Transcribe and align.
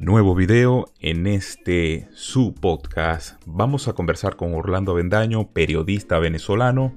Nuevo 0.00 0.34
video 0.34 0.86
en 0.98 1.26
este 1.26 2.08
su 2.14 2.54
podcast. 2.54 3.38
Vamos 3.44 3.86
a 3.86 3.92
conversar 3.92 4.36
con 4.36 4.54
Orlando 4.54 4.92
Avendaño, 4.92 5.52
periodista 5.52 6.18
venezolano, 6.18 6.96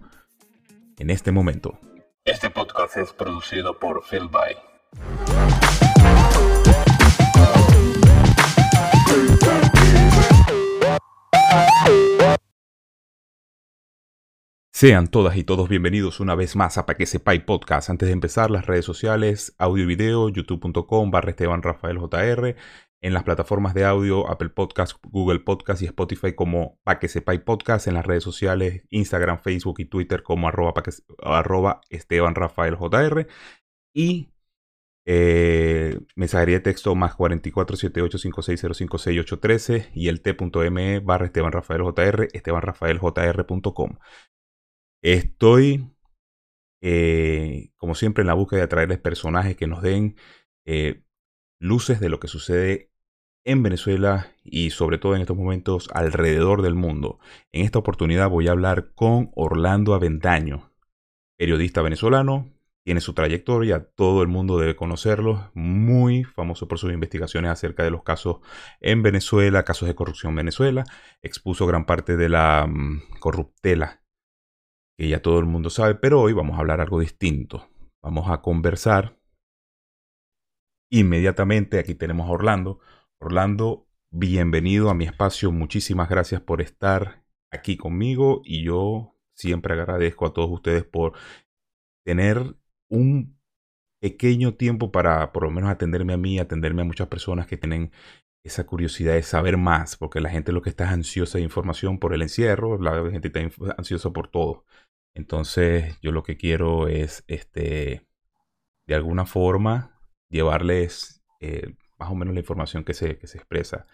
en 0.98 1.10
este 1.10 1.34
momento. 1.34 1.78
Este 2.24 2.50
podcast 2.50 2.96
es 2.96 3.12
producido 3.12 3.78
por 3.78 4.06
Phil. 4.10 4.30
Sean 14.72 15.08
todas 15.08 15.38
y 15.38 15.44
todos 15.44 15.70
bienvenidos 15.70 16.20
una 16.20 16.36
vez 16.36 16.56
más 16.56 16.78
a 16.78 16.86
Pa' 16.86 16.96
que 16.96 17.06
sepáis 17.06 17.42
podcast. 17.44 17.90
Antes 17.90 18.08
de 18.08 18.14
empezar, 18.14 18.50
las 18.50 18.66
redes 18.66 18.84
sociales, 18.86 19.56
audio 19.58 19.84
y 19.84 19.88
video, 19.88 20.30
youtube.com 20.30 21.12
barra 21.12 21.30
Esteban 21.30 21.62
Rafael 21.62 22.00
JR, 22.00 22.56
en 23.04 23.14
las 23.14 23.24
plataformas 23.24 23.74
de 23.74 23.84
audio, 23.84 24.32
Apple 24.32 24.50
Podcast, 24.50 24.98
Google 25.04 25.42
Podcast 25.42 25.82
y 25.82 25.86
Spotify 25.86 26.34
como 26.34 26.80
Pa' 26.84 27.00
que 27.00 27.10
sepáis 27.10 27.42
podcast, 27.42 27.88
en 27.88 27.96
las 27.96 28.06
redes 28.06 28.24
sociales, 28.24 28.84
Instagram, 28.90 29.42
Facebook 29.42 29.76
y 29.80 29.86
Twitter 29.86 30.24
como 30.24 30.48
arroba, 30.48 31.82
Esteban 31.90 32.36
Rafael 32.36 32.78
JR 32.78 33.28
y 33.94 34.30
eh, 35.06 36.00
mensajería 36.16 36.56
de 36.56 36.62
texto 36.62 36.96
más 36.96 37.18
447856056813 37.18 39.90
y 39.94 40.08
el 40.08 40.22
t.me 40.22 41.02
barra 41.02 41.26
Esteban 41.26 41.52
Rafael 41.52 41.82
JR, 41.82 42.30
estebanrafaeljr.com. 42.32 43.98
Estoy, 45.04 45.94
eh, 46.82 47.72
como 47.76 47.96
siempre, 47.96 48.22
en 48.22 48.28
la 48.28 48.34
búsqueda 48.34 48.62
de 48.62 48.68
traerles 48.68 49.00
personajes 49.00 49.58
que 49.58 49.68
nos 49.68 49.82
den 49.82 50.16
eh, 50.66 51.04
luces 51.60 52.00
de 52.00 52.08
lo 52.08 52.22
que 52.22 52.30
sucede 52.30 52.93
en 53.46 53.64
Venezuela 53.64 54.32
y 54.44 54.70
sobre 54.70 54.98
todo 54.98 55.16
en 55.16 55.22
estos 55.22 55.38
momentos 55.38 55.90
alrededor 55.94 56.62
del 56.62 56.76
mundo. 56.76 57.20
En 57.52 57.66
esta 57.66 57.80
oportunidad 57.80 58.30
voy 58.30 58.48
a 58.48 58.52
hablar 58.52 58.94
con 58.96 59.32
Orlando 59.36 59.94
Aventaño, 59.94 60.72
periodista 61.38 61.82
venezolano, 61.82 62.54
tiene 62.84 63.00
su 63.00 63.14
trayectoria, 63.14 63.86
todo 63.96 64.22
el 64.22 64.28
mundo 64.28 64.58
debe 64.58 64.76
conocerlo, 64.76 65.52
muy 65.54 66.26
famoso 66.26 66.68
por 66.68 66.80
sus 66.80 66.92
investigaciones 66.92 67.52
acerca 67.52 67.84
de 67.84 67.92
los 67.92 68.04
casos 68.04 68.38
en 68.82 69.02
Venezuela, 69.02 69.64
casos 69.64 69.88
de 69.88 69.96
corrupción 69.96 70.32
en 70.32 70.38
Venezuela, 70.38 70.84
expuso 71.22 71.66
gran 71.66 71.86
parte 71.86 72.18
de 72.18 72.28
la 72.28 72.68
mm, 72.68 73.20
corruptela 73.20 74.04
que 74.98 75.08
ya 75.08 75.22
todo 75.22 75.40
el 75.40 75.46
mundo 75.46 75.70
sabe, 75.70 75.96
pero 75.96 76.22
hoy 76.22 76.34
vamos 76.34 76.58
a 76.58 76.60
hablar 76.60 76.82
algo 76.82 77.00
distinto. 77.00 77.70
Vamos 78.02 78.30
a 78.30 78.42
conversar 78.42 79.18
inmediatamente, 80.90 81.80
aquí 81.80 81.96
tenemos 81.96 82.28
a 82.30 82.34
Orlando. 82.34 82.80
Orlando, 83.26 83.88
bienvenido 84.12 84.90
a 84.90 84.94
mi 84.94 85.06
espacio, 85.06 85.50
muchísimas 85.54 86.10
gracias 86.10 86.42
por 86.42 86.62
estar 86.62 87.24
aquí 87.52 87.78
conmigo 87.78 88.42
y 88.44 88.66
yo 88.66 89.16
siempre 89.34 89.74
agradezco 89.76 90.26
a 90.26 90.34
todos 90.34 90.52
ustedes 90.52 90.84
por 90.84 91.14
tener 92.06 92.58
un 92.90 93.40
pequeño 94.02 94.56
tiempo 94.56 94.92
para 94.92 95.32
por 95.32 95.44
lo 95.44 95.52
menos 95.52 95.70
atenderme 95.70 96.12
a 96.12 96.18
mí, 96.18 96.38
atenderme 96.38 96.82
a 96.82 96.86
muchas 96.86 97.08
personas 97.08 97.48
que 97.48 97.56
tienen 97.56 97.94
esa 98.44 98.66
curiosidad 98.66 99.14
de 99.14 99.24
saber 99.24 99.56
más, 99.56 99.96
porque 99.96 100.20
la 100.20 100.30
gente 100.30 100.52
lo 100.52 100.62
que 100.62 100.70
está 100.70 100.84
es 100.84 100.92
ansiosa 100.92 101.38
de 101.38 101.46
información 101.46 102.00
por 102.00 102.14
el 102.14 102.24
encierro, 102.24 102.78
la 102.78 103.10
gente 103.10 103.30
está 103.30 103.74
ansiosa 103.78 104.12
por 104.12 104.28
todo. 104.28 104.66
Entonces, 105.16 105.98
yo 106.02 106.12
lo 106.12 106.24
que 106.24 106.36
quiero 106.36 106.90
es, 106.90 107.24
este, 107.28 108.06
de 108.86 108.96
alguna 108.96 109.26
forma, 109.26 109.98
llevarles 110.30 111.24
eh, 111.40 111.76
más 112.04 112.12
o 112.12 112.16
menos 112.16 112.34
la 112.34 112.42
información 112.42 112.84
que 112.84 112.94
se, 112.94 113.18
que 113.18 113.28
se 113.28 113.38
expresa. 113.38 113.88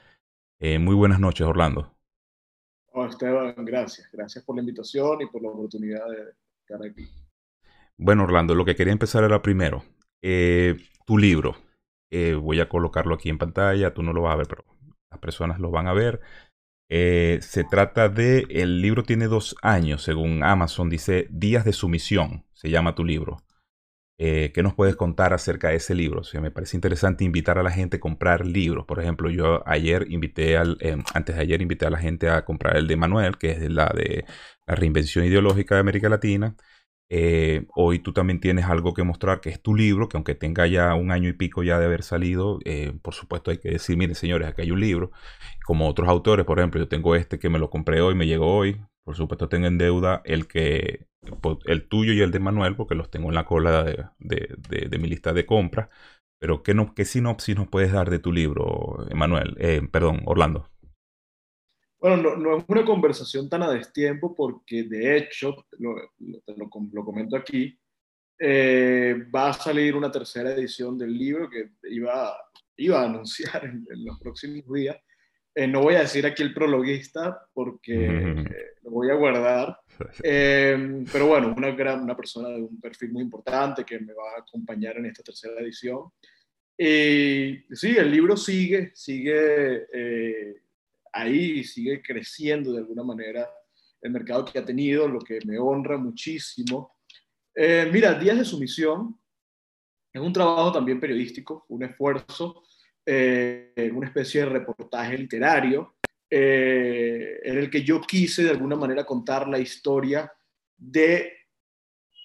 Eh, 0.59 0.79
muy 0.79 0.95
buenas 0.95 1.19
noches, 1.19 1.45
Orlando. 1.45 1.95
Oh, 2.91 3.05
Esteban, 3.05 3.53
gracias. 3.59 4.09
Gracias 4.11 4.43
por 4.43 4.55
la 4.55 4.61
invitación 4.61 5.21
y 5.21 5.27
por 5.27 5.43
la 5.43 5.49
oportunidad 5.49 6.09
de 6.09 6.33
estar 6.61 6.83
aquí. 6.83 7.07
Bueno, 7.97 8.23
Orlando, 8.23 8.55
lo 8.55 8.65
que 8.65 8.75
quería 8.75 8.93
empezar 8.93 9.23
era 9.23 9.43
primero, 9.43 9.83
eh, 10.23 10.75
tu 11.05 11.19
libro. 11.19 11.55
Eh, 12.11 12.33
voy 12.33 12.59
a 12.59 12.67
colocarlo 12.67 13.13
aquí 13.13 13.29
en 13.29 13.37
pantalla, 13.37 13.93
tú 13.93 14.01
no 14.01 14.11
lo 14.11 14.23
vas 14.23 14.33
a 14.33 14.37
ver, 14.37 14.47
pero 14.47 14.65
las 15.11 15.19
personas 15.19 15.59
lo 15.59 15.69
van 15.69 15.87
a 15.87 15.93
ver. 15.93 16.19
Eh, 16.89 17.37
se 17.43 17.63
trata 17.63 18.09
de, 18.09 18.47
el 18.49 18.81
libro 18.81 19.03
tiene 19.03 19.27
dos 19.27 19.55
años, 19.61 20.01
según 20.01 20.43
Amazon, 20.43 20.89
dice 20.89 21.27
Días 21.29 21.63
de 21.63 21.73
Sumisión, 21.73 22.45
se 22.53 22.71
llama 22.71 22.95
tu 22.95 23.05
libro. 23.05 23.37
¿Qué 24.19 24.61
nos 24.63 24.73
puedes 24.73 24.97
contar 24.97 25.33
acerca 25.33 25.69
de 25.69 25.77
ese 25.77 25.95
libro? 25.95 26.21
O 26.21 26.41
me 26.41 26.51
parece 26.51 26.75
interesante 26.75 27.23
invitar 27.23 27.57
a 27.57 27.63
la 27.63 27.71
gente 27.71 27.97
a 27.97 27.99
comprar 28.01 28.45
libros. 28.45 28.85
Por 28.85 28.99
ejemplo, 28.99 29.29
yo 29.29 29.63
ayer 29.65 30.07
invité 30.09 30.57
al, 30.57 30.77
antes 31.13 31.35
de 31.37 31.41
ayer 31.41 31.61
invité 31.61 31.85
a 31.85 31.89
la 31.89 31.99
gente 31.99 32.29
a 32.29 32.43
comprar 32.43 32.75
el 32.75 32.87
de 32.87 32.97
Manuel, 32.97 33.37
que 33.37 33.51
es 33.51 33.71
la 33.71 33.87
de 33.95 34.25
la 34.67 34.75
reinvención 34.75 35.23
ideológica 35.25 35.75
de 35.75 35.81
América 35.81 36.09
Latina. 36.09 36.55
Eh, 37.11 37.65
hoy 37.75 37.99
tú 37.99 38.13
también 38.13 38.39
tienes 38.39 38.65
algo 38.65 38.93
que 38.93 39.03
mostrar, 39.03 39.41
que 39.41 39.49
es 39.49 39.61
tu 39.61 39.75
libro, 39.75 40.07
que 40.07 40.17
aunque 40.17 40.35
tenga 40.35 40.67
ya 40.67 40.93
un 40.93 41.11
año 41.11 41.27
y 41.29 41.33
pico 41.33 41.63
ya 41.63 41.79
de 41.79 41.85
haber 41.85 42.03
salido, 42.03 42.59
eh, 42.65 42.93
por 43.01 43.15
supuesto 43.15 43.49
hay 43.51 43.57
que 43.57 43.69
decir, 43.71 43.97
miren 43.97 44.15
señores, 44.15 44.47
aquí 44.47 44.61
hay 44.63 44.71
un 44.71 44.79
libro. 44.79 45.11
Como 45.65 45.87
otros 45.89 46.07
autores, 46.09 46.45
por 46.45 46.59
ejemplo, 46.59 46.79
yo 46.79 46.87
tengo 46.87 47.15
este 47.15 47.39
que 47.39 47.49
me 47.49 47.59
lo 47.59 47.69
compré 47.69 48.01
hoy, 48.01 48.15
me 48.15 48.27
llegó 48.27 48.55
hoy. 48.55 48.79
Por 49.09 49.15
supuesto 49.15 49.49
tengo 49.49 49.65
en 49.65 49.79
deuda 49.79 50.21
el 50.23 50.45
que 50.45 51.07
el 51.65 51.87
tuyo 51.87 52.13
y 52.13 52.21
el 52.21 52.29
de 52.29 52.37
Manuel, 52.37 52.75
porque 52.75 52.93
los 52.93 53.09
tengo 53.09 53.29
en 53.29 53.33
la 53.33 53.47
cola 53.47 53.83
de, 54.19 54.99
mi 54.99 55.07
lista 55.09 55.33
de 55.33 55.47
compras. 55.47 55.89
Pero 56.39 56.61
¿qué, 56.61 56.75
no, 56.75 56.93
¿qué 56.93 57.05
sinopsis 57.05 57.55
nos 57.55 57.67
puedes 57.69 57.91
dar 57.91 58.11
de 58.11 58.19
tu 58.19 58.31
libro, 58.31 59.07
Manuel? 59.15 59.57
Eh, 59.57 59.81
perdón, 59.91 60.21
Orlando. 60.25 60.69
Bueno, 61.99 62.37
no, 62.37 62.57
es 62.59 62.65
una 62.67 62.85
conversación 62.85 63.49
tan 63.49 63.63
a 63.63 63.71
destiempo 63.71 64.35
porque 64.35 64.83
de 64.83 65.17
hecho, 65.17 65.65
lo, 65.79 65.95
lo, 66.19 66.69
comento 67.03 67.35
aquí, 67.35 67.79
eh, 68.37 69.25
va 69.35 69.49
a 69.49 69.53
salir 69.53 69.95
una 69.95 70.11
tercera 70.11 70.51
edición 70.51 70.99
del 70.99 71.17
libro 71.17 71.49
que 71.49 71.71
iba, 71.89 72.31
iba 72.77 73.01
a 73.01 73.05
anunciar 73.05 73.65
en, 73.65 73.87
los 74.05 74.19
próximos 74.19 74.71
días. 74.71 74.97
Eh, 75.59 75.67
no 75.67 75.81
voy 75.81 75.95
a 75.95 76.01
decir 76.01 76.25
aquí 76.25 76.41
el 76.43 76.53
prologuista 76.53 77.47
porque 77.53 78.05
eh, 78.07 78.75
lo 78.83 78.91
voy 78.91 79.09
a 79.09 79.15
guardar. 79.15 79.79
pero 80.21 81.27
bueno, 81.27 81.53
una, 81.55 81.71
gran, 81.71 82.01
una 82.01 82.15
persona 82.15 82.49
de 82.49 82.61
un 82.61 82.79
perfil 82.79 83.11
muy 83.11 83.23
importante 83.23 83.83
que 83.83 83.99
me 83.99 84.13
va 84.13 84.35
a 84.37 84.39
acompañar 84.39 84.97
en 84.97 85.07
esta 85.07 85.23
tercera 85.23 85.59
edición. 85.59 86.05
Y 86.77 87.65
sí, 87.75 87.97
el 87.97 88.09
libro 88.09 88.37
sigue, 88.37 88.91
sigue 88.93 89.85
ahí 91.11 91.63
sigue 91.63 92.01
creciendo 92.01 92.71
de 92.71 92.79
alguna 92.79 93.03
manera 93.03 93.49
el 94.01 94.11
mercado 94.11 94.45
que 94.45 94.59
ha 94.59 94.65
tenido, 94.65 95.07
lo 95.07 95.19
que 95.19 95.39
me 95.45 95.57
honra 95.59 95.97
muchísimo. 95.97 96.97
Eh, 97.53 97.89
mira, 97.91 98.13
Días 98.13 98.37
de 98.37 98.45
Sumisión 98.45 99.19
es 100.13 100.21
un 100.21 100.31
trabajo 100.31 100.71
también 100.71 100.99
periodístico, 100.99 101.65
un 101.67 101.83
esfuerzo, 101.83 102.63
eh, 103.05 103.91
una 103.93 104.07
especie 104.07 104.41
de 104.41 104.49
reportaje 104.49 105.17
literario, 105.17 105.95
eh, 106.29 107.39
en 107.43 107.57
el 107.57 107.69
que 107.69 107.83
yo 107.83 108.01
quise 108.01 108.43
de 108.43 108.51
alguna 108.51 108.75
manera 108.75 109.05
contar 109.05 109.47
la 109.47 109.59
historia 109.59 110.31
de 110.77 111.33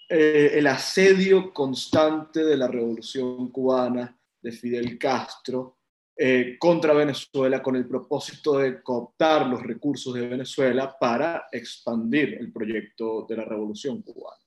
el 0.06 0.66
asedio 0.66 1.52
constante 1.52 2.44
de 2.44 2.56
la 2.56 2.68
revolución 2.68 3.50
cubana 3.50 4.16
de 4.40 4.52
Fidel 4.52 4.98
Castro 4.98 5.78
eh, 6.16 6.56
contra 6.60 6.92
Venezuela 6.92 7.60
con 7.60 7.74
el 7.74 7.88
propósito 7.88 8.58
de 8.58 8.80
cooptar 8.82 9.48
los 9.48 9.60
recursos 9.60 10.14
de 10.14 10.28
Venezuela 10.28 10.96
para 10.96 11.46
expandir 11.50 12.34
el 12.34 12.52
proyecto 12.52 13.26
de 13.28 13.36
la 13.36 13.44
revolución 13.44 14.00
cubana. 14.00 14.38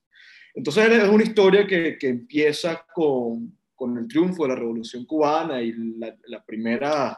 Entonces 0.53 0.89
es 0.89 1.09
una 1.09 1.23
historia 1.23 1.67
que, 1.67 1.97
que 1.97 2.07
empieza 2.07 2.85
con, 2.95 3.56
con, 3.77 3.97
el 3.97 4.07
triunfo 4.07 4.43
de 4.43 4.49
la 4.49 4.55
revolución 4.55 5.05
cubana 5.05 5.61
y 5.61 5.71
la, 5.71 6.17
la 6.25 6.43
primera 6.43 7.17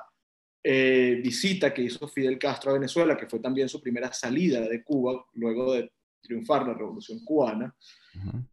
eh, 0.61 1.21
visita 1.23 1.73
que 1.73 1.83
hizo 1.83 2.07
Fidel 2.07 2.37
Castro 2.37 2.71
a 2.71 2.73
Venezuela, 2.73 3.15
que 3.15 3.27
fue 3.27 3.39
también 3.39 3.69
su 3.69 3.81
primera 3.81 4.11
salida 4.11 4.59
de 4.59 4.83
Cuba 4.83 5.25
luego 5.33 5.73
de 5.73 5.89
triunfar 6.21 6.67
la 6.67 6.73
revolución 6.73 7.23
cubana. 7.23 7.73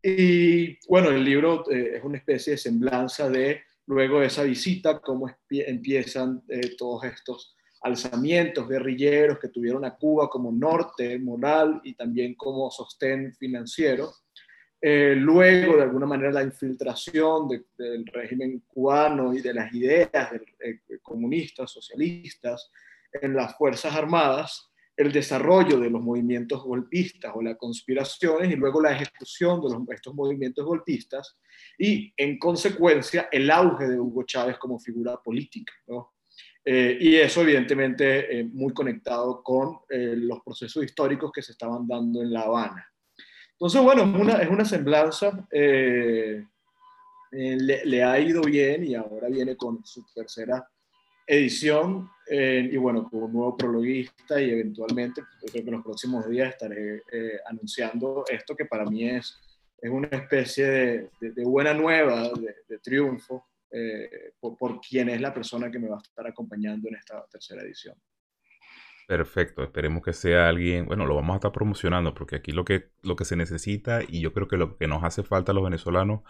Y 0.01 0.79
bueno, 0.89 1.11
el 1.11 1.25
libro 1.25 1.69
eh, 1.71 1.97
es 1.97 2.05
una 2.05 2.19
especie 2.19 2.53
de 2.53 2.59
semblanza 2.59 3.29
de 3.29 3.63
luego 3.87 4.21
de 4.21 4.27
esa 4.27 4.45
visita, 4.45 5.01
cómo 5.01 5.29
empiezan 5.51 6.43
eh, 6.49 6.77
todos 6.77 7.05
estos 7.05 7.57
alzamientos 7.83 8.69
guerrilleros 8.69 9.39
que 9.39 9.49
tuvieron 9.49 9.85
a 9.85 9.97
Cuba 9.97 10.29
como 10.29 10.51
norte 10.51 11.19
moral 11.19 11.81
y 11.85 11.95
también 11.95 12.35
como 12.35 12.71
sostén 12.71 13.35
financiero. 13.35 14.13
Eh, 14.89 15.17
luego, 15.17 15.79
de 15.79 15.83
alguna 15.83 16.07
manera, 16.07 16.31
la 16.31 16.45
infiltración 16.45 17.49
del 17.77 18.07
régimen 18.07 18.63
cubano 18.69 19.35
y 19.35 19.41
de 19.41 19.53
las 19.53 19.75
ideas 19.75 20.31
eh, 20.61 20.79
comunistas, 21.03 21.73
socialistas, 21.73 22.71
en 23.13 23.35
las 23.35 23.57
Fuerzas 23.57 23.93
Armadas, 23.97 24.71
el 24.97 25.11
desarrollo 25.11 25.81
de 25.81 25.91
los 25.91 26.01
movimientos 26.01 26.63
golpistas 26.63 27.33
o 27.35 27.43
las 27.43 27.57
conspiraciones 27.57 28.49
y 28.49 28.55
luego 28.55 28.81
la 28.81 28.93
ejecución 28.93 29.61
de 29.61 29.95
estos 29.97 30.15
movimientos 30.15 30.65
golpistas 30.65 31.37
y, 31.77 32.15
en 32.17 32.39
consecuencia, 32.39 33.29
el 33.33 33.51
auge 33.51 33.89
de 33.89 33.99
Hugo 33.99 34.23
Chávez 34.23 34.57
como 34.57 34.79
figura 34.79 35.17
política. 35.17 35.73
y 36.65 37.17
eso 37.17 37.43
evidentemente 37.43 38.45
muy 38.53 38.73
conectado 38.73 39.43
con 39.43 39.81
los 39.89 40.41
procesos 40.45 40.85
históricos 40.85 41.33
que 41.33 41.43
se 41.43 41.53
estaban 41.53 41.89
dando 41.89 42.23
en 42.23 42.33
La 42.33 42.43
Habana. 42.43 42.93
Entonces, 43.59 43.83
bueno, 43.83 44.03
es 44.03 44.49
una, 44.49 44.63
es 44.63 44.69
semblanza, 44.69 45.49
le, 45.51 46.47
le, 47.85 48.05
ha 48.05 48.21
ido 48.21 48.43
bien 48.43 48.85
y 48.85 48.95
ahora 48.95 49.29
viene 49.29 49.57
con 49.57 49.85
su 49.85 50.05
tercera 50.15 50.69
edición 51.27 52.09
eh, 52.29 52.69
y 52.71 52.77
bueno, 52.77 53.09
como 53.09 53.29
nuevo 53.29 53.57
prologuista 53.57 54.41
y 54.41 54.51
eventualmente, 54.51 55.23
creo 55.41 55.53
que 55.53 55.59
en 55.69 55.75
los 55.77 55.85
próximos 55.85 56.29
días 56.29 56.51
estaré 56.51 57.03
eh, 57.13 57.39
anunciando 57.47 58.25
esto 58.29 58.57
que 58.57 58.65
para 58.65 58.85
mí 58.85 59.09
es, 59.09 59.39
es 59.79 59.91
una 59.91 60.09
especie 60.09 61.11
de, 61.21 61.45
buena 61.45 61.75
nueva, 61.75 62.31
de, 62.69 62.79
triunfo, 62.79 63.47
eh, 63.71 64.33
por, 64.41 64.57
por 64.57 64.81
quien 64.81 65.09
es 65.09 65.21
la 65.21 65.35
persona 65.35 65.71
que 65.71 65.79
me 65.79 65.89
va 65.89 65.97
a 65.97 66.03
estar 66.03 66.27
acompañando 66.27 66.89
en 66.89 66.97
esta 66.97 67.25
tercera 67.27 67.63
edición. 67.63 67.97
Perfecto, 69.09 69.63
esperemos 69.63 70.03
que 70.03 70.13
sea 70.13 70.49
alguien, 70.49 70.87
bueno, 70.87 71.07
lo 71.07 71.15
vamos 71.15 71.35
a 71.35 71.37
estar 71.37 71.53
promocionando 71.53 72.13
porque 72.13 72.35
aquí 72.35 72.51
lo 72.51 72.65
que, 72.65 72.91
lo 73.03 73.15
que 73.15 73.25
se 73.25 73.37
necesita 73.37 74.01
y 74.07 74.21
yo 74.21 74.33
creo 74.33 74.49
que 74.49 74.57
lo 74.57 74.77
que 74.77 74.89
nos 74.89 75.05
hace 75.05 75.23
falta 75.23 75.53
a 75.53 75.55
los 75.55 75.63
venezolanos 75.63 76.23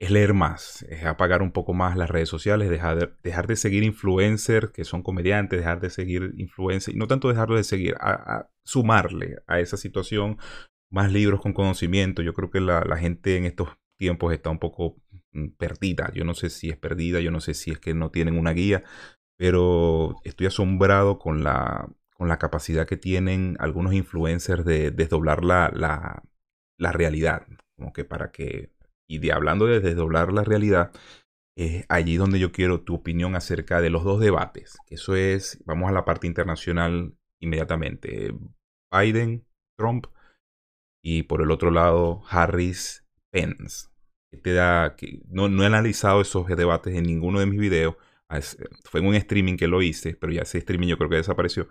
es 0.00 0.10
leer 0.10 0.32
más, 0.32 0.82
es 0.88 1.04
apagar 1.04 1.42
un 1.42 1.52
poco 1.52 1.74
más 1.74 1.96
las 1.96 2.10
redes 2.10 2.30
sociales, 2.30 2.70
dejar 2.70 2.98
de, 2.98 3.10
dejar 3.22 3.46
de 3.46 3.56
seguir 3.56 3.82
influencers 3.84 4.70
que 4.70 4.84
son 4.84 5.02
comediantes, 5.02 5.58
dejar 5.58 5.80
de 5.80 5.90
seguir 5.90 6.32
influencers, 6.38 6.96
y 6.96 6.98
no 6.98 7.06
tanto 7.06 7.28
dejarlo 7.28 7.56
de 7.56 7.64
seguir, 7.64 7.94
a, 8.00 8.48
sumarle 8.64 9.36
a 9.46 9.60
esa 9.60 9.76
situación 9.76 10.38
más 10.90 11.12
libros 11.12 11.40
con 11.40 11.52
conocimiento. 11.52 12.22
Yo 12.22 12.32
creo 12.34 12.50
que 12.50 12.60
la, 12.60 12.84
la, 12.84 12.96
gente 12.96 13.36
en 13.36 13.44
estos 13.44 13.68
tiempos 13.98 14.32
está 14.32 14.50
un 14.50 14.58
poco 14.58 14.96
mm, 15.32 15.48
perdida. 15.58 16.10
Yo 16.14 16.24
no 16.24 16.34
sé 16.34 16.50
si 16.50 16.70
es 16.70 16.76
perdida, 16.78 17.20
yo 17.20 17.30
no 17.30 17.40
sé 17.40 17.54
si 17.54 17.70
es 17.70 17.78
que 17.78 17.94
no 17.94 18.10
tienen 18.10 18.38
una 18.38 18.52
guía, 18.52 18.84
pero 19.38 20.16
estoy 20.24 20.46
asombrado 20.46 21.18
con 21.18 21.44
la, 21.44 21.88
con 22.14 22.28
la 22.28 22.38
capacidad 22.38 22.86
que 22.86 22.96
tienen 22.96 23.56
algunos 23.60 23.92
influencers 23.92 24.64
de 24.64 24.90
desdoblar 24.90 25.44
la, 25.44 25.70
la, 25.74 26.22
la 26.78 26.92
realidad. 26.92 27.46
Como 27.76 27.92
que 27.92 28.04
para 28.04 28.30
que 28.30 28.72
y 29.06 29.18
de 29.18 29.32
hablando 29.32 29.66
de 29.66 29.80
desdoblar 29.80 30.32
la 30.32 30.44
realidad, 30.44 30.92
es 31.56 31.84
allí 31.88 32.16
donde 32.16 32.38
yo 32.38 32.52
quiero 32.52 32.82
tu 32.82 32.94
opinión 32.94 33.36
acerca 33.36 33.80
de 33.80 33.90
los 33.90 34.04
dos 34.04 34.20
debates. 34.20 34.76
eso 34.88 35.14
es, 35.14 35.62
vamos 35.64 35.88
a 35.88 35.92
la 35.92 36.04
parte 36.04 36.26
internacional 36.26 37.14
inmediatamente. 37.40 38.34
Biden, 38.92 39.46
Trump 39.76 40.06
y 41.02 41.24
por 41.24 41.42
el 41.42 41.50
otro 41.50 41.70
lado 41.70 42.22
Harris, 42.28 43.04
Pence. 43.30 43.88
Te 44.42 44.52
da, 44.52 44.96
no, 45.28 45.48
no 45.48 45.62
he 45.62 45.66
analizado 45.66 46.20
esos 46.20 46.46
debates 46.48 46.94
en 46.94 47.04
ninguno 47.04 47.38
de 47.38 47.46
mis 47.46 47.60
videos. 47.60 47.96
Fue 48.84 49.00
en 49.00 49.06
un 49.06 49.14
streaming 49.14 49.56
que 49.56 49.68
lo 49.68 49.80
hice, 49.82 50.16
pero 50.16 50.32
ya 50.32 50.42
ese 50.42 50.58
streaming 50.58 50.88
yo 50.88 50.98
creo 50.98 51.10
que 51.10 51.16
desapareció. 51.16 51.68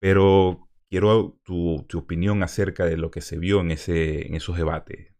Pero 0.00 0.68
quiero 0.88 1.38
tu, 1.42 1.84
tu 1.88 1.98
opinión 1.98 2.42
acerca 2.42 2.84
de 2.86 2.96
lo 2.96 3.10
que 3.10 3.20
se 3.20 3.38
vio 3.38 3.60
en, 3.60 3.72
ese, 3.72 4.26
en 4.26 4.34
esos 4.34 4.56
debates. 4.56 5.12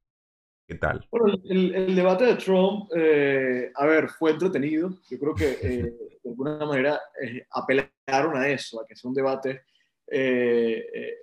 ¿Qué 0.68 0.74
tal? 0.74 1.08
Bueno, 1.10 1.38
el, 1.48 1.96
debate 1.96 2.26
de 2.26 2.34
Trump, 2.34 2.90
eh, 2.94 3.72
a 3.74 3.86
ver, 3.86 4.10
fue 4.10 4.32
entretenido. 4.32 4.90
Yo 5.10 5.18
creo 5.18 5.34
que 5.34 5.50
eh, 5.62 5.94
de 6.22 6.30
alguna 6.30 6.66
manera 6.66 7.00
eh, 7.22 7.46
apelaron 7.50 8.36
a 8.36 8.46
eso, 8.48 8.78
a 8.78 8.86
que 8.86 8.94
sea 8.94 9.08
un 9.08 9.14
debate 9.14 9.62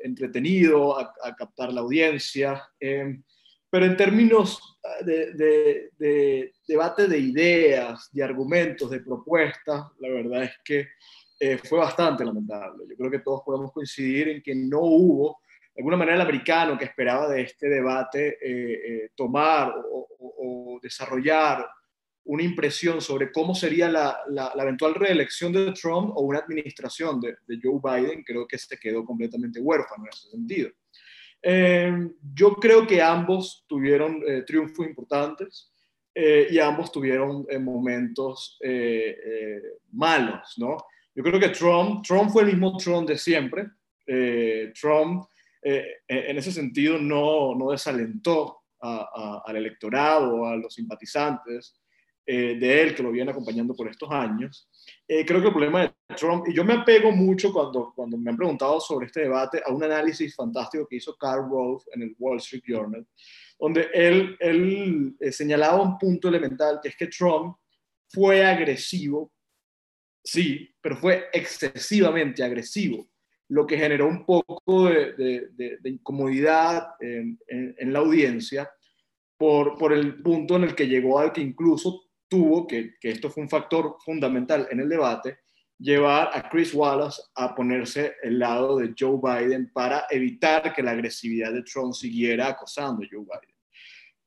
entretenido, 0.04 1.00
a, 1.00 1.36
captar 1.36 1.74
la 1.74 1.82
audiencia. 1.82 2.62
pero 2.78 3.86
en 3.86 3.98
términos 3.98 4.80
de, 5.04 5.34
de, 5.98 6.54
debate 6.68 7.08
de 7.08 7.18
ideas, 7.18 8.10
de 8.12 8.24
argumentos, 8.24 8.92
de 8.92 9.00
propuestas, 9.00 9.86
la 10.00 10.10
verdad 10.10 10.44
es 10.44 10.54
que 10.64 10.88
fue 11.64 11.80
bastante 11.80 12.24
lamentable. 12.24 12.86
Yo 12.90 12.96
creo 12.96 13.12
que 13.12 13.20
todos 13.20 13.42
podemos 13.46 13.72
coincidir 13.72 14.30
en 14.30 14.42
que 14.42 14.56
no 14.56 14.80
hubo 14.80 15.40
de 15.76 15.82
alguna 15.82 15.98
manera 15.98 16.16
el 16.16 16.22
americano 16.22 16.78
que 16.78 16.86
esperaba 16.86 17.28
de 17.28 17.42
este 17.42 17.68
debate 17.68 18.38
eh, 18.42 18.82
eh, 19.04 19.10
tomar 19.14 19.74
o, 19.76 20.80
desarrollar 20.82 21.66
una 22.26 22.44
impresión 22.44 23.02
sobre 23.02 23.32
cómo 23.32 23.56
sería 23.56 23.90
la, 23.90 24.20
la, 24.30 24.54
eventual 24.62 24.94
reelección 24.94 25.52
de 25.52 25.72
Trump 25.72 26.12
o 26.16 26.22
una 26.22 26.40
administración 26.40 27.20
de, 27.20 27.36
Joe 27.62 27.80
Biden, 27.82 28.24
creo 28.24 28.46
que 28.48 28.58
se 28.58 28.78
quedó 28.78 29.04
completamente 29.04 29.60
huérfano 29.60 30.04
en 30.04 30.10
ese 30.10 30.30
sentido. 30.30 30.70
Eh, 31.42 32.10
yo 32.34 32.56
creo 32.56 32.86
que 32.86 33.02
ambos 33.02 33.66
tuvieron 33.68 34.22
triunfos 34.46 34.86
importantes 34.86 35.72
y 36.14 36.60
ambos 36.60 36.92
tuvieron 36.92 37.48
momentos 37.62 38.60
malos, 39.92 40.54
¿no? 40.58 40.78
Yo 41.16 41.24
creo 41.24 41.40
que 41.40 41.50
Trump, 41.50 42.04
Trump 42.06 42.30
fue 42.30 42.44
el 42.44 42.50
mismo 42.50 42.76
Trump 42.78 43.08
de 43.08 43.18
siempre. 43.18 43.68
Trump 44.80 45.26
eh, 45.68 46.02
en 46.08 46.38
ese 46.38 46.52
sentido 46.52 47.00
no, 47.00 47.56
no 47.56 47.72
desalentó 47.72 48.60
al 48.80 49.56
electorado, 49.56 50.46
a 50.46 50.56
los 50.56 50.76
simpatizantes 50.76 51.82
eh, 52.24 52.56
de 52.60 52.82
él 52.82 52.94
que 52.94 53.02
lo 53.02 53.12
vienen 53.12 53.32
acompañando 53.32 53.76
por 53.76 53.88
estos 53.88 54.12
años. 54.12 54.70
Eh, 55.08 55.26
creo 55.26 55.42
que 55.42 55.48
el 55.48 55.54
problema 55.54 55.82
de 55.82 56.16
Trump, 56.16 56.48
y 56.48 56.54
yo 56.54 56.64
me 56.64 56.74
apego 56.74 57.12
mucho 57.12 57.52
cuando, 57.52 57.94
cuando 57.96 58.16
me 58.16 58.30
han 58.30 58.38
preguntado 58.38 58.80
sobre 58.80 59.08
este 59.08 59.22
debate 59.22 59.60
a 59.66 59.72
un 59.72 59.84
análisis 59.84 60.36
fantástico 60.36 60.88
que 60.88 60.98
hizo 60.98 61.16
Carl 61.16 61.50
Rove 61.50 61.84
en 61.94 62.04
el 62.04 62.16
Wall 62.20 62.38
Street 62.38 62.64
Journal, 62.68 63.08
donde 63.60 63.90
él, 63.92 64.38
él 64.40 65.16
señalaba 65.32 65.82
un 65.82 65.98
punto 65.98 66.28
elemental, 66.28 66.80
que 66.80 66.90
es 66.90 66.96
que 66.96 67.08
Trump 67.08 67.58
fue 68.08 68.46
agresivo, 68.46 69.32
sí, 70.26 70.76
pero 70.82 70.98
fue 70.98 71.30
excesivamente 71.32 72.44
agresivo 72.44 73.08
lo 73.50 73.68
que 73.68 73.78
generó 73.78 74.08
un 74.08 74.26
poco 74.26 74.86
de, 74.90 75.80
incomodidad 75.84 76.88
en, 77.00 77.94
la 77.94 78.00
audiencia 78.00 78.70
por, 79.38 79.94
el 79.94 80.22
punto 80.22 80.56
en 80.56 80.64
el 80.64 80.76
que 80.76 80.88
llegó 80.88 81.20
al 81.20 81.32
que 81.32 81.42
incluso 81.42 82.10
tuvo, 82.28 82.66
que, 82.66 82.96
que, 83.00 83.12
esto 83.12 83.30
fue 83.30 83.44
un 83.44 83.50
factor 83.50 83.98
fundamental 84.04 84.68
en 84.72 84.80
el 84.80 84.90
debate, 84.90 85.38
llevar 85.78 86.32
a 86.34 86.50
Chris 86.50 86.74
Wallace 86.74 87.22
a 87.36 87.54
ponerse 87.54 88.16
el 88.24 88.40
lado 88.40 88.78
de 88.78 88.94
Joe 88.98 89.20
Biden 89.22 89.72
para 89.72 90.06
evitar 90.10 90.74
que 90.74 90.82
la 90.82 90.92
agresividad 90.92 91.54
de 91.54 91.64
Trump 91.64 91.94
siguiera 91.94 92.48
acosando 92.48 93.04
a 93.04 93.08
Joe 93.12 93.22
Biden. 93.22 93.55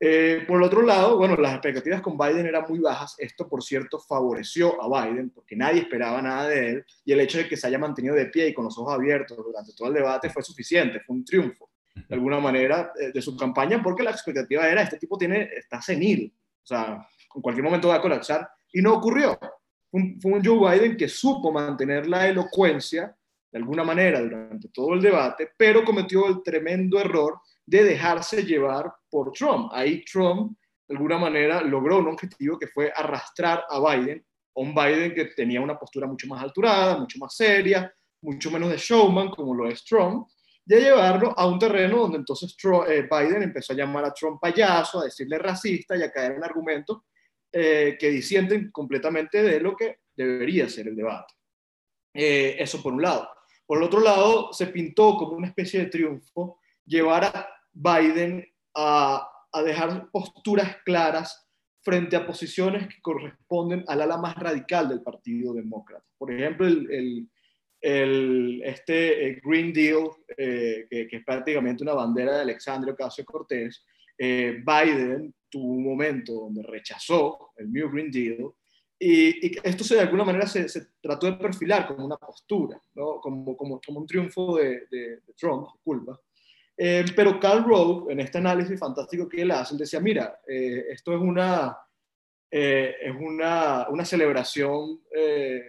Eh, 0.01 0.45
por 0.47 0.59
el 0.59 0.63
otro 0.63 0.83
lado, 0.83 1.17
bueno, 1.17 1.37
las 1.37 1.55
expectativas 1.55 2.01
con 2.01 2.17
Biden 2.17 2.47
eran 2.47 2.65
muy 2.69 2.79
bajas. 2.79 3.17
Esto, 3.19 3.49
por 3.49 3.63
cierto, 3.63 3.99
favoreció 3.99 4.81
a 4.81 5.07
Biden 5.07 5.31
porque 5.31 5.57
nadie 5.57 5.81
esperaba 5.81 6.23
nada 6.23 6.49
de 6.49 6.71
él 6.71 6.87
y 7.05 7.13
el 7.13 7.21
hecho 7.21 7.39
de 7.39 7.49
que 7.49 7.57
se 7.57 7.67
haya 7.67 7.79
mantenido 7.79 8.15
de 8.15 8.27
pie 8.27 8.49
y 8.49 8.55
con 8.55 8.65
los 8.65 8.79
ojos 8.79 8.95
abiertos 8.95 9.37
durante 9.37 9.73
todo 9.75 9.89
el 9.89 9.95
debate 9.95 10.31
fue 10.31 10.43
suficiente, 10.43 11.01
fue 11.01 11.17
un 11.17 11.25
triunfo, 11.25 11.71
de 11.95 12.15
alguna 12.15 12.39
manera, 12.39 12.93
eh, 13.01 13.11
de 13.13 13.21
su 13.21 13.37
campaña 13.37 13.83
porque 13.83 14.05
la 14.05 14.13
expectativa 14.13 14.69
era, 14.69 14.83
este 14.83 14.99
tipo 14.99 15.19
tiene, 15.19 15.51
está 15.57 15.83
senil, 15.83 16.33
o 16.63 16.67
sea, 16.67 17.05
en 17.35 17.43
cualquier 17.43 17.65
momento 17.65 17.89
va 17.89 17.97
a 17.97 18.03
colapsar 18.03 18.49
y 18.73 18.81
no 18.81 18.95
ocurrió. 18.95 19.37
Un, 19.91 20.21
fue 20.21 20.33
un 20.33 20.45
Joe 20.45 20.79
Biden 20.79 20.97
que 20.97 21.09
supo 21.09 21.51
mantener 21.51 22.07
la 22.07 22.29
elocuencia 22.29 23.17
de 23.51 23.59
alguna 23.59 23.83
manera 23.83 24.21
durante 24.21 24.69
todo 24.69 24.95
el 24.95 25.01
debate, 25.01 25.51
pero 25.57 25.83
cometió 25.83 26.29
el 26.29 26.43
tremendo 26.43 27.01
error 27.01 27.41
de 27.65 27.83
dejarse 27.83 28.45
llevar 28.45 28.93
por 29.11 29.33
Trump. 29.33 29.71
Ahí 29.73 30.05
Trump, 30.05 30.57
de 30.87 30.97
alguna 30.97 31.19
manera, 31.19 31.63
logró 31.63 31.99
un 31.99 32.09
objetivo 32.09 32.59
que 32.59 32.69
fue 32.69 32.93
arrastrar 32.95 33.65
a 33.69 33.81
Biden, 33.81 34.25
un 34.55 34.75
Biden 34.75 35.15
que 35.15 35.27
tenía 35.27 35.61
una 35.61 35.79
postura 35.79 36.07
mucho 36.07 36.27
más 36.27 36.43
alturada, 36.43 36.99
mucho 36.99 37.19
más 37.19 37.35
seria, 37.37 37.93
mucho 38.23 38.51
menos 38.51 38.71
de 38.71 38.77
showman, 38.77 39.31
como 39.31 39.55
lo 39.55 39.69
es 39.69 39.85
Trump, 39.85 40.27
de 40.65 40.81
llevarlo 40.81 41.33
a 41.39 41.47
un 41.47 41.59
terreno 41.59 42.01
donde 42.01 42.19
entonces 42.19 42.55
eh, 42.89 43.09
Biden 43.11 43.43
empezó 43.43 43.73
a 43.73 43.77
llamar 43.77 44.05
a 44.05 44.13
Trump 44.13 44.39
payaso, 44.41 45.01
a 45.01 45.05
decirle 45.05 45.39
racista 45.39 45.97
y 45.97 46.03
a 46.03 46.13
caer 46.13 46.33
en 46.33 46.45
argumentos 46.45 47.03
eh, 47.51 47.97
que 47.99 48.11
disienten 48.11 48.71
completamente 48.71 49.43
de 49.43 49.61
lo 49.61 49.75
que 49.75 50.01
debería 50.15 50.69
ser 50.69 50.89
el 50.89 50.97
debate. 50.97 51.35
Eh, 52.13 52.57
eso 52.59 52.83
por 52.83 52.93
un 52.93 53.01
lado. 53.01 53.31
Por 53.65 53.79
el 53.79 53.85
otro 53.85 54.01
lado, 54.01 54.53
se 54.53 54.67
pintó 54.67 55.17
como 55.17 55.33
una 55.33 55.49
especie 55.49 55.81
de 55.81 55.87
triunfo 55.87 56.61
llevar 56.85 57.25
a 57.25 57.49
Biden 57.73 58.45
a, 58.79 59.29
dejar 59.65 60.09
posturas 60.13 60.77
claras 60.85 61.49
frente 61.83 62.15
a 62.15 62.27
posiciones 62.27 62.87
que 62.87 63.01
corresponden 63.01 63.85
al 63.89 64.03
ala 64.03 64.17
más 64.19 64.37
radical 64.37 64.89
del 64.89 65.03
Partido 65.03 65.53
Demócrata. 65.53 66.05
Por 66.17 66.33
ejemplo, 66.33 66.67
el, 66.67 68.63
este 68.65 69.29
eh, 69.29 69.41
Green 69.43 69.73
Deal, 69.73 70.11
eh, 70.37 70.87
que, 70.89 71.09
es 71.11 71.25
prácticamente 71.25 71.83
una 71.83 71.95
bandera 71.95 72.37
de 72.37 72.43
Alexandria 72.43 72.95
Ocasio 72.95 73.25
Cortés, 73.25 73.85
eh, 74.17 74.63
Biden 74.65 75.35
tuvo 75.49 75.73
un 75.73 75.85
momento 75.85 76.33
donde 76.35 76.63
rechazó 76.63 77.53
el 77.57 77.73
New 77.73 77.91
Green 77.91 78.11
Deal 78.11 78.53
y, 79.01 79.57
esto 79.63 79.85
se, 79.85 79.95
de 79.95 80.03
alguna 80.03 80.25
manera 80.25 80.47
se, 80.47 80.67
trató 81.01 81.27
de 81.27 81.35
perfilar 81.35 81.87
como 81.87 82.05
una 82.05 82.17
postura, 82.17 82.81
¿no? 82.95 83.21
como, 83.21 83.57
como, 83.57 83.81
como, 83.81 84.01
un 84.01 84.07
triunfo 84.07 84.57
de, 84.57 84.87
de, 84.91 85.21
de 85.25 85.33
Trump, 85.37 85.69
culpa. 85.85 86.21
Eh, 86.81 87.05
pero 87.17 87.41
Carl 87.41 87.65
Rove, 87.65 88.13
en 88.13 88.21
este 88.21 88.39
análisis 88.39 88.79
fantástico 88.79 89.29
que 89.29 89.43
él 89.43 89.51
hace, 89.51 89.75
él 89.75 89.79
decía, 89.79 89.99
mira, 89.99 90.41
eh, 90.47 90.87
esto 90.91 91.13
es 91.13 91.21
una, 91.21 91.77
eh, 92.49 92.95
es 93.03 93.15
una, 93.19 93.89
una 93.89 94.05
celebración 94.05 95.01
eh, 95.13 95.65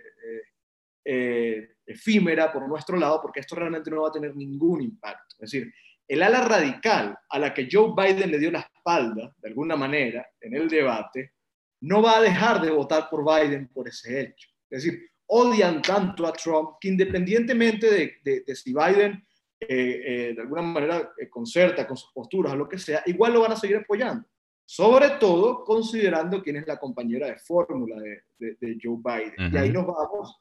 efímera 1.88 2.54
por 2.54 2.68
nuestro 2.68 2.96
lado, 2.96 3.20
porque 3.20 3.40
esto 3.40 3.56
realmente 3.56 3.90
no 3.90 4.04
va 4.04 4.10
a 4.10 4.12
tener 4.12 4.36
ningún 4.36 4.84
impacto. 4.84 5.36
Es 5.40 5.52
decir, 5.52 5.74
el 6.08 6.22
ala 6.22 6.42
radical 6.42 7.18
a 7.28 7.40
la 7.40 7.54
que 7.54 7.68
Joe 7.72 7.94
Biden 7.98 8.30
le 8.30 8.38
dio 8.38 8.52
la 8.52 8.60
espalda, 8.60 9.34
de 9.38 9.50
alguna 9.50 9.76
manera, 9.76 10.28
en 10.40 10.56
el 10.56 10.70
debate, 10.70 11.34
no 11.82 12.04
va 12.04 12.18
a 12.18 12.22
dejar 12.22 12.62
de 12.62 12.70
votar 12.70 13.10
por 13.10 13.26
Biden 13.26 13.68
por 13.70 13.88
ese 13.88 14.22
hecho. 14.22 14.50
Es 14.70 14.84
decir, 14.84 15.10
odian 15.28 15.82
tanto 15.82 16.28
a 16.28 16.34
Trump 16.34 16.78
que 16.80 16.90
independientemente 16.90 18.20
de, 18.24 18.56
si 18.56 18.74
Biden 18.74 19.26
eh, 19.62 20.02
eh, 20.06 20.34
de 20.36 20.42
alguna 20.42 20.62
manera 20.62 21.14
concerta 21.30 21.88
con 21.88 21.98
sus 21.98 22.12
posturas 22.12 22.54
o 22.54 22.56
lo 22.56 22.70
que 22.70 22.78
sea, 22.78 23.04
igual 23.06 23.34
lo 23.34 23.42
van 23.42 23.52
a 23.52 23.56
seguir 23.56 23.78
apoyando. 23.78 24.28
Sobre 24.66 25.10
todo 25.20 25.64
considerando 25.64 26.44
quién 26.44 26.58
es 26.58 26.68
la 26.68 26.78
compañera 26.78 27.28
de 27.28 27.40
fórmula 27.40 27.96
de, 28.00 28.78
Joe 28.82 28.98
Biden. 29.04 29.52
Y 29.52 29.58
ahí 29.58 29.72
nos 29.72 29.88
vamos 29.88 30.40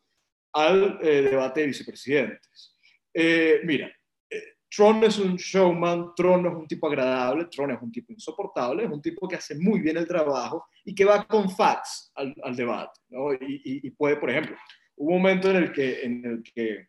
al 0.53 0.99
eh, 1.03 1.23
debate 1.23 1.61
de 1.61 1.67
vicepresidentes. 1.69 2.77
Eh, 3.15 3.61
mira, 3.65 3.91
eh, 4.31 4.43
Tron 4.69 5.03
es 5.05 5.19
un 5.19 5.37
showman, 5.37 6.15
Tron 6.15 6.43
no 6.43 6.51
es 6.51 6.55
un 6.57 6.69
tipo 6.69 6.89
agradable, 6.89 7.47
Tron 7.47 7.71
es 7.71 7.81
un 7.81 7.91
tipo 7.91 8.13
insoportable, 8.13 8.85
es 8.85 8.91
un 8.91 9.01
tipo 9.01 9.27
que 9.27 9.37
hace 9.37 9.55
muy 9.57 9.81
bien 9.81 9.97
el 9.97 10.07
trabajo 10.07 10.67
y 10.85 10.95
que 10.95 11.05
va 11.05 11.27
con 11.27 11.51
facts 11.51 12.13
al, 12.15 12.35
debate. 12.55 13.01
¿no? 13.09 13.33
Y, 13.33 13.91
puede, 13.93 14.17
por 14.17 14.31
ejemplo, 14.31 14.57
un 14.97 15.15
momento 15.15 15.51
en 15.51 15.57
el 15.57 15.73
que, 15.73 16.03
en 16.03 16.25
el 16.25 16.43
que 16.43 16.89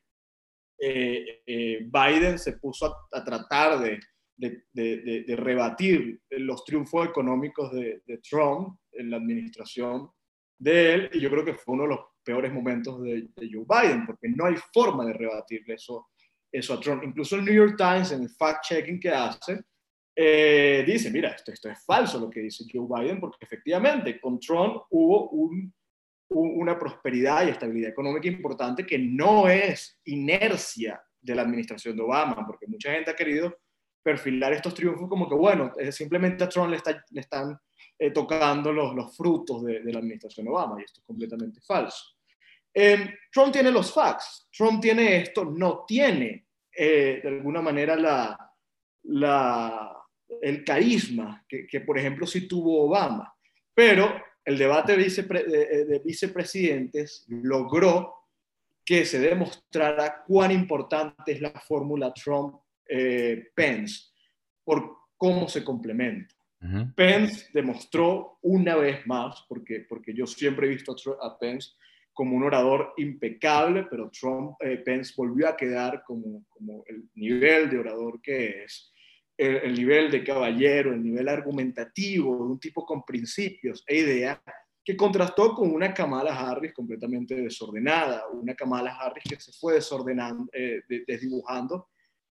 Biden 0.79 2.39
se 2.39 2.53
puso 2.57 2.95
a, 3.11 3.23
tratar 3.23 3.79
de, 3.79 5.35
rebatir 5.35 6.21
los 6.29 6.63
triunfos 6.63 7.07
económicos 7.07 7.71
de, 7.71 8.01
Trump 8.29 8.77
en 8.93 9.09
la 9.09 9.17
administración 9.17 10.09
de 10.57 10.93
él, 10.93 11.09
y 11.13 11.19
yo 11.19 11.29
creo 11.29 11.45
que 11.45 11.53
fue 11.53 11.75
uno 11.75 11.83
de 11.83 11.89
los 11.89 11.99
peores 12.23 12.53
momentos 12.53 13.01
de, 13.01 13.29
Joe 13.37 13.65
Biden, 13.67 14.05
porque 14.05 14.29
no 14.29 14.45
hay 14.45 14.55
forma 14.73 15.05
de 15.05 15.13
rebatirle 15.13 15.75
eso, 15.75 16.09
eso 16.51 16.73
a 16.73 16.79
Trump. 16.79 17.03
Incluso 17.03 17.35
el 17.35 17.45
New 17.45 17.53
York 17.53 17.75
Times, 17.77 18.11
en 18.11 18.23
el 18.23 18.29
fact-checking 18.29 18.99
que 18.99 19.09
hace, 19.09 19.61
eh, 20.15 20.83
dice, 20.85 21.09
mira, 21.11 21.29
esto, 21.29 21.53
esto 21.53 21.69
es 21.69 21.83
falso 21.85 22.19
lo 22.19 22.29
que 22.29 22.41
dice 22.41 22.65
Joe 22.71 22.87
Biden, 22.87 23.21
porque 23.21 23.37
efectivamente 23.39 24.19
con 24.19 24.37
Trump 24.37 24.83
hubo 24.89 25.29
un, 25.29 25.73
una 26.29 26.77
prosperidad 26.77 27.45
y 27.45 27.49
estabilidad 27.49 27.89
económica 27.89 28.27
importante 28.27 28.85
que 28.85 28.99
no 28.99 29.49
es 29.49 29.99
inercia 30.05 31.01
de 31.19 31.35
la 31.35 31.41
administración 31.41 31.95
de 31.95 32.03
Obama, 32.03 32.45
porque 32.45 32.67
mucha 32.67 32.91
gente 32.91 33.11
ha 33.11 33.15
querido 33.15 33.57
perfilar 34.01 34.53
estos 34.53 34.73
triunfos 34.73 35.09
como 35.09 35.27
que, 35.27 35.35
bueno, 35.35 35.73
simplemente 35.91 36.43
a 36.43 36.49
Trump 36.49 36.69
le, 36.69 36.77
está, 36.77 37.03
le 37.09 37.21
están 37.21 37.59
eh, 37.97 38.11
tocando 38.11 38.71
los, 38.71 38.95
los 38.95 39.15
frutos 39.15 39.63
de, 39.65 39.81
de, 39.81 39.91
la 39.91 39.99
administración 39.99 40.47
Obama, 40.47 40.79
y 40.79 40.83
esto 40.83 41.01
es 41.01 41.05
completamente 41.05 41.59
falso. 41.61 42.15
Eh, 42.73 43.15
Trump 43.31 43.51
tiene 43.51 43.71
los 43.71 43.93
facts, 43.93 44.47
Trump 44.55 44.81
tiene 44.81 45.17
esto, 45.17 45.43
no 45.43 45.83
tiene 45.85 46.45
eh, 46.71 47.19
de 47.21 47.27
alguna 47.27 47.61
manera 47.61 47.95
la, 47.95 48.53
la, 49.03 49.97
el 50.41 50.63
carisma 50.63 51.43
que, 51.47 51.67
que, 51.67 51.81
por 51.81 51.97
ejemplo, 51.97 52.25
sí 52.25 52.47
tuvo 52.47 52.85
Obama. 52.85 53.33
Pero 53.73 54.28
el 54.49 54.57
debate 54.57 54.97
de, 54.97 55.85
de, 55.85 56.01
vicepresidentes 56.03 57.23
logró 57.27 58.15
que 58.83 59.05
se 59.05 59.19
demostrara 59.19 60.23
cuán 60.25 60.51
importante 60.51 61.33
es 61.33 61.41
la 61.41 61.51
fórmula 61.51 62.11
Trump-Pence 62.11 64.05
por 64.63 64.97
cómo 65.15 65.47
se 65.47 65.63
complementa. 65.63 66.33
Pence 66.95 67.47
demostró 67.53 68.39
una 68.41 68.75
vez 68.75 69.05
más, 69.05 69.45
porque, 69.47 69.85
porque 69.87 70.13
yo 70.13 70.25
siempre 70.25 70.65
he 70.65 70.71
visto 70.71 70.95
a 71.21 71.37
Pence 71.37 71.69
como 72.11 72.35
un 72.35 72.43
orador 72.43 72.93
impecable, 72.97 73.85
pero 73.89 74.09
Trump, 74.09 74.55
eh, 74.61 74.77
Pence 74.77 75.13
volvió 75.15 75.47
a 75.47 75.55
quedar 75.55 76.03
como, 76.05 76.43
como, 76.49 76.83
el 76.87 77.07
nivel 77.13 77.69
de 77.69 77.77
orador 77.77 78.19
que 78.21 78.63
es, 78.63 78.91
el, 79.39 79.73
nivel 79.73 80.11
de 80.11 80.23
caballero, 80.23 80.93
el 80.93 81.01
nivel 81.01 81.29
argumentativo, 81.29 82.35
de 82.35 82.51
un 82.51 82.59
tipo 82.59 82.85
con 82.85 83.03
principios 83.03 83.83
e 83.87 83.97
ideas, 83.97 84.39
que 84.83 84.97
contrastó 84.97 85.53
con 85.53 85.71
una 85.71 85.93
Kamala 85.93 86.37
Harris 86.37 86.73
completamente 86.73 87.35
desordenada, 87.35 88.27
una 88.27 88.53
Kamala 88.53 88.95
Harris 88.95 89.23
que 89.23 89.39
se 89.39 89.53
fue 89.53 89.75
desordenando, 89.75 90.49
eh, 90.51 90.81
desdibujando 91.07 91.87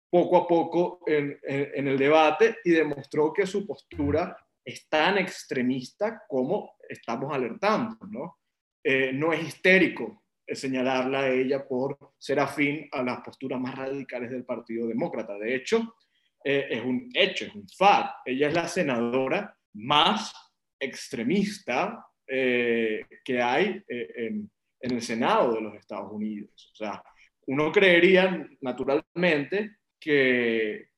poco 0.10 0.38
a 0.38 0.48
poco 0.48 1.00
en, 1.06 1.38
el 1.44 1.98
debate 1.98 2.58
y 2.66 2.72
demostró 2.72 3.32
que 3.32 3.46
su 3.46 3.66
postura 3.66 4.36
es 4.66 4.90
tan 4.90 5.20
extremista 5.20 6.24
como 6.28 6.76
estamos 6.90 7.34
alertando, 7.34 7.96
¿no? 8.10 8.40
Eh, 8.84 9.14
no 9.14 9.32
es 9.32 9.48
histérico 9.48 10.24
señalarla 10.48 11.22
a 11.22 11.30
ella 11.30 11.68
por 11.68 11.98
ser 12.18 12.40
afín 12.40 12.90
a 12.92 13.04
las 13.04 13.22
posturas 13.22 13.60
más 13.62 13.76
radicales 13.76 14.32
del 14.32 14.46
Partido 14.46 14.88
Demócrata. 14.88 15.38
De 15.38 15.54
hecho, 15.54 15.96
eh, 16.44 16.68
es 16.70 16.84
un 16.84 17.10
hecho, 17.14 17.46
es 17.46 17.56
un 17.56 17.68
fact. 17.68 18.22
Ella 18.26 18.48
es 18.48 18.54
la 18.54 18.68
senadora 18.68 19.56
más 19.74 20.34
extremista 20.80 22.06
eh, 22.28 23.06
que 23.24 23.42
hay 23.42 23.84
en, 23.88 24.50
en 24.80 24.92
el 24.92 25.02
Senado 25.02 25.54
de 25.54 25.62
los 25.62 25.76
Estados 25.76 26.12
Unidos. 26.12 26.72
O 26.74 26.76
sea, 26.76 27.04
uno 27.48 27.72
creería 27.72 28.48
naturalmente 28.62 29.78
que, 30.00 30.90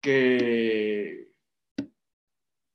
que, 0.00 1.26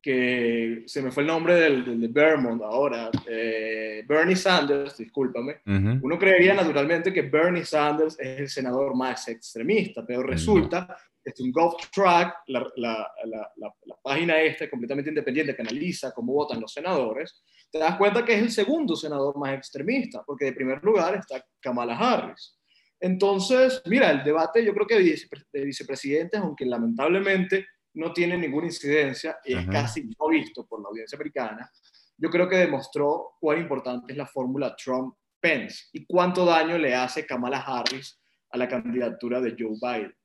que 0.02 0.84
se 0.86 1.02
me 1.02 1.12
fue 1.12 1.24
el 1.24 1.28
nombre 1.28 1.56
del, 1.56 2.00
de 2.02 2.08
Vermont 2.10 2.62
ahora, 2.62 3.10
eh, 3.26 4.04
Bernie 4.06 4.36
Sanders, 4.36 4.98
discúlpame, 4.98 5.62
uno 5.66 6.20
creería 6.20 6.54
naturalmente 6.54 7.14
que 7.14 7.22
Bernie 7.22 7.64
Sanders 7.64 8.20
es 8.20 8.40
el 8.42 8.50
senador 8.50 8.94
más 8.96 9.30
extremista, 9.30 10.06
pero 10.06 10.22
resulta 10.24 10.86
que 10.86 10.94
es 11.24 11.40
un 11.40 11.52
golf 11.52 11.76
track, 11.92 12.36
la, 12.48 12.68
la, 12.76 13.12
la, 13.26 13.52
la, 13.56 13.96
página 14.04 14.42
esta 14.42 14.70
completamente 14.70 15.10
independiente 15.10 15.56
que 15.56 15.62
analiza 15.62 16.12
cómo 16.12 16.34
votan 16.34 16.60
los 16.60 16.74
senadores, 16.74 17.44
te 17.72 17.80
das 17.80 17.98
cuenta 17.98 18.26
que 18.26 18.34
es 18.34 18.42
el 18.42 18.52
segundo 18.52 18.96
senador 18.96 19.38
más 19.38 19.54
extremista, 19.54 20.24
porque 20.26 20.46
de 20.46 20.54
primer 20.54 20.84
lugar 20.84 21.16
está 21.16 21.44
Kamala 21.62 21.98
Harris. 21.98 22.58
Entonces, 23.00 23.82
mira, 23.86 24.12
el 24.12 24.24
debate 24.24 24.64
yo 24.64 24.74
creo 24.74 24.88
que 24.88 24.96
de 25.00 25.66
vicepresidentes, 25.66 26.40
aunque 26.40 26.66
lamentablemente 26.66 27.66
no 27.96 28.14
tiene 28.14 28.38
ninguna 28.38 28.68
incidencia 28.68 29.38
y 29.44 29.56
es 29.56 29.68
casi 29.68 30.04
no 30.04 30.28
visto 30.30 30.66
por 30.66 30.82
la 30.82 30.90
audiencia 30.90 31.16
americana, 31.16 31.70
yo 32.18 32.30
creo 32.30 32.48
que 32.48 32.58
demostró 32.58 33.34
cuán 33.40 33.60
importante 33.60 34.14
es 34.14 34.18
la 34.18 34.26
fórmula 34.26 34.76
Trump-Pence 34.76 35.90
y 35.94 36.06
cuánto 36.06 36.46
daño 36.46 36.78
le 36.78 36.96
hace 36.96 37.26
Kamala 37.26 37.60
Harris 37.60 38.20
a 38.52 38.58
la 38.58 38.68
candidatura 38.68 39.42
de 39.42 39.56
Joe 39.58 39.78
Biden. 39.82 40.16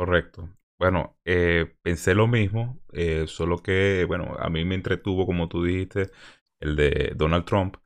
Correcto. 0.00 0.48
Bueno, 0.78 1.18
eh, 1.26 1.76
pensé 1.82 2.14
lo 2.14 2.26
mismo, 2.26 2.80
eh, 2.94 3.26
solo 3.26 3.58
que, 3.58 4.06
bueno, 4.08 4.34
a 4.38 4.48
mí 4.48 4.64
me 4.64 4.74
entretuvo, 4.74 5.26
como 5.26 5.46
tú 5.46 5.62
dijiste, 5.62 6.10
el 6.58 6.74
de 6.74 7.12
Donald 7.16 7.44
Trump, 7.44 7.76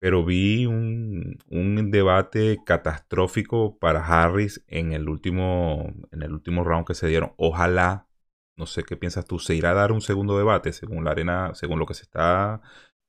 pero 0.00 0.24
vi 0.24 0.66
un, 0.66 1.38
debate 1.92 2.58
catastrófico 2.66 3.78
para 3.78 4.04
Harris 4.04 4.64
en 4.66 4.92
el 4.92 5.08
último 5.08 5.94
en 6.10 6.22
el 6.24 6.32
último 6.32 6.64
round 6.64 6.88
que 6.88 6.94
se 6.94 7.06
dieron. 7.06 7.34
Ojalá, 7.36 8.08
no 8.56 8.66
sé 8.66 8.82
qué 8.82 8.96
piensas 8.96 9.24
tú, 9.26 9.38
se 9.38 9.54
irá 9.54 9.70
a 9.70 9.74
dar 9.74 9.92
un 9.92 10.00
segundo 10.00 10.36
debate 10.36 10.72
según 10.72 11.04
la 11.04 11.12
arena, 11.12 11.54
según 11.54 11.78
lo 11.78 11.86
que 11.86 11.94
se 11.94 12.02
está 12.02 12.62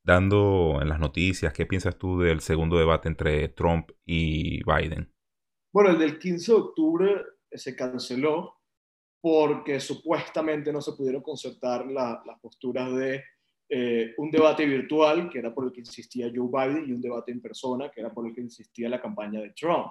dando 0.05 0.77
en 0.83 0.89
las 0.89 0.99
noticias. 0.99 1.51
¿Qué 1.53 1.65
piensas 1.65 1.97
tú 1.97 2.19
del 2.19 2.41
segundo 2.41 2.77
debate 2.77 3.09
entre 3.09 3.49
Trump 3.49 3.89
y 4.05 4.63
Biden? 4.65 5.11
Bueno, 5.73 5.89
el 5.91 5.97
del 5.97 6.19
15 6.19 6.51
de 6.51 6.57
octubre 6.59 7.25
se 7.51 7.75
canceló 7.75 8.57
porque 9.21 9.79
supuestamente 9.79 10.73
no 10.73 10.81
se 10.81 10.93
pudieron 10.93 11.21
concertar 11.21 11.85
las 11.85 12.39
posturas 12.41 12.93
de 12.95 13.23
eh, 13.73 14.13
un 14.17 14.29
debate 14.29 14.65
virtual, 14.65 15.29
que 15.29 15.39
era 15.39 15.53
por 15.53 15.65
el 15.65 15.71
que 15.71 15.79
insistía 15.79 16.29
Joe 16.35 16.49
Biden, 16.51 16.89
y 16.89 16.91
un 16.91 17.01
debate 17.01 17.31
en 17.31 17.41
persona, 17.41 17.89
que 17.89 18.01
era 18.01 18.11
por 18.11 18.27
el 18.27 18.35
que 18.35 18.41
insistía 18.41 18.89
la 18.89 18.99
campaña 18.99 19.39
de 19.39 19.51
Trump. 19.51 19.87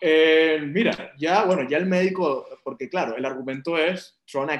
Eh, 0.00 0.60
mira, 0.60 1.12
ya, 1.16 1.44
bueno, 1.44 1.68
ya 1.68 1.78
el 1.78 1.86
médico, 1.86 2.44
porque 2.64 2.88
claro, 2.88 3.16
el 3.16 3.24
argumento 3.24 3.78
es, 3.78 4.20
Trump 4.26 4.50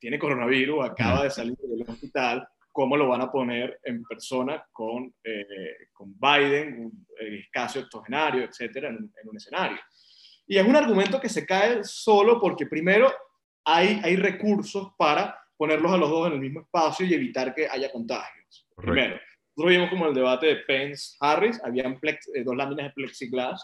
tiene 0.00 0.18
coronavirus, 0.18 0.86
acaba 0.86 1.24
de 1.24 1.30
salir 1.30 1.58
del 1.58 1.82
hospital, 1.86 2.48
¿cómo 2.72 2.96
lo 2.96 3.06
van 3.06 3.20
a 3.20 3.30
poner 3.30 3.78
en 3.84 4.02
persona 4.02 4.64
con, 4.72 5.12
eh, 5.22 5.88
con 5.92 6.14
Biden, 6.18 6.86
un 6.86 7.06
escaso 7.20 7.80
octogenario, 7.80 8.44
etcétera, 8.44 8.88
en, 8.88 9.12
un 9.24 9.36
escenario? 9.36 9.78
Y 10.48 10.56
es 10.56 10.66
un 10.66 10.76
argumento 10.76 11.20
que 11.20 11.28
se 11.28 11.44
cae 11.44 11.84
solo 11.84 12.40
porque 12.40 12.64
primero 12.64 13.12
hay, 13.66 14.00
hay 14.02 14.16
recursos 14.16 14.92
para 14.96 15.38
ponerlos 15.58 15.92
a 15.92 15.98
los 15.98 16.08
dos 16.08 16.26
en 16.28 16.32
el 16.32 16.40
mismo 16.40 16.60
espacio 16.60 17.04
y 17.04 17.12
evitar 17.12 17.54
que 17.54 17.68
haya 17.68 17.92
contagios. 17.92 18.66
Primero, 18.74 19.20
nosotros 19.54 19.76
vimos 19.76 19.90
como 19.90 20.06
el 20.06 20.14
debate 20.14 20.46
de 20.46 20.56
Pence-Harris, 20.56 21.60
habían 21.62 21.98
eh, 22.02 22.44
dos 22.44 22.56
láminas 22.56 22.86
de 22.86 22.92
plexiglas 22.92 23.62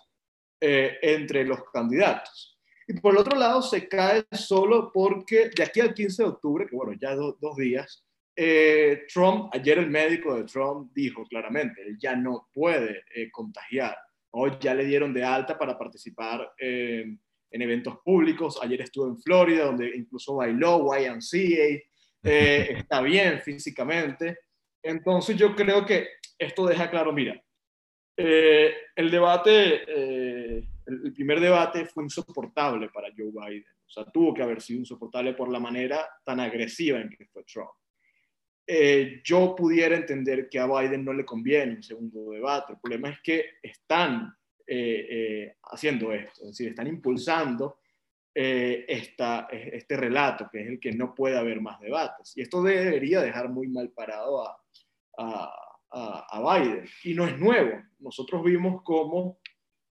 eh, 0.61 0.99
entre 1.01 1.47
los 1.47 1.65
candidatos. 1.73 2.61
Y 2.87 3.01
por 3.01 3.15
el 3.15 3.21
otro 3.21 3.39
lado, 3.39 3.63
se 3.63 3.89
cae 3.89 4.27
solo 4.33 4.91
porque 4.93 5.49
de 5.57 5.63
aquí 5.63 5.81
al 5.81 5.95
15 5.95 6.23
de 6.23 6.29
octubre, 6.29 6.67
que 6.67 6.77
bueno, 6.77 6.93
ya 7.01 7.15
dos 7.15 7.57
días, 7.57 8.05
eh, 8.37 9.07
Trump, 9.11 9.49
ayer 9.55 9.79
el 9.79 9.89
médico 9.89 10.35
de 10.35 10.45
Trump 10.45 10.93
dijo 10.93 11.25
claramente, 11.25 11.81
él 11.81 11.97
ya 11.99 12.15
no 12.15 12.49
puede 12.53 13.05
contagiar 13.33 13.97
Hoy 14.37 14.53
ya 14.61 14.75
le 14.75 14.85
dieron 14.85 15.15
de 15.15 15.23
alta 15.23 15.57
para 15.57 15.79
participar 15.79 16.53
en 16.59 17.21
eventos 17.51 17.99
públicos. 18.05 18.59
Ayer 18.61 18.81
estuvo 18.81 19.07
en 19.07 19.17
Florida, 19.19 19.67
donde 19.67 19.95
incluso 19.97 20.37
bailó 20.37 20.91
YMCA. 20.97 21.83
Eh, 22.27 22.77
está 22.79 23.03
bien 23.03 23.39
físicamente. 23.43 24.39
Entonces 24.83 25.37
yo 25.37 25.55
creo 25.55 25.85
que 25.85 26.09
esto 26.39 26.67
deja 26.67 26.89
claro, 26.89 27.13
mira, 27.13 27.39
eh, 28.17 28.75
el 28.97 29.11
debate, 29.11 29.83
eh, 29.87 30.69
el 30.87 31.13
primer 31.13 31.41
debate 31.41 31.85
fue 31.85 32.05
insoportable 32.05 32.89
para 32.89 33.09
Joe 33.15 33.31
Biden. 33.31 33.67
O 33.87 33.91
sea, 33.91 34.07
tuvo 34.07 34.33
que 34.33 34.43
haber 34.43 34.63
sido 34.63 34.81
insoportable 34.81 35.35
por 35.35 35.53
la 35.53 35.61
manera 35.61 36.09
tan 36.25 36.41
agresiva 36.41 36.99
en 36.99 37.11
que 37.11 37.27
fue 37.27 37.45
Trump. 37.45 37.69
Eh, 38.67 39.21
yo 39.25 39.55
pudiera 39.55 39.97
entender 39.97 40.49
que 40.49 40.59
a 40.59 40.67
Biden 40.67 41.05
no 41.05 41.13
le 41.13 41.25
conviene 41.25 41.77
un 41.77 41.83
segundo 41.83 42.31
debate. 42.31 42.73
El 42.73 42.81
problema 42.81 43.11
es 43.11 43.21
que 43.21 43.45
están 43.63 44.35
haciendo 45.71 46.11
esto, 46.11 46.41
es 46.41 46.49
decir, 46.49 46.69
están 46.71 46.87
impulsando 46.87 47.81
esta, 48.35 49.47
este 49.51 49.95
relato, 49.95 50.49
que 50.51 50.63
es 50.63 50.67
el 50.69 50.81
que 50.81 50.93
no 50.93 51.15
puede 51.15 51.37
haber 51.37 51.61
más 51.61 51.79
debates. 51.81 52.35
Y 52.35 52.41
esto 52.41 52.63
debería 52.63 53.21
dejar 53.21 53.51
muy 53.51 53.69
mal 53.69 53.91
parado 53.91 54.49
a, 54.49 54.57
a, 55.95 56.59
Biden. 56.59 56.87
Y 57.05 57.15
no 57.15 57.27
es 57.27 57.39
nuevo. 57.39 57.83
Nosotros 57.99 58.43
vimos 58.45 58.83
cómo 58.83 59.39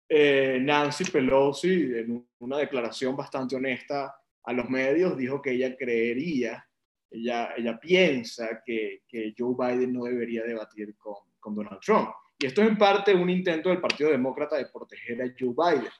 eh, 0.08 0.60
Nancy 0.62 1.06
Pelosi, 1.06 1.92
en 1.96 2.28
una 2.40 2.58
declaración 2.58 3.16
bastante 3.16 3.56
honesta 3.56 4.16
a 4.44 4.54
los 4.54 4.70
medios, 4.70 5.18
dijo 5.18 5.42
que 5.42 5.52
ella 5.52 5.76
creería, 5.78 6.68
ella, 7.14 7.54
ella 7.56 7.80
piensa 7.80 8.62
que, 8.66 9.04
que 9.08 9.34
Joe 9.38 9.56
Biden 9.58 9.94
no 9.94 10.04
debería 10.04 10.44
debatir 10.44 10.96
con, 10.98 11.16
con 11.40 11.56
Donald 11.56 11.80
Trump. 11.80 12.10
Y 12.40 12.48
esto 12.48 12.62
es 12.62 12.68
en 12.68 12.78
parte 12.78 13.14
un 13.14 13.30
intento 13.30 13.70
del 13.70 13.80
Partido 13.80 14.10
Demócrata 14.10 14.58
de 14.58 14.66
proteger 14.66 15.22
a 15.22 15.34
Joe 15.40 15.54
Biden 15.56 15.92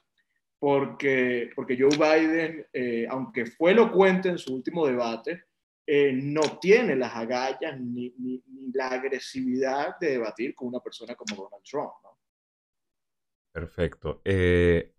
porque, 0.64 1.50
porque 1.54 1.76
Joe 1.78 1.90
Biden, 1.90 2.66
eh, 2.72 3.06
aunque 3.10 3.44
fue 3.44 3.72
elocuente 3.72 4.30
en 4.30 4.38
su 4.38 4.54
último 4.54 4.86
debate, 4.86 5.44
eh, 5.86 6.10
no 6.14 6.40
tiene 6.58 6.96
las 6.96 7.14
agallas 7.14 7.78
ni, 7.78 8.14
ni, 8.16 8.42
la 8.72 8.88
agresividad 8.88 9.98
de 9.98 10.12
debatir 10.12 10.54
con 10.54 10.68
una 10.68 10.80
persona 10.80 11.14
como 11.14 11.36
Donald 11.36 11.62
Trump. 11.64 11.92
Perfecto. 13.52 14.22
Eh, 14.24 14.94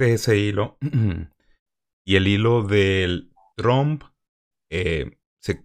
ese 0.00 0.36
hilo. 0.36 0.76
y 2.04 2.16
el 2.16 2.26
hilo 2.26 2.62
del 2.62 3.32
Trump 3.56 4.02
eh, 4.70 5.18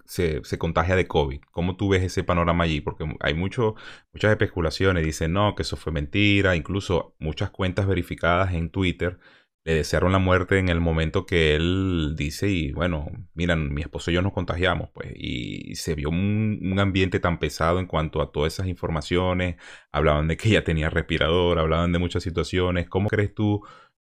se, 0.05 0.41
se, 0.43 0.57
contagia 0.57 0.95
de 0.95 1.07
COVID. 1.07 1.41
¿Cómo 1.51 1.75
tú 1.75 1.89
ves 1.89 2.03
ese 2.03 2.23
panorama 2.23 2.65
allí? 2.65 2.81
Porque 2.81 3.05
hay 3.19 3.33
mucho, 3.33 3.75
muchas 4.13 4.31
especulaciones. 4.31 5.05
Dicen, 5.05 5.33
no, 5.33 5.55
que 5.55 5.63
eso 5.63 5.77
fue 5.77 5.91
mentira. 5.91 6.55
Incluso 6.55 7.15
muchas 7.19 7.49
cuentas 7.51 7.87
verificadas 7.87 8.53
en 8.53 8.69
Twitter 8.69 9.19
le 9.63 9.75
desearon 9.75 10.11
la 10.11 10.19
muerte 10.19 10.57
en 10.57 10.69
el 10.69 10.79
momento 10.81 11.25
que 11.25 11.55
él 11.55 12.15
dice, 12.17 12.49
y 12.49 12.71
bueno, 12.71 13.07
miran, 13.35 13.71
mi 13.73 13.81
esposo 13.81 14.09
y 14.09 14.15
yo 14.15 14.21
nos 14.21 14.33
contagiamos, 14.33 14.89
pues, 14.91 15.11
y 15.15 15.75
se 15.75 15.93
vio 15.93 16.09
un, 16.09 16.75
ambiente 16.79 17.19
tan 17.19 17.37
pesado 17.37 17.79
en 17.79 17.85
cuanto 17.85 18.21
a 18.21 18.31
todas 18.31 18.53
esas 18.53 18.67
informaciones, 18.67 19.57
hablaban 19.91 20.27
de 20.27 20.37
que 20.37 20.49
ella 20.49 20.63
tenía 20.63 20.89
respirador, 20.89 21.59
hablaban 21.59 21.91
de 21.91 21.99
muchas 21.99 22.23
situaciones, 22.23 22.89
¿cómo 22.89 23.07
crees 23.09 23.35
tú 23.35 23.61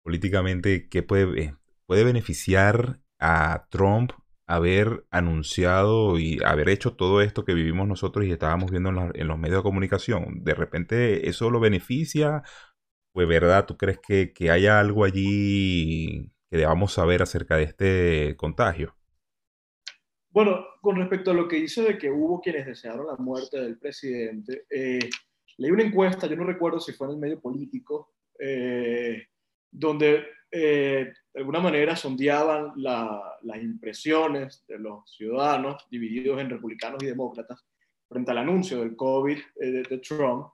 políticamente 0.03 0.87
que 0.87 1.03
puede, 1.03 1.41
eh, 1.43 1.55
puede 1.85 2.05
beneficiar 2.05 3.01
a 3.19 3.67
Trump 3.69 4.13
haber 4.53 5.05
anunciado 5.11 6.19
y 6.19 6.39
haber 6.43 6.69
hecho 6.69 6.95
todo 6.95 7.21
esto 7.21 7.45
que 7.45 7.53
vivimos 7.53 7.87
nosotros 7.87 8.25
y 8.25 8.31
estábamos 8.31 8.71
viendo 8.71 8.89
en, 9.13 9.27
los 9.27 9.39
medios 9.39 9.59
de 9.59 9.63
comunicación? 9.63 10.43
¿De 10.43 10.53
repente 10.53 11.29
eso 11.29 11.49
lo 11.49 11.59
beneficia 11.59 12.43
pues 13.13 13.27
verdad, 13.27 13.65
¿tú 13.65 13.77
crees 13.77 13.99
que, 13.99 14.33
que 14.33 14.51
haya 14.51 14.79
algo 14.79 15.03
allí 15.03 16.31
que 16.49 16.57
debamos 16.57 16.93
saber 16.93 17.21
acerca 17.21 17.57
de 17.57 17.63
este 17.63 18.35
contagio? 18.37 18.95
Bueno, 20.29 20.65
con 20.81 20.95
respecto 20.95 21.31
a 21.31 21.33
lo 21.33 21.47
que 21.47 21.57
hizo 21.57 21.83
de 21.83 21.97
que 21.97 22.09
hubo 22.09 22.39
quienes 22.39 22.65
desearon 22.65 23.07
la 23.07 23.17
muerte 23.17 23.59
del 23.59 23.77
presidente, 23.77 24.65
eh, 24.69 25.09
leí 25.57 25.71
una 25.71 25.83
encuesta, 25.83 26.27
yo 26.27 26.37
no 26.37 26.45
recuerdo 26.45 26.79
si 26.79 26.93
fue 26.93 27.07
en 27.07 27.13
el 27.13 27.19
medio 27.19 27.41
político, 27.41 28.13
eh, 28.39 29.27
donde 29.69 30.25
eh, 30.49 31.11
de 31.33 31.39
alguna 31.39 31.59
manera 31.59 31.95
sondeaban 31.95 32.73
las 32.75 33.61
impresiones 33.61 34.65
de 34.67 34.79
los 34.79 35.09
ciudadanos 35.15 35.87
divididos 35.89 36.39
en 36.41 36.49
republicanos 36.49 37.01
y 37.03 37.07
demócratas 37.07 37.65
frente 38.07 38.31
al 38.31 38.39
anuncio 38.39 38.81
del 38.81 38.95
COVID 38.95 39.37
de, 39.55 39.97
Trump. 39.99 40.47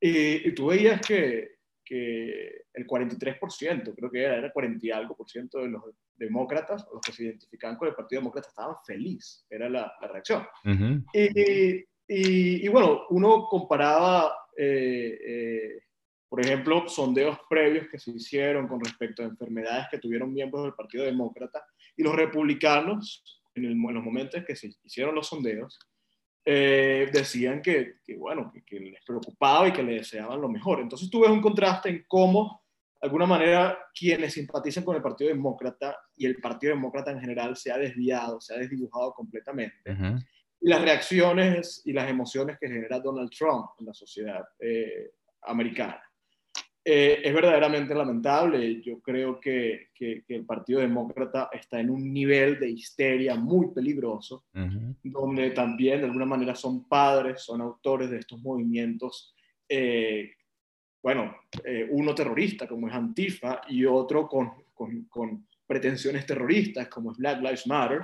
y 0.00 0.52
tú 0.52 0.66
veías 0.66 1.00
que 1.00 1.56
que 1.86 2.64
el 2.74 2.86
43%, 2.86 3.94
creo 3.94 4.10
que 4.10 4.22
era, 4.22 4.36
era 4.36 4.52
40 4.52 4.84
y 4.84 4.90
algo 4.90 5.16
por 5.16 5.30
ciento 5.30 5.60
de 5.60 5.68
los 5.68 5.82
demócratas, 6.16 6.86
los 6.92 7.00
que 7.00 7.12
se 7.12 7.22
identificaban 7.24 7.76
con 7.76 7.88
el 7.88 7.94
Partido 7.94 8.20
Demócrata, 8.20 8.48
estaban 8.48 8.74
felices, 8.84 9.46
era 9.48 9.68
la, 9.70 9.92
reacción. 10.12 10.46
y, 11.14 11.84
y, 12.08 12.68
bueno, 12.68 13.02
uno 13.10 13.46
comparaba, 13.48 14.34
eh, 14.56 15.18
eh, 15.26 15.78
por 16.28 16.40
ejemplo, 16.40 16.88
sondeos 16.88 17.38
previos 17.48 17.86
que 17.88 17.98
se 17.98 18.10
hicieron 18.10 18.66
con 18.66 18.80
respecto 18.80 19.22
a 19.22 19.26
enfermedades 19.26 19.86
que 19.90 19.98
tuvieron 19.98 20.32
miembros 20.32 20.64
del 20.64 20.74
Partido 20.74 21.04
Demócrata 21.04 21.64
y 21.96 22.02
los 22.02 22.14
republicanos, 22.14 23.42
en, 23.54 23.64
el, 23.64 23.72
en 23.72 23.94
los 23.94 24.04
momentos 24.04 24.44
que 24.44 24.56
se 24.56 24.74
hicieron 24.84 25.14
los 25.14 25.28
sondeos, 25.28 25.78
eh, 26.48 27.10
decían 27.12 27.60
que, 27.60 27.96
bueno, 28.16 28.52
que, 28.64 28.78
les 28.78 29.04
preocupaba 29.04 29.66
y 29.66 29.72
que 29.72 29.82
le 29.82 29.94
deseaban 29.94 30.40
lo 30.40 30.48
mejor. 30.48 30.78
Entonces 30.78 31.10
tú 31.10 31.20
ves 31.20 31.30
un 31.30 31.42
contraste 31.42 31.88
en 31.88 32.04
cómo, 32.06 32.62
de 33.00 33.06
alguna 33.06 33.26
manera, 33.26 33.76
quienes 33.92 34.34
simpatizan 34.34 34.84
con 34.84 34.94
el 34.94 35.02
Partido 35.02 35.28
Demócrata 35.28 35.98
y 36.16 36.24
el 36.24 36.36
Partido 36.36 36.74
Demócrata 36.74 37.10
en 37.10 37.20
general 37.20 37.56
se 37.56 37.72
ha 37.72 37.78
desviado, 37.78 38.40
se 38.40 38.54
ha 38.54 38.58
desdibujado 38.58 39.12
completamente. 39.12 39.90
Y 40.60 40.68
las 40.68 40.82
reacciones 40.82 41.82
y 41.84 41.92
las 41.92 42.08
emociones 42.08 42.58
que 42.60 42.68
genera 42.68 43.00
Donald 43.00 43.30
Trump 43.30 43.70
en 43.80 43.86
la 43.86 43.94
sociedad 43.94 44.44
eh, 44.60 45.14
americana. 45.42 46.00
Eh, 46.88 47.20
es 47.24 47.34
verdaderamente 47.34 47.96
lamentable. 47.96 48.80
Yo 48.80 49.00
creo 49.00 49.40
que, 49.40 49.88
que, 49.92 50.22
el 50.28 50.46
Partido 50.46 50.78
Demócrata 50.78 51.48
está 51.52 51.80
en 51.80 51.90
un 51.90 52.12
nivel 52.12 52.60
de 52.60 52.70
histeria 52.70 53.34
muy 53.34 53.74
peligroso, 53.74 54.44
donde 55.02 55.50
también 55.50 55.98
de 55.98 56.06
alguna 56.06 56.26
manera 56.26 56.54
son 56.54 56.86
padres, 56.86 57.42
son 57.42 57.60
autores 57.60 58.08
de 58.08 58.18
estos 58.18 58.40
movimientos, 58.40 59.34
eh, 59.68 60.30
bueno, 61.02 61.34
eh, 61.64 61.88
uno 61.90 62.14
terrorista 62.14 62.68
como 62.68 62.86
es 62.86 62.94
Antifa 62.94 63.62
y 63.68 63.84
otro 63.84 64.28
con, 64.28 64.52
con, 64.72 65.06
con, 65.06 65.44
pretensiones 65.66 66.24
terroristas 66.24 66.86
como 66.86 67.10
es 67.10 67.18
Black 67.18 67.40
Lives 67.40 67.66
Matter. 67.66 68.02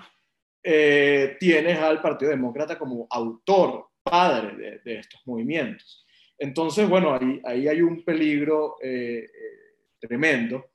tienes 1.38 1.78
al 1.78 2.02
Partido 2.02 2.32
Demócrata 2.32 2.76
como 2.76 3.06
autor, 3.08 3.90
padre 4.02 4.56
de, 4.56 4.78
de 4.80 4.98
estos 4.98 5.24
movimientos. 5.24 6.04
Entonces, 6.42 6.88
bueno, 6.88 7.14
ahí, 7.14 7.40
ahí 7.44 7.68
hay 7.68 7.82
un 7.82 8.04
peligro 8.04 8.76
eh, 8.82 9.30
eh, 9.32 9.76
tremendo. 10.00 10.72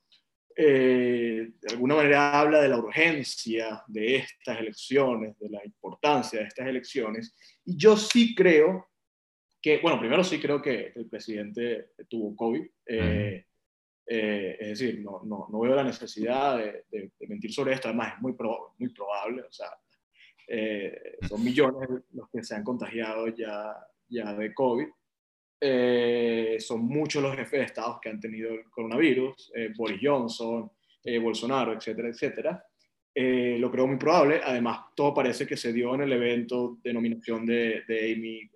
Eh, 0.55 1.51
de 1.59 1.73
alguna 1.73 1.95
manera 1.95 2.39
habla 2.39 2.61
de 2.61 2.69
la 2.69 2.77
urgencia 2.77 3.83
de 3.85 4.15
estas 4.15 4.61
elecciones, 4.61 5.37
de 5.37 5.49
la 5.49 5.59
importancia 5.65 6.39
de 6.39 6.45
estas 6.45 6.67
elecciones. 6.67 7.35
Y 7.65 7.75
yo 7.75 7.97
sí 7.97 8.33
creo 8.33 8.87
que, 9.61 9.79
bueno, 9.79 9.99
primero 9.99 10.23
sí 10.23 10.39
creo 10.39 10.61
que 10.61 10.93
el 10.95 11.09
presidente 11.09 11.89
tuvo 12.07 12.33
COVID. 12.33 12.65
es 12.85 14.69
decir, 14.69 15.01
no, 15.01 15.21
no, 15.25 15.47
no, 15.51 15.59
veo 15.59 15.75
la 15.75 15.83
necesidad 15.83 16.59
de, 16.59 17.11
mentir 17.27 17.51
sobre 17.51 17.73
esto. 17.73 17.89
Además, 17.89 18.13
es 18.15 18.21
muy, 18.21 18.33
muy 18.77 18.89
probable. 18.93 19.41
O 19.41 19.51
sea, 19.51 19.67
son 21.27 21.43
millones 21.43 21.89
los 22.13 22.29
que 22.29 22.41
se 22.41 22.55
han 22.55 22.63
contagiado 22.63 23.27
ya, 23.27 23.75
ya 24.07 24.33
de 24.33 24.53
COVID. 24.53 24.87
Eh, 25.59 26.57
son 26.59 26.85
muchos 26.85 27.21
los 27.21 27.35
jefes 27.35 27.59
de 27.59 27.65
Estados 27.65 27.99
que 27.99 28.09
han 28.09 28.19
tenido 28.19 28.51
el 28.51 28.65
coronavirus, 28.69 29.51
eh, 29.55 29.71
Boris 29.75 29.99
Johnson, 30.01 30.71
eh, 31.03 31.17
Bolsonaro, 31.17 31.73
etcétera, 31.73 32.09
etcétera. 32.09 32.63
lo 33.15 33.71
creo 33.71 33.87
muy 33.87 33.97
probable. 33.97 34.39
Además, 34.43 34.79
todo 34.95 35.13
parece 35.13 35.47
que 35.47 35.57
se 35.57 35.73
dio 35.73 35.95
en 35.95 36.01
el 36.01 36.13
evento 36.13 36.77
de 36.83 36.93
nominación 36.93 37.45
de, 37.45 37.83
Amy 37.89 38.47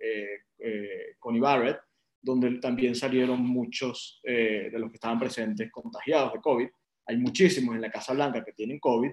Coney 1.18 1.40
Barrett, 1.40 1.80
donde 2.20 2.60
también 2.60 2.94
salieron 2.94 3.40
muchos 3.40 4.20
de 4.22 4.70
los 4.78 4.88
que 4.88 4.96
estaban 4.96 5.18
presentes 5.18 5.68
contagiados 5.72 6.34
de 6.34 6.40
COVID. 6.40 6.68
Hay 7.06 7.16
muchísimos 7.16 7.74
en 7.74 7.80
la 7.80 7.90
Casa 7.90 8.14
Blanca 8.14 8.44
que 8.44 8.52
tienen 8.52 8.78
COVID. 8.78 9.10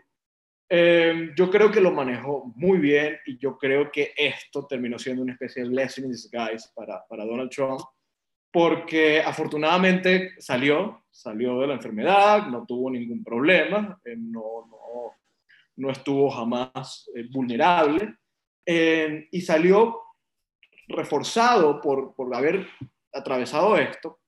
Yo 0.70 1.50
creo 1.50 1.72
que 1.72 1.82
lo 1.82 1.92
manejó 1.92 2.52
muy 2.56 2.78
bien 2.78 3.18
y 3.26 3.38
yo 3.38 3.58
creo 3.58 3.92
que 3.92 4.14
esto 4.16 4.68
terminó 4.68 5.00
siendo 5.00 5.24
una 5.24 5.34
especie 5.34 5.64
de 5.64 5.70
blessing 5.70 6.06
in 6.06 6.12
disguise 6.12 6.70
para, 6.76 7.04
para 7.08 7.26
Donald 7.26 7.50
Trump, 7.50 7.82
porque 8.52 9.22
afortunadamente 9.22 10.34
salió, 10.40 11.04
salió 11.12 11.60
de 11.60 11.68
la 11.68 11.74
enfermedad, 11.76 12.48
no 12.48 12.66
tuvo 12.66 12.90
ningún 12.90 13.24
problema, 13.24 14.00
eh, 14.06 14.16
no, 14.18 14.68
no, 14.70 15.14
no, 15.78 15.92
estuvo 15.92 16.30
jamás 16.30 17.10
eh, 17.16 17.28
vulnerable 17.32 18.16
eh, 18.66 19.28
y 19.32 19.42
salió 19.42 20.02
reforzado 20.88 21.80
por, 21.80 22.16
por, 22.16 22.34
haber 22.36 22.68
atravesado 23.14 23.78
esto, 23.78 24.20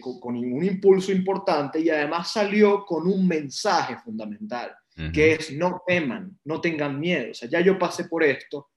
con, 0.00 0.36
un 0.36 0.64
impulso 0.64 1.12
importante 1.12 1.80
y 1.80 1.90
además 1.90 2.32
salió 2.32 2.84
con 2.84 3.06
un 3.06 3.26
mensaje 3.26 3.96
fundamental, 3.98 4.72
que 5.12 5.34
es 5.34 5.52
no 5.52 5.82
teman, 5.86 6.38
no 6.44 6.60
tengan 6.60 6.98
miedo. 6.98 7.30
O 7.30 7.34
sea, 7.34 7.48
ya 7.48 7.60
yo 7.60 7.78
pasé 7.78 8.04
por 8.04 8.22
esto, 8.22 8.68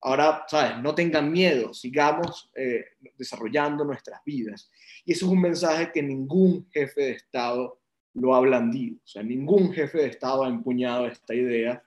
ahora, 0.00 0.44
¿sabes? 0.48 0.82
No 0.82 0.94
tengan 0.94 1.30
miedo, 1.30 1.72
sigamos 1.74 2.50
desarrollando 3.16 3.84
nuestras 3.84 4.20
vidas. 4.24 4.70
Y 5.04 5.12
eso 5.12 5.26
es 5.26 5.32
un 5.32 5.40
mensaje 5.40 5.90
que 5.92 6.02
ningún 6.02 6.68
jefe 6.70 7.00
de 7.00 7.10
Estado 7.12 7.80
lo 8.14 8.34
ha 8.34 8.40
blandido. 8.40 8.96
O 8.96 9.06
sea, 9.06 9.22
ningún 9.22 9.72
jefe 9.72 9.98
de 9.98 10.08
Estado 10.08 10.44
ha 10.44 10.48
empuñado 10.48 11.06
esta 11.06 11.34
idea. 11.34 11.82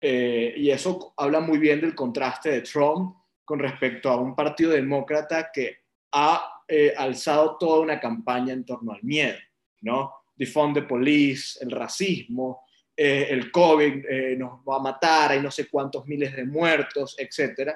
Eh, 0.00 0.54
y 0.56 0.70
eso 0.70 1.12
habla 1.16 1.40
muy 1.40 1.58
bien 1.58 1.80
del 1.80 1.94
contraste 1.94 2.50
de 2.50 2.60
Trump 2.62 3.16
con 3.44 3.58
respecto 3.58 4.08
a 4.08 4.20
un 4.20 4.34
partido 4.34 4.70
demócrata 4.70 5.50
que 5.52 5.78
ha 6.12 6.59
eh, 6.70 6.94
alzado 6.96 7.56
toda 7.58 7.80
una 7.80 7.98
campaña 7.98 8.52
en 8.52 8.64
torno 8.64 8.92
al 8.92 9.02
miedo, 9.02 9.38
¿no? 9.80 10.12
Defund 10.36 10.74
the 10.74 10.82
police, 10.82 11.58
el 11.62 11.70
racismo, 11.70 12.62
eh, 12.96 13.26
el 13.30 13.50
COVID 13.50 14.36
nos 14.36 14.60
va 14.60 14.76
a 14.76 14.82
matar, 14.82 15.32
hay 15.32 15.40
no 15.40 15.50
sé 15.50 15.68
cuántos 15.68 16.06
miles 16.06 16.34
de 16.34 16.44
muertos, 16.44 17.16
etc. 17.18 17.72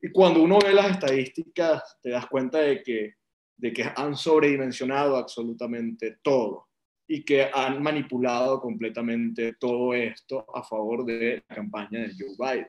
Y 0.00 0.10
cuando 0.10 0.42
uno 0.42 0.58
ve 0.58 0.72
las 0.72 0.90
estadísticas, 0.90 1.98
te 2.02 2.10
das 2.10 2.26
cuenta 2.26 2.58
de 2.58 2.82
que, 2.82 3.14
de 3.56 3.72
que 3.72 3.84
han 3.96 4.16
sobredimensionado 4.16 5.16
absolutamente 5.16 6.18
todo 6.22 6.68
y 7.06 7.24
que 7.24 7.50
han 7.52 7.82
manipulado 7.82 8.60
completamente 8.60 9.54
todo 9.54 9.94
esto 9.94 10.44
a 10.54 10.62
favor 10.62 11.04
de 11.04 11.42
la 11.48 11.56
campaña 11.56 12.00
de 12.00 12.12
Joe 12.18 12.36
Biden. 12.38 12.68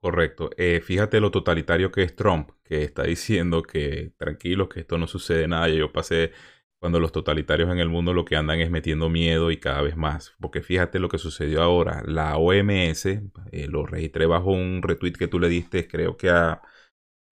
Correcto. 0.00 0.50
Eh, 0.56 0.80
fíjate 0.80 1.20
lo 1.20 1.30
totalitario 1.30 1.92
que 1.92 2.02
es 2.02 2.16
Trump, 2.16 2.50
que 2.64 2.84
está 2.84 3.02
diciendo 3.02 3.62
que 3.62 4.12
tranquilo, 4.16 4.68
que 4.68 4.80
esto 4.80 4.96
no 4.96 5.06
sucede 5.06 5.46
nada. 5.46 5.68
Yo 5.68 5.92
pasé 5.92 6.32
cuando 6.78 6.98
los 7.00 7.12
totalitarios 7.12 7.70
en 7.70 7.78
el 7.78 7.90
mundo 7.90 8.14
lo 8.14 8.24
que 8.24 8.36
andan 8.36 8.60
es 8.60 8.70
metiendo 8.70 9.10
miedo 9.10 9.50
y 9.50 9.58
cada 9.58 9.82
vez 9.82 9.96
más. 9.96 10.34
Porque 10.40 10.62
fíjate 10.62 10.98
lo 10.98 11.10
que 11.10 11.18
sucedió 11.18 11.62
ahora. 11.62 12.02
La 12.06 12.38
OMS, 12.38 13.06
eh, 13.52 13.66
lo 13.68 13.84
registré 13.84 14.24
bajo 14.26 14.50
un 14.52 14.80
retweet 14.82 15.12
que 15.12 15.28
tú 15.28 15.38
le 15.38 15.48
diste, 15.50 15.86
creo 15.86 16.16
que 16.16 16.30
a, 16.30 16.62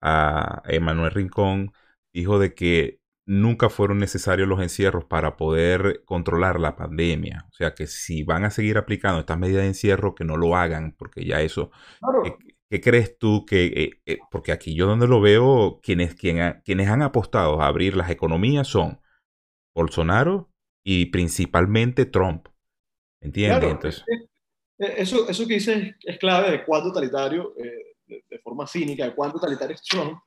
a 0.01 0.61
Emanuel 0.65 1.11
Rincón, 1.11 1.73
dijo 2.13 2.39
de 2.39 2.53
que 2.53 2.99
nunca 3.25 3.69
fueron 3.69 3.99
necesarios 3.99 4.47
los 4.47 4.61
encierros 4.61 5.05
para 5.05 5.37
poder 5.37 6.03
controlar 6.05 6.59
la 6.59 6.75
pandemia. 6.75 7.45
O 7.49 7.53
sea 7.53 7.73
que 7.75 7.87
si 7.87 8.23
van 8.23 8.43
a 8.45 8.51
seguir 8.51 8.77
aplicando 8.77 9.19
estas 9.21 9.39
medidas 9.39 9.63
de 9.63 9.69
encierro, 9.69 10.15
que 10.15 10.25
no 10.25 10.37
lo 10.37 10.55
hagan, 10.55 10.95
porque 10.97 11.25
ya 11.25 11.41
eso... 11.41 11.71
¿Qué, 12.69 12.81
crees 12.81 13.17
tú 13.17 13.45
que... 13.45 13.65
Eh, 13.65 14.01
eh, 14.05 14.19
porque 14.29 14.51
aquí 14.51 14.75
yo 14.75 14.85
donde 14.85 15.07
lo 15.07 15.21
veo, 15.21 15.79
quienes, 15.81 16.15
quienes 16.15 16.87
han 16.87 17.01
apostado 17.01 17.61
a 17.61 17.67
abrir 17.67 17.95
las 17.95 18.09
economías 18.09 18.67
son 18.67 19.01
Bolsonaro 19.73 20.51
y 20.83 21.07
principalmente 21.07 22.05
Trump. 22.05 22.47
¿Entiendes? 23.21 24.03
eso, 24.79 25.29
eso 25.29 25.47
que 25.47 25.55
dices 25.55 25.95
es 26.03 26.17
clave 26.17 26.51
de 26.51 26.65
cuán 26.65 26.83
totalitario, 26.83 27.53
eh, 27.57 28.21
de, 28.29 28.39
forma 28.39 28.65
cínica, 28.65 29.05
de 29.05 29.13
cuán 29.13 29.31
totalitario 29.31 29.75
es 29.75 29.83
Trump, 29.83 30.19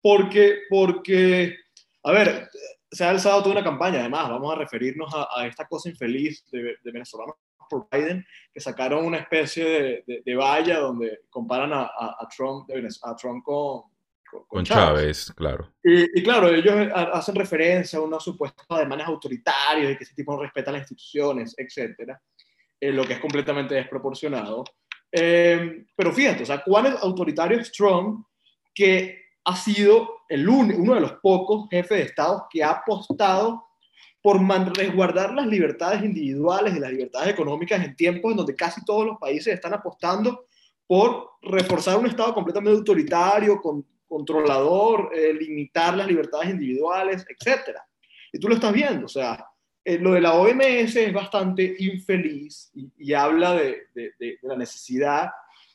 porque, 0.00 0.60
porque 0.68 1.56
a 2.02 2.12
ver, 2.12 2.48
se 2.90 3.04
ha 3.04 3.10
alzado 3.10 3.42
toda 3.42 3.56
una 3.56 3.64
campaña, 3.64 4.00
además, 4.00 4.28
vamos 4.28 4.52
a 4.52 4.58
referirnos 4.58 5.12
a, 5.12 5.46
esta 5.46 5.66
cosa 5.66 5.88
infeliz 5.88 6.44
de, 6.50 6.76
venezolanos 6.84 7.36
por 7.68 7.88
Biden, 7.90 8.24
que 8.52 8.60
sacaron 8.60 9.04
una 9.04 9.18
especie 9.18 10.04
de, 10.06 10.34
valla 10.34 10.78
donde 10.78 11.20
comparan 11.30 11.72
a, 11.72 11.90
Trump, 12.34 12.68
a 13.02 13.16
Trump 13.16 13.44
con, 13.44 13.82
con, 14.48 14.64
Chávez. 14.64 15.32
claro. 15.36 15.72
Y, 15.82 16.22
claro, 16.22 16.48
ellos 16.48 16.74
hacen 16.94 17.34
referencia 17.34 17.98
a 17.98 18.02
unos 18.02 18.24
supuestos 18.24 18.66
ademanes 18.68 19.06
autoritarios 19.06 19.92
y 19.92 19.96
que 19.96 20.04
ese 20.04 20.14
tipo 20.14 20.32
no 20.32 20.42
respeta 20.42 20.72
las 20.72 20.82
instituciones, 20.82 21.54
etcétera, 21.56 22.20
eh, 22.80 22.92
lo 22.92 23.04
que 23.04 23.14
es 23.14 23.20
completamente 23.20 23.74
desproporcionado. 23.74 24.64
Eh, 25.10 25.86
pero 25.94 26.12
fíjate, 26.12 26.42
o 26.42 26.46
sea, 26.46 26.62
cuán 26.62 26.86
autoritario 27.00 27.58
es 27.58 27.70
Trump 27.70 28.26
que 28.74 29.22
ha 29.44 29.56
sido 29.56 30.22
el 30.28 30.48
uno 30.48 30.94
de 30.94 31.00
los 31.00 31.12
pocos 31.22 31.68
jefes 31.70 31.98
de 31.98 32.04
Estado 32.04 32.46
que 32.50 32.64
ha 32.64 32.70
apostado 32.70 33.64
por 34.24 34.40
resguardar 34.74 35.34
las 35.34 35.46
libertades 35.46 36.02
individuales 36.02 36.74
y 36.74 36.80
las 36.80 36.90
libertades 36.90 37.28
económicas 37.28 37.84
en 37.84 37.94
tiempos 37.94 38.30
en 38.30 38.38
donde 38.38 38.56
casi 38.56 38.82
todos 38.82 39.04
los 39.04 39.18
países 39.18 39.52
están 39.52 39.74
apostando 39.74 40.46
por 40.86 41.32
reforzar 41.42 41.98
un 41.98 42.06
Estado 42.06 42.32
completamente 42.32 42.78
autoritario, 42.78 43.60
controlador, 44.06 45.10
eh, 45.14 45.34
limitar 45.34 45.94
las 45.94 46.06
libertades 46.06 46.48
individuales, 46.48 47.26
etc. 47.28 47.76
Y 48.32 48.38
tú 48.38 48.48
lo 48.48 48.54
estás 48.54 48.72
viendo, 48.72 49.04
o 49.04 49.10
sea, 49.10 49.44
eh, 49.84 49.98
lo 49.98 50.12
de 50.12 50.22
la 50.22 50.32
OMS 50.32 50.96
es 50.96 51.12
bastante 51.12 51.76
infeliz 51.80 52.72
y, 52.96 53.12
habla 53.12 53.52
de, 53.52 53.88
de, 53.94 54.38
la 54.40 54.56
necesidad 54.56 55.32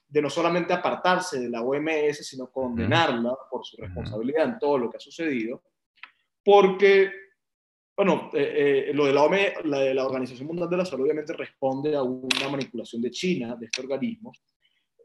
de 0.08 0.24
no 0.24 0.30
solamente 0.32 0.74
apartarse 0.74 1.40
de 1.40 1.50
la 1.50 1.62
OMS, 1.62 2.28
sino 2.28 2.50
condenarla 2.50 3.38
por 3.52 3.64
su 3.64 3.78
responsabilidad 3.78 4.46
en 4.46 4.58
todo 4.58 4.80
lo 4.80 4.90
que 4.90 4.98
ha 4.98 5.00
sucedido, 5.00 5.62
porque, 6.44 7.12
bueno, 8.00 8.30
eh, 8.34 8.86
eh, 8.88 8.94
lo 8.94 9.08
de 9.08 9.12
la, 9.14 9.24
OMS, 9.24 9.66
la, 9.66 10.06
Organización 10.06 10.48
Mundial 10.48 10.70
de 10.70 10.78
la 10.78 10.86
Salud 10.86 11.04
obviamente 11.04 11.34
responde 11.34 11.94
a 11.98 12.02
una 12.02 12.48
manipulación 12.50 13.02
de 13.02 13.12
China, 13.12 13.58
de 13.60 13.66
este 13.66 13.82
organismo, 13.82 14.32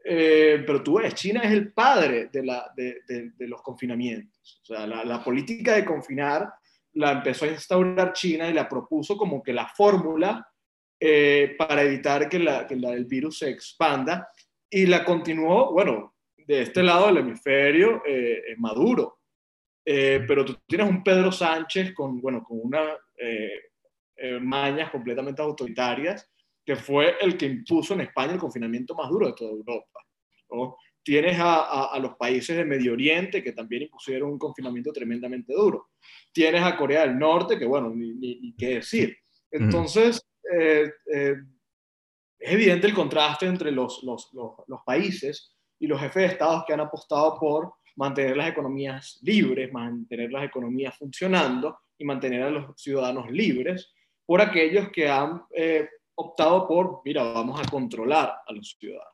eh, 0.01 0.63
pero 0.65 0.81
tú 0.81 0.93
ves, 0.93 1.13
China 1.13 1.41
es 1.43 1.51
el 1.51 1.73
padre 1.73 2.29
de, 2.31 3.33
los 3.39 3.61
confinamientos. 3.61 4.61
O 4.61 4.65
sea, 4.67 4.87
la, 4.87 5.21
política 5.21 5.75
de 5.75 5.83
confinar 5.83 6.53
la 6.93 7.11
empezó 7.11 7.43
a 7.43 7.49
instaurar 7.49 8.13
China 8.13 8.49
y 8.49 8.53
la 8.53 8.69
propuso 8.69 9.17
como 9.17 9.43
que 9.43 9.51
la 9.51 9.67
fórmula 9.67 10.47
para 11.57 11.81
evitar 11.83 12.29
que, 12.29 12.39
la, 12.39 12.65
que 12.65 12.75
el 12.75 13.03
virus 13.03 13.39
se 13.39 13.49
expanda 13.49 14.29
y 14.69 14.85
la 14.85 15.03
continuó, 15.03 15.73
bueno, 15.73 16.15
de 16.37 16.61
este 16.61 16.81
lado 16.81 17.07
del 17.07 17.17
hemisferio, 17.17 18.03
eh, 18.05 18.55
Maduro. 18.57 19.19
Eh, 19.85 20.25
pero 20.27 20.43
tú 20.43 20.57
tienes 20.65 20.89
un 20.89 21.03
Pedro 21.03 21.31
Sánchez 21.31 21.93
con, 21.93 22.19
bueno, 22.19 22.43
con 22.43 22.59
unas 22.63 22.97
eh, 23.17 24.39
mañas 24.41 24.89
completamente 24.89 25.41
autoritarias, 25.41 26.27
que 26.65 26.75
fue 26.75 27.15
el 27.21 27.37
que 27.37 27.45
impuso 27.45 27.93
en 27.93 28.01
España 28.01 28.33
el 28.33 28.39
confinamiento 28.39 28.95
más 28.95 29.09
duro 29.09 29.27
de 29.27 29.33
toda 29.33 29.51
Europa. 29.51 29.99
Tienes 31.03 31.37
a, 31.39 31.93
a, 31.93 31.99
los 31.99 32.15
países 32.15 32.57
de 32.57 32.65
Medio 32.65 32.93
Oriente 32.93 33.43
que 33.43 33.51
también 33.51 33.83
impusieron 33.83 34.31
un 34.31 34.39
confinamiento 34.39 34.91
tremendamente 34.91 35.53
duro. 35.53 35.89
Tienes 36.31 36.63
a 36.63 36.75
Corea 36.75 37.01
del 37.01 37.19
Norte, 37.19 37.59
que 37.59 37.65
bueno, 37.65 37.91
ni, 37.91 38.15
ni, 38.15 38.55
qué 38.55 38.75
decir. 38.75 39.15
Entonces, 39.51 40.25
es 40.43 40.91
evidente 42.39 42.87
el 42.87 42.95
contraste 42.95 43.45
entre 43.45 43.71
los, 43.71 44.01
los, 44.03 44.31
los, 44.33 44.81
países 44.83 45.55
y 45.77 45.85
los 45.85 45.99
jefes 45.99 46.23
de 46.23 46.33
Estados 46.33 46.63
que 46.65 46.73
han 46.73 46.79
apostado 46.79 47.37
por 47.39 47.73
mantener 47.95 48.35
las 48.37 48.49
economías 48.49 49.19
libres, 49.23 49.71
mantener 49.71 50.31
las 50.31 50.45
economías 50.45 50.97
funcionando 50.97 51.79
y 51.97 52.05
mantener 52.05 52.43
a 52.43 52.49
los 52.49 52.81
ciudadanos 52.81 53.31
libres, 53.31 53.93
por 54.25 54.41
aquellos 54.41 54.89
que 54.89 55.09
han 55.09 55.43
eh, 55.55 55.87
optado 56.15 56.67
por, 56.67 57.01
mira, 57.05 57.23
vamos 57.23 57.59
a 57.59 57.69
controlar 57.69 58.33
a 58.45 58.53
los 58.53 58.75
ciudadanos. 58.79 59.13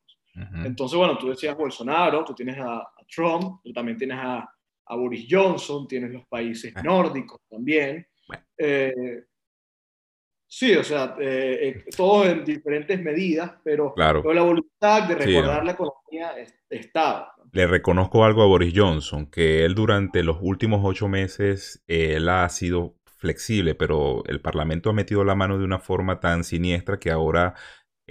Entonces, 0.63 0.97
bueno, 0.97 1.17
tú 1.17 1.29
decías 1.29 1.57
Bolsonaro, 1.57 2.23
tú 2.23 2.33
tienes 2.33 2.57
a, 2.57 2.87
Trump, 3.13 3.59
tú 3.61 3.73
también 3.73 3.97
tienes 3.97 4.17
a, 4.17 4.49
a, 4.85 4.95
Boris 4.95 5.27
Johnson, 5.29 5.85
tienes 5.85 6.11
los 6.11 6.25
países 6.27 6.73
nórdicos 6.81 7.41
también. 7.49 8.07
Eh, 8.57 9.25
Sí, 10.53 10.75
o 10.75 10.83
sea, 10.83 11.15
eh, 11.17 11.77
eh, 11.77 11.85
todos 11.95 12.27
en 12.27 12.43
diferentes 12.43 13.01
medidas, 13.01 13.53
pero, 13.63 13.93
claro. 13.93 14.21
la 14.33 14.41
voluntad 14.41 15.07
de 15.07 15.15
recordar 15.15 15.63
la 15.63 15.71
economía 15.71 16.33
estaba. 16.69 17.33
Le 17.53 17.67
reconozco 17.67 18.25
algo 18.25 18.43
a 18.43 18.47
Boris 18.47 18.73
Johnson, 18.75 19.27
que 19.27 19.63
él 19.63 19.75
durante 19.75 20.23
los 20.23 20.39
últimos 20.41 20.81
ocho 20.83 21.07
meses, 21.07 21.81
él 21.87 22.27
ha 22.27 22.49
sido 22.49 22.95
flexible, 23.05 23.75
pero 23.75 24.25
el 24.25 24.41
Parlamento 24.41 24.89
ha 24.89 24.93
metido 24.93 25.23
la 25.23 25.35
mano 25.35 25.57
de 25.57 25.63
una 25.63 25.79
forma 25.79 26.19
tan 26.19 26.43
siniestra 26.43 26.99
que 26.99 27.11
ahora 27.11 27.55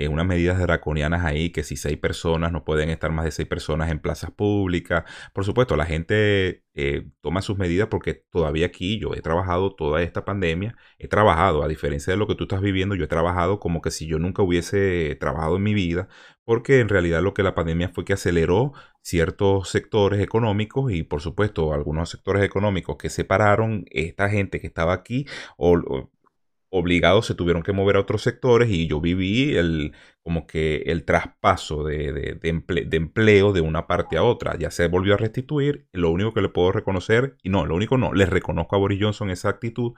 eh, 0.00 0.08
unas 0.08 0.24
medidas 0.26 0.58
draconianas 0.58 1.26
ahí, 1.26 1.50
que 1.50 1.62
si 1.62 1.76
seis 1.76 1.98
personas 1.98 2.52
no 2.52 2.64
pueden 2.64 2.88
estar 2.88 3.12
más 3.12 3.26
de 3.26 3.32
seis 3.32 3.46
personas 3.46 3.90
en 3.90 3.98
plazas 3.98 4.30
públicas. 4.30 5.04
Por 5.34 5.44
supuesto, 5.44 5.76
la 5.76 5.84
gente 5.84 6.64
eh, 6.72 7.06
toma 7.20 7.42
sus 7.42 7.58
medidas 7.58 7.88
porque 7.88 8.14
todavía 8.14 8.64
aquí 8.64 8.98
yo 8.98 9.12
he 9.14 9.20
trabajado 9.20 9.74
toda 9.74 10.02
esta 10.02 10.24
pandemia, 10.24 10.74
he 10.98 11.06
trabajado, 11.06 11.62
a 11.62 11.68
diferencia 11.68 12.14
de 12.14 12.16
lo 12.16 12.26
que 12.26 12.34
tú 12.34 12.44
estás 12.44 12.62
viviendo, 12.62 12.94
yo 12.94 13.04
he 13.04 13.08
trabajado 13.08 13.60
como 13.60 13.82
que 13.82 13.90
si 13.90 14.06
yo 14.06 14.18
nunca 14.18 14.42
hubiese 14.42 15.18
trabajado 15.20 15.56
en 15.56 15.64
mi 15.64 15.74
vida, 15.74 16.08
porque 16.46 16.80
en 16.80 16.88
realidad 16.88 17.22
lo 17.22 17.34
que 17.34 17.42
la 17.42 17.54
pandemia 17.54 17.90
fue 17.90 18.06
que 18.06 18.14
aceleró 18.14 18.72
ciertos 19.02 19.68
sectores 19.68 20.20
económicos 20.22 20.92
y 20.92 21.02
por 21.02 21.20
supuesto 21.20 21.74
algunos 21.74 22.08
sectores 22.08 22.42
económicos 22.42 22.96
que 22.96 23.10
separaron 23.10 23.84
esta 23.90 24.30
gente 24.30 24.60
que 24.60 24.66
estaba 24.66 24.94
aquí 24.94 25.26
o 25.58 26.08
obligados 26.70 27.26
se 27.26 27.35
tuvieron 27.35 27.62
que 27.62 27.72
mover 27.72 27.96
a 27.96 28.00
otros 28.00 28.22
sectores 28.22 28.70
y 28.70 28.87
yo 28.87 29.00
viví 29.00 29.56
el, 29.56 29.92
como 30.22 30.46
que 30.46 30.76
el 30.87 31.04
traspaso 31.04 31.85
de, 31.85 32.12
de, 32.12 32.96
empleo 32.96 33.52
de 33.52 33.61
una 33.61 33.87
parte 33.87 34.16
a 34.16 34.22
otra. 34.22 34.56
Ya 34.56 34.70
se 34.70 34.88
volvió 34.88 35.14
a 35.14 35.16
restituir. 35.16 35.88
Lo 35.92 36.11
único 36.11 36.33
que 36.33 36.42
le 36.42 36.48
puedo 36.48 36.72
reconocer, 36.72 37.37
y 37.42 37.50
no, 37.50 37.66
lo 37.66 37.74
único 37.74 37.98
no, 37.98 38.12
les 38.12 38.28
reconozco 38.28 38.76
a 38.76 38.78
Boris 38.78 39.00
Johnson 39.02 39.30
esa 39.30 39.48
actitud, 39.48 39.92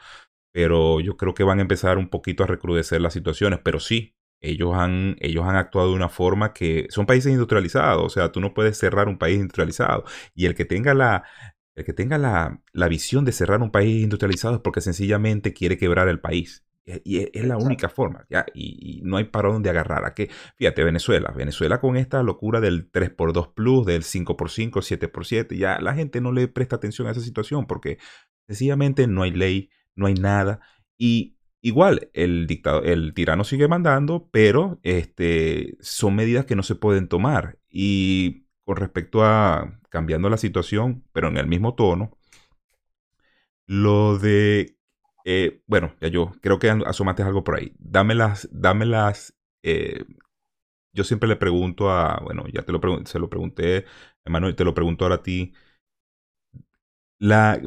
pero 0.53 1.01
yo 1.01 1.17
creo 1.17 1.35
que 1.35 1.45
van 1.45 1.59
a 1.59 1.63
empezar 1.63 1.99
un 1.99 2.09
poquito 2.09 2.45
a 2.45 2.47
recrudecer 2.47 3.01
las 3.01 3.13
situaciones. 3.13 3.61
Pero 3.63 3.81
sí, 3.81 4.17
ellos 4.41 4.75
han, 4.75 5.17
ellos 5.21 5.45
han 5.45 5.57
actuado 5.57 5.91
de 5.91 5.97
una 5.97 6.09
forma 6.09 6.53
que 6.53 6.87
son 6.91 7.07
países 7.07 7.33
industrializados, 7.33 8.05
o 8.05 8.11
sea, 8.11 8.33
tú 8.33 8.41
no 8.41 8.55
puedes 8.55 8.79
cerrar 8.79 9.09
un 9.09 9.19
país 9.19 9.37
industrializado. 9.37 10.05
Y 10.35 10.47
el 10.47 10.55
que 10.55 10.65
tenga 10.65 10.95
la, 10.95 11.25
el 11.75 11.85
que 11.85 11.93
tenga 11.93 12.19
la, 12.19 12.89
visión 12.89 13.25
de 13.25 13.33
cerrar 13.33 13.63
un 13.63 13.71
país 13.71 14.03
industrializado 14.03 14.57
es 14.57 14.61
porque 14.61 14.81
sencillamente 14.81 15.53
quiere 15.53 15.79
quebrar 15.79 16.09
el 16.09 16.21
país. 16.21 16.65
Y 17.05 17.19
es 17.19 17.45
la 17.45 17.57
única 17.57 17.89
forma, 17.89 18.27
¿ya? 18.29 18.45
Y, 18.55 19.03
no 19.05 19.17
hay 19.17 19.25
para 19.25 19.51
dónde 19.51 19.71
agarrar. 19.71 20.05
¿A 20.05 20.15
qué? 20.15 20.31
Fíjate, 20.57 20.83
Venezuela. 20.83 21.33
Venezuela 21.35 21.81
con 21.81 21.97
esta 21.97 22.23
locura 22.23 22.61
del 22.61 22.91
3x2 22.91 23.55
plus, 23.55 23.87
del 23.87 24.03
5x5, 24.03 24.71
7x7, 24.73 25.57
ya 25.57 25.81
la 25.81 25.95
gente 25.95 26.21
no 26.21 26.33
le 26.33 26.49
presta 26.49 26.77
atención 26.77 27.07
a 27.07 27.13
esa 27.13 27.21
situación 27.21 27.67
porque 27.67 27.99
sencillamente 28.49 29.07
no 29.07 29.23
hay 29.23 29.31
ley, 29.31 29.71
no 29.95 30.07
hay 30.07 30.15
nada. 30.15 30.61
Y 30.99 31.39
igual, 31.61 32.11
el, 32.15 32.47
dictador, 32.49 32.87
el 32.87 33.15
tirano 33.15 33.45
sigue 33.45 33.69
mandando, 33.69 34.29
pero 34.33 34.81
este, 34.83 35.77
son 35.81 36.17
medidas 36.17 36.47
que 36.47 36.57
no 36.57 36.65
se 36.65 36.75
pueden 36.75 37.09
tomar. 37.09 37.59
Y 37.71 38.47
con 38.73 38.79
respecto 38.79 39.25
a 39.25 39.79
cambiando 39.91 40.31
la 40.31 40.39
situación, 40.39 41.05
pero 41.13 41.29
en 41.29 41.37
el 41.37 41.47
mismo 41.47 41.75
tono, 41.75 42.13
lo 43.67 44.19
de, 44.19 44.77
eh, 45.25 45.63
bueno, 45.67 45.95
ya 46.01 46.09
yo 46.09 46.33
creo 46.41 46.59
que 46.59 46.71
asomaste 46.71 47.23
algo 47.23 47.45
por 47.45 47.57
ahí. 47.57 47.75
Dame 47.79 48.15
las, 48.15 48.49
eh, 49.63 50.05
yo 50.93 51.05
siempre 51.05 51.29
le 51.29 51.37
pregunto 51.37 51.91
a, 51.91 52.21
bueno, 52.23 52.45
ya 52.53 52.65
te 52.65 52.73
lo 52.73 52.81
se 53.07 53.19
lo 53.19 53.31
pregunté, 53.31 53.87
Emanuel, 54.25 54.57
te 54.57 54.65
lo 54.65 54.75
pregunto 54.75 55.05
ahora 55.07 55.17
a 55.17 55.23
ti. 55.23 55.55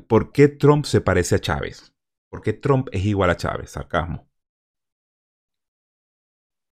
¿Por 0.07 0.31
qué 0.31 0.47
Trump 0.49 0.85
se 0.85 1.01
parece 1.01 1.35
a 1.35 1.39
Chávez? 1.39 1.93
¿Por 2.29 2.41
qué 2.43 2.53
Trump 2.53 2.89
es 2.91 3.05
igual 3.05 3.29
a 3.31 3.37
Chávez? 3.37 3.71
Sarcasmo. 3.71 4.29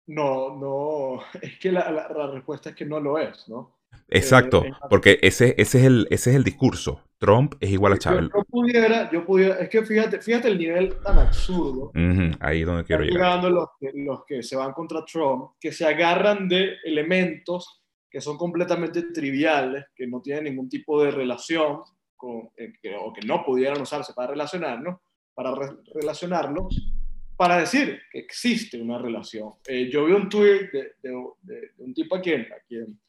No, 0.07 0.57
no, 0.59 1.23
es 1.43 1.59
que 1.59 1.73
la 1.73 2.07
respuesta 2.29 2.71
es 2.71 2.77
que 2.77 2.85
no 2.85 3.01
lo 3.01 3.19
es, 3.19 3.49
¿no? 3.49 3.82
Exacto, 4.09 4.65
eh, 4.65 4.73
porque 4.91 5.19
ese, 5.23 5.55
ese, 5.59 5.79
es 5.79 5.85
el, 5.85 6.07
ese 6.11 6.31
es 6.31 6.37
el 6.37 6.45
discurso. 6.45 7.01
Trump 7.19 7.55
es 7.61 7.71
igual 7.71 7.95
a 7.95 7.99
Chávez. 7.99 8.29
Yo, 8.35 8.45
pudiera, 8.45 9.11
yo 9.11 9.25
pudiera, 9.25 9.55
es 9.57 9.69
que 9.69 9.85
fíjate, 9.85 10.21
fíjate 10.21 10.49
el 10.49 10.59
nivel 10.59 10.97
tan 11.03 11.19
absurdo. 11.19 11.93
ahí 12.41 12.61
es 12.61 12.67
donde 12.67 12.85
quiero 12.85 13.05
llegar. 13.05 13.45
Los 13.45 13.69
que, 13.79 13.91
los 13.95 14.25
que 14.27 14.43
se 14.43 14.57
van 14.57 14.73
contra 14.73 15.05
Trump, 15.05 15.53
que 15.61 15.73
se 15.73 15.87
agarran 15.87 16.49
de 16.49 16.77
elementos 16.85 17.83
que 18.13 18.21
son 18.21 18.37
completamente 18.37 19.05
triviales, 19.05 19.87
que 19.97 20.07
no 20.07 20.21
tienen 20.21 20.45
ningún 20.45 20.69
tipo 20.69 21.03
de 21.03 21.11
relación, 21.11 21.81
con, 22.15 22.51
eh, 22.59 22.75
o 23.01 23.11
que 23.11 23.27
no 23.27 23.43
pudieran 23.43 23.81
usarse 23.81 24.13
para 24.13 24.33
relacionarnos, 24.33 25.01
para 25.33 25.55
relacionarlos, 25.95 26.93
para 27.37 27.57
decir 27.57 27.99
que 28.13 28.19
existe 28.19 28.81
una 28.81 28.99
relación. 28.99 29.55
Eh, 29.67 29.89
yo 29.91 30.05
vi 30.05 30.13
un 30.13 30.29
tweet 30.29 30.71
de, 30.71 30.93
de, 31.03 31.71
un 31.79 31.95
tipo 31.95 32.17
a 32.17 32.21
quien, 32.21 32.43
a 32.43 32.61
quien 32.69 33.01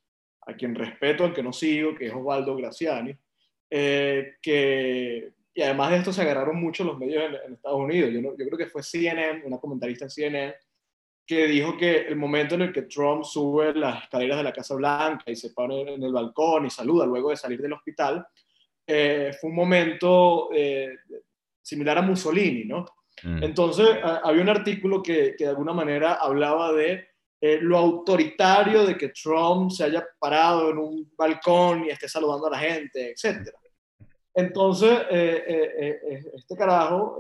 a 0.46 0.54
quien 0.54 0.76
respeto, 0.76 1.26
al 1.26 1.34
que 1.34 1.44
no 1.44 1.54
sigo, 1.54 1.96
que 1.96 2.08
es 2.08 2.14
Osvaldo 2.14 2.56
Graciani, 2.56 3.16
eh, 3.70 4.36
que, 4.42 5.34
y 5.54 5.62
además 5.62 5.92
de 5.92 5.98
esto 5.98 6.14
se 6.14 6.22
agarraron 6.22 6.58
mucho 6.58 6.84
los 6.84 6.98
medios 6.98 7.24
en, 7.46 7.54
Estados 7.54 7.80
Unidos. 7.80 8.12
Yo, 8.12 8.22
yo, 8.22 8.46
creo 8.46 8.58
que 8.58 8.68
fue 8.68 8.84
CNN, 8.84 9.44
una 9.46 9.58
comentarista 9.58 10.06
en 10.06 10.12
CNN, 10.12 10.56
que 11.26 11.48
dijo 11.48 11.78
que 11.78 12.02
el 12.02 12.16
momento 12.16 12.56
en 12.56 12.64
el 12.64 12.74
que 12.74 12.84
Trump 12.84 13.24
sube 13.24 13.74
las 13.74 14.04
escaleras 14.04 14.38
de 14.38 14.44
la 14.44 14.54
Casa 14.54 14.76
Blanca 14.76 15.32
y 15.32 15.36
se 15.36 15.52
pone 15.52 15.94
en 15.94 16.04
el 16.04 16.12
balcón 16.12 16.66
y 16.66 16.70
saluda 16.70 17.06
luego 17.06 17.30
de 17.30 17.38
salir 17.38 17.62
del 17.62 17.74
hospital, 17.74 18.26
eh, 18.86 19.32
fue 19.40 19.50
un 19.50 19.56
momento 19.56 20.50
eh, 20.54 20.98
similar 21.62 21.98
a 21.98 22.02
Mussolini, 22.02 22.66
¿no? 22.66 22.86
Mm. 23.24 23.44
Entonces, 23.44 23.88
había 24.04 24.42
un 24.42 24.50
artículo 24.50 25.02
que, 25.02 25.36
que 25.38 25.46
de 25.46 25.52
alguna 25.52 25.72
manera 25.72 26.16
hablaba 26.16 26.74
de 26.74 27.13
eh, 27.46 27.60
lo 27.60 27.78
autoritario 27.78 28.86
de 28.86 28.98
que 28.98 29.10
Trump 29.10 29.70
se 29.70 29.84
haya 29.84 30.08
parado 30.18 30.70
en 30.70 30.78
un 30.78 31.12
balcón 31.14 31.84
y 31.84 31.90
esté 31.90 32.08
saludando 32.08 32.48
a 32.48 32.52
la 32.52 32.58
gente, 32.58 33.12
etc. 33.12 33.50
Entonces, 34.34 35.02
eh, 35.12 35.44
eh, 35.46 36.24
este 36.36 36.56
carajo 36.56 37.18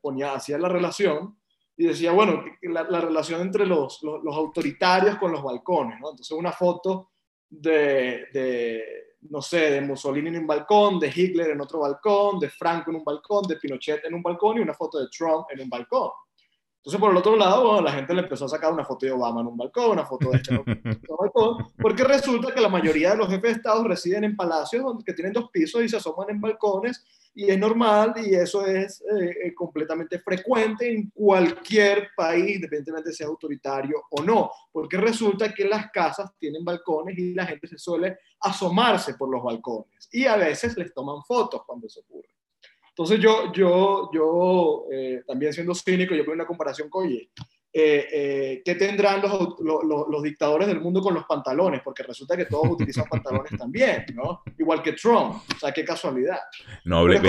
ponía, 0.00 0.34
hacía 0.34 0.58
la 0.58 0.68
relación 0.68 1.36
y 1.76 1.88
decía, 1.88 2.12
bueno, 2.12 2.44
la, 2.62 3.00
relación 3.00 3.40
entre 3.40 3.66
los, 3.66 4.00
los, 4.04 4.36
autoritarios 4.36 5.16
con 5.16 5.32
los 5.32 5.42
balcones, 5.42 5.98
¿no? 5.98 6.10
Entonces, 6.10 6.30
una 6.38 6.52
foto 6.52 7.10
de, 7.50 8.26
de, 8.32 9.16
no 9.22 9.42
sé, 9.42 9.72
de 9.72 9.80
Mussolini 9.80 10.28
en 10.28 10.38
un 10.38 10.46
balcón, 10.46 11.00
de 11.00 11.12
Hitler 11.12 11.50
en 11.50 11.60
otro 11.60 11.80
balcón, 11.80 12.38
de 12.38 12.48
Franco 12.48 12.90
en 12.90 12.98
un 12.98 13.04
balcón, 13.04 13.42
de 13.48 13.56
Pinochet 13.56 14.04
en 14.04 14.14
un 14.14 14.22
balcón 14.22 14.56
y 14.56 14.60
una 14.60 14.74
foto 14.74 15.00
de 15.00 15.08
Trump 15.08 15.46
en 15.50 15.62
un 15.62 15.68
balcón. 15.68 16.10
Entonces, 16.84 17.00
por 17.00 17.12
el 17.12 17.16
otro 17.16 17.34
lado, 17.34 17.80
la 17.80 17.92
gente 17.92 18.12
le 18.12 18.20
empezó 18.20 18.44
a 18.44 18.48
sacar 18.50 18.70
una 18.70 18.84
foto 18.84 19.06
de 19.06 19.12
Obama 19.12 19.40
en 19.40 19.46
un 19.46 19.56
balcón, 19.56 19.92
una 19.92 20.04
foto 20.04 20.30
de 20.30 20.36
este 20.36 20.54
en 20.54 20.60
un 20.66 21.16
balcón, 21.18 21.66
porque 21.78 22.04
resulta 22.04 22.52
que 22.52 22.60
la 22.60 22.68
mayoría 22.68 23.12
de 23.12 23.16
los 23.16 23.28
jefes 23.28 23.42
de 23.42 23.50
Estado 23.52 23.84
residen 23.84 24.24
en 24.24 24.36
palacios 24.36 24.84
que 25.02 25.14
tienen 25.14 25.32
dos 25.32 25.48
pisos 25.50 25.82
y 25.82 25.88
se 25.88 25.96
asoman 25.96 26.28
en 26.28 26.42
balcones, 26.42 27.02
y 27.34 27.50
es 27.50 27.58
normal, 27.58 28.12
y 28.16 28.34
eso 28.34 28.66
es 28.66 29.00
eh, 29.00 29.34
eh, 29.44 29.54
completamente 29.54 30.18
frecuente 30.18 30.92
en 30.92 31.08
cualquier 31.08 32.10
país, 32.14 32.56
independientemente 32.56 33.14
sea 33.14 33.28
autoritario 33.28 34.02
o 34.10 34.22
no, 34.22 34.50
porque 34.70 34.98
resulta 34.98 35.54
que 35.54 35.64
las 35.64 35.90
casas 35.90 36.32
tienen 36.38 36.66
balcones 36.66 37.16
y 37.16 37.32
la 37.32 37.46
gente 37.46 37.66
se 37.66 37.78
suele 37.78 38.18
asomarse 38.40 39.14
por 39.14 39.30
los 39.30 39.42
balcones, 39.42 40.06
y 40.12 40.26
a 40.26 40.36
veces 40.36 40.76
les 40.76 40.92
toman 40.92 41.22
fotos 41.22 41.62
cuando 41.64 41.86
eso 41.86 42.00
ocurre. 42.00 42.33
Entonces 42.96 43.18
yo, 43.18 43.52
yo, 43.52 44.08
yo 44.14 44.84
eh, 44.92 45.22
también 45.26 45.52
siendo 45.52 45.74
cínico, 45.74 46.14
yo 46.14 46.24
veo 46.24 46.34
una 46.34 46.46
comparación 46.46 46.88
con, 46.88 47.06
oye, 47.06 47.28
eh, 47.72 48.06
eh, 48.12 48.62
¿qué 48.64 48.76
tendrán 48.76 49.20
los, 49.20 49.56
los, 49.58 49.82
los, 50.08 50.22
dictadores 50.22 50.68
del 50.68 50.80
mundo 50.80 51.02
con 51.02 51.12
los 51.12 51.24
pantalones? 51.24 51.80
Porque 51.82 52.04
resulta 52.04 52.36
que 52.36 52.44
todos 52.44 52.70
utilizan 52.70 53.06
pantalones 53.10 53.50
también, 53.58 54.04
¿no? 54.14 54.44
Igual 54.56 54.80
que 54.80 54.92
Trump, 54.92 55.42
o 55.56 55.58
sea, 55.58 55.72
qué 55.72 55.84
casualidad. 55.84 56.38
No 56.84 56.98
hable, 56.98 57.20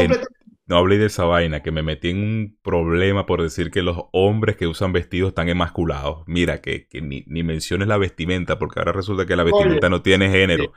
no 0.68 0.78
hablé 0.78 1.00
de 1.00 1.08
esa 1.08 1.26
vaina, 1.26 1.64
que 1.64 1.72
me 1.72 1.82
metí 1.82 2.12
en 2.12 2.18
un 2.18 2.60
problema 2.62 3.26
por 3.26 3.42
decir 3.42 3.72
que 3.72 3.82
los 3.82 3.98
hombres 4.12 4.58
que 4.58 4.68
usan 4.68 4.94
vestidos 4.94 5.30
están 5.30 5.50
emasculados. 5.50 6.24
Mira, 6.28 6.62
que, 6.62 6.88
que 6.88 7.02
ni, 7.02 7.24
ni, 7.26 7.42
menciones 7.42 7.88
la 7.88 7.98
vestimenta, 7.98 8.60
porque 8.60 8.80
ahora 8.80 8.92
resulta 8.92 9.26
que 9.26 9.36
la 9.36 9.44
vestimenta 9.44 9.90
no 9.90 10.04
tiene 10.04 10.30
género. 10.30 10.74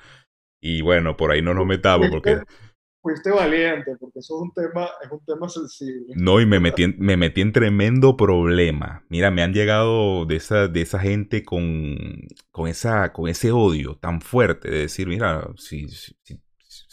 Y 0.63 0.81
bueno, 0.81 1.17
por 1.19 1.31
ahí 1.31 1.43
no 1.43 1.53
nos 1.53 1.67
metamos, 1.67 2.09
porque 2.11 2.39
fuiste 3.01 3.31
valiente, 3.31 3.97
porque 3.99 4.19
eso 4.19 4.37
es 4.37 4.43
un 4.43 4.53
tema, 4.53 4.89
es 5.03 5.11
un 5.11 5.25
tema 5.25 5.49
sensible. 5.49 6.15
No, 6.17 6.41
y 6.41 6.47
me 6.47 6.61
metí, 6.61 6.85
en, 6.85 6.97
me 6.99 7.17
metí 7.17 7.41
en 7.41 7.53
tremendo 7.53 8.17
problema. 8.17 9.05
Mira, 9.09 9.31
me 9.31 9.43
han 9.43 9.53
llegado 9.53 10.27
de 10.27 10.37
esa, 10.37 10.69
de 10.69 10.83
esa 10.83 10.99
gente 10.99 11.45
con, 11.45 11.97
con, 12.51 12.69
esa, 12.69 13.13
con 13.13 13.29
ese 13.29 13.53
odio 13.53 13.97
tan 13.97 14.21
fuerte 14.21 14.71
de 14.71 14.79
decir, 14.81 15.09
mira, 15.09 15.49
si, 15.57 15.89
si, 15.89 16.17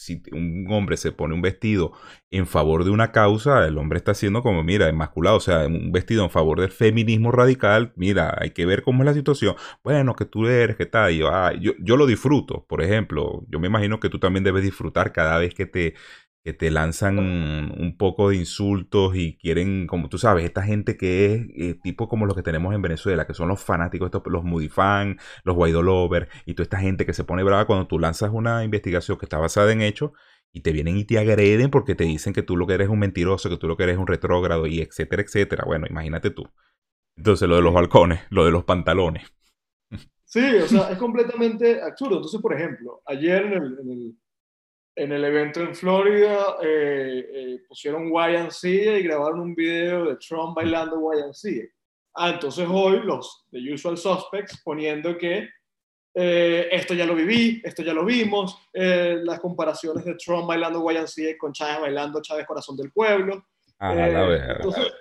si 0.06 0.22
un 0.32 0.68
hombre 0.70 0.98
se 0.98 1.12
pone 1.12 1.34
un 1.34 1.42
vestido 1.42 1.94
en 2.32 2.46
favor 2.46 2.84
de 2.84 2.92
una 2.92 3.12
causa, 3.12 3.66
el 3.66 3.78
hombre 3.78 3.98
está 3.98 4.14
siendo 4.14 4.42
como, 4.44 4.64
mira, 4.64 4.88
enmasculado, 4.88 5.38
o 5.38 5.40
sea, 5.40 5.66
un 5.68 5.92
vestido 5.92 6.24
en 6.24 6.30
favor 6.30 6.60
del 6.60 6.70
feminismo 6.70 7.32
radical, 7.32 7.94
mira, 7.96 8.36
hay 8.40 8.52
que 8.52 8.66
ver 8.66 8.84
cómo 8.84 9.04
es 9.04 9.08
la 9.08 9.14
situación. 9.14 9.56
Bueno, 9.84 10.16
que 10.16 10.26
tú 10.26 10.48
eres, 10.48 10.76
que 10.76 10.86
tal, 10.86 11.14
yo, 11.14 11.30
ah, 11.30 11.54
yo, 11.60 11.74
yo 11.80 11.98
lo 11.98 12.06
disfruto, 12.06 12.66
por 12.68 12.84
ejemplo, 12.84 13.44
yo 13.50 13.60
me 13.60 13.68
imagino 13.68 14.00
que 14.00 14.10
tú 14.10 14.20
también 14.20 14.44
debes 14.44 14.64
disfrutar 14.64 15.12
cada 15.12 15.38
vez 15.40 15.54
que 15.56 15.66
te 15.66 15.96
que 16.46 16.54
te 16.54 16.70
lanzan 16.70 17.18
un 17.18 17.98
poco 17.98 18.30
de 18.30 18.36
insultos 18.36 19.16
y 19.16 19.36
quieren, 19.36 19.88
como 19.88 20.10
tú 20.10 20.20
sabes, 20.20 20.46
esta 20.46 20.62
gente 20.62 20.96
que 20.96 21.34
es 21.34 21.48
eh, 21.56 21.80
tipo 21.82 22.08
como 22.08 22.28
los 22.28 22.36
que 22.36 22.44
tenemos 22.44 22.76
en 22.76 22.84
Venezuela, 22.84 23.26
que 23.26 23.34
son 23.34 23.48
los 23.48 23.64
fanáticos, 23.64 24.06
estos, 24.06 24.22
los 24.28 24.44
moody 24.44 24.70
fan, 24.70 25.18
los 25.44 25.56
Guaidó 25.56 25.82
lover, 25.82 26.30
y 26.46 26.54
toda 26.54 26.66
esta 26.66 26.78
gente 26.78 27.04
que 27.08 27.14
se 27.14 27.24
pone 27.24 27.42
brava 27.42 27.66
cuando 27.66 27.88
tú 27.88 27.98
lanzas 27.98 28.30
una 28.32 28.64
investigación 28.64 29.18
que 29.18 29.26
está 29.26 29.40
basada 29.40 29.72
en 29.72 29.82
hechos 29.82 30.12
y 30.54 30.62
te 30.62 30.72
vienen 30.72 30.98
y 30.98 31.06
te 31.06 31.18
agreden 31.18 31.72
porque 31.72 31.96
te 31.96 32.04
dicen 32.04 32.32
que 32.32 32.44
tú 32.44 32.58
lo 32.58 32.68
que 32.68 32.76
eres 32.76 32.90
un 32.90 33.00
mentiroso, 33.00 33.50
que 33.50 33.58
tú 33.58 33.68
lo 33.68 33.76
que 33.76 33.86
eres 33.86 33.98
un 33.98 34.06
retrógrado 34.06 34.68
y 34.68 34.82
etcétera, 34.82 35.24
etcétera. 35.24 35.64
Bueno, 35.66 35.88
imagínate 35.90 36.30
tú. 36.30 36.48
Entonces, 37.18 37.50
lo 37.50 37.56
de 37.56 37.64
los 37.64 37.74
balcones, 37.74 38.20
lo 38.30 38.46
de 38.46 38.52
los 38.52 38.66
pantalones. 38.66 39.24
Sí, 40.26 40.46
o 40.64 40.68
sea, 40.68 40.92
es 40.92 40.98
completamente 41.00 41.82
absurdo. 41.82 42.18
Entonces, 42.18 42.40
por 42.40 42.54
ejemplo, 42.54 43.02
ayer 43.08 43.46
en 43.46 43.54
el 43.54 43.80
en 43.80 43.92
el 43.92 44.16
evento 44.96 45.62
en 45.62 45.76
Florida 45.76 46.58
eh, 46.62 47.30
eh, 47.34 47.60
pusieron 47.68 48.08
YNC 48.08 48.64
y 48.64 49.04
grabaron 49.04 49.42
un 49.42 49.56
video 49.56 50.06
de 50.06 50.16
Trump 50.18 50.56
bailando 50.56 50.98
YNC. 50.98 51.70
Ah, 52.16 52.30
entonces 52.30 52.66
hoy 52.70 53.02
los 53.02 53.46
The 53.52 53.74
Usual 53.74 53.98
Suspects 53.98 54.62
poniendo 54.64 55.18
que 55.18 55.50
eh, 56.14 56.70
esto 56.72 56.94
ya 56.94 57.06
lo 57.06 57.14
viví, 57.14 57.62
esto 57.66 57.84
ya 57.84 57.94
lo 57.94 58.06
vimos, 58.06 58.58
las 58.72 59.40
comparaciones 59.42 60.06
de 60.06 60.16
Trump 60.16 60.48
bailando 60.48 60.82
YNC 60.90 61.38
con 61.38 61.52
Chávez 61.52 61.82
bailando 61.82 62.22
Chávez 62.22 62.48
Corazón 62.48 62.78
del 62.78 62.92
Pueblo. 62.92 63.48
Ah, 63.80 63.94
entonces, 63.94 64.94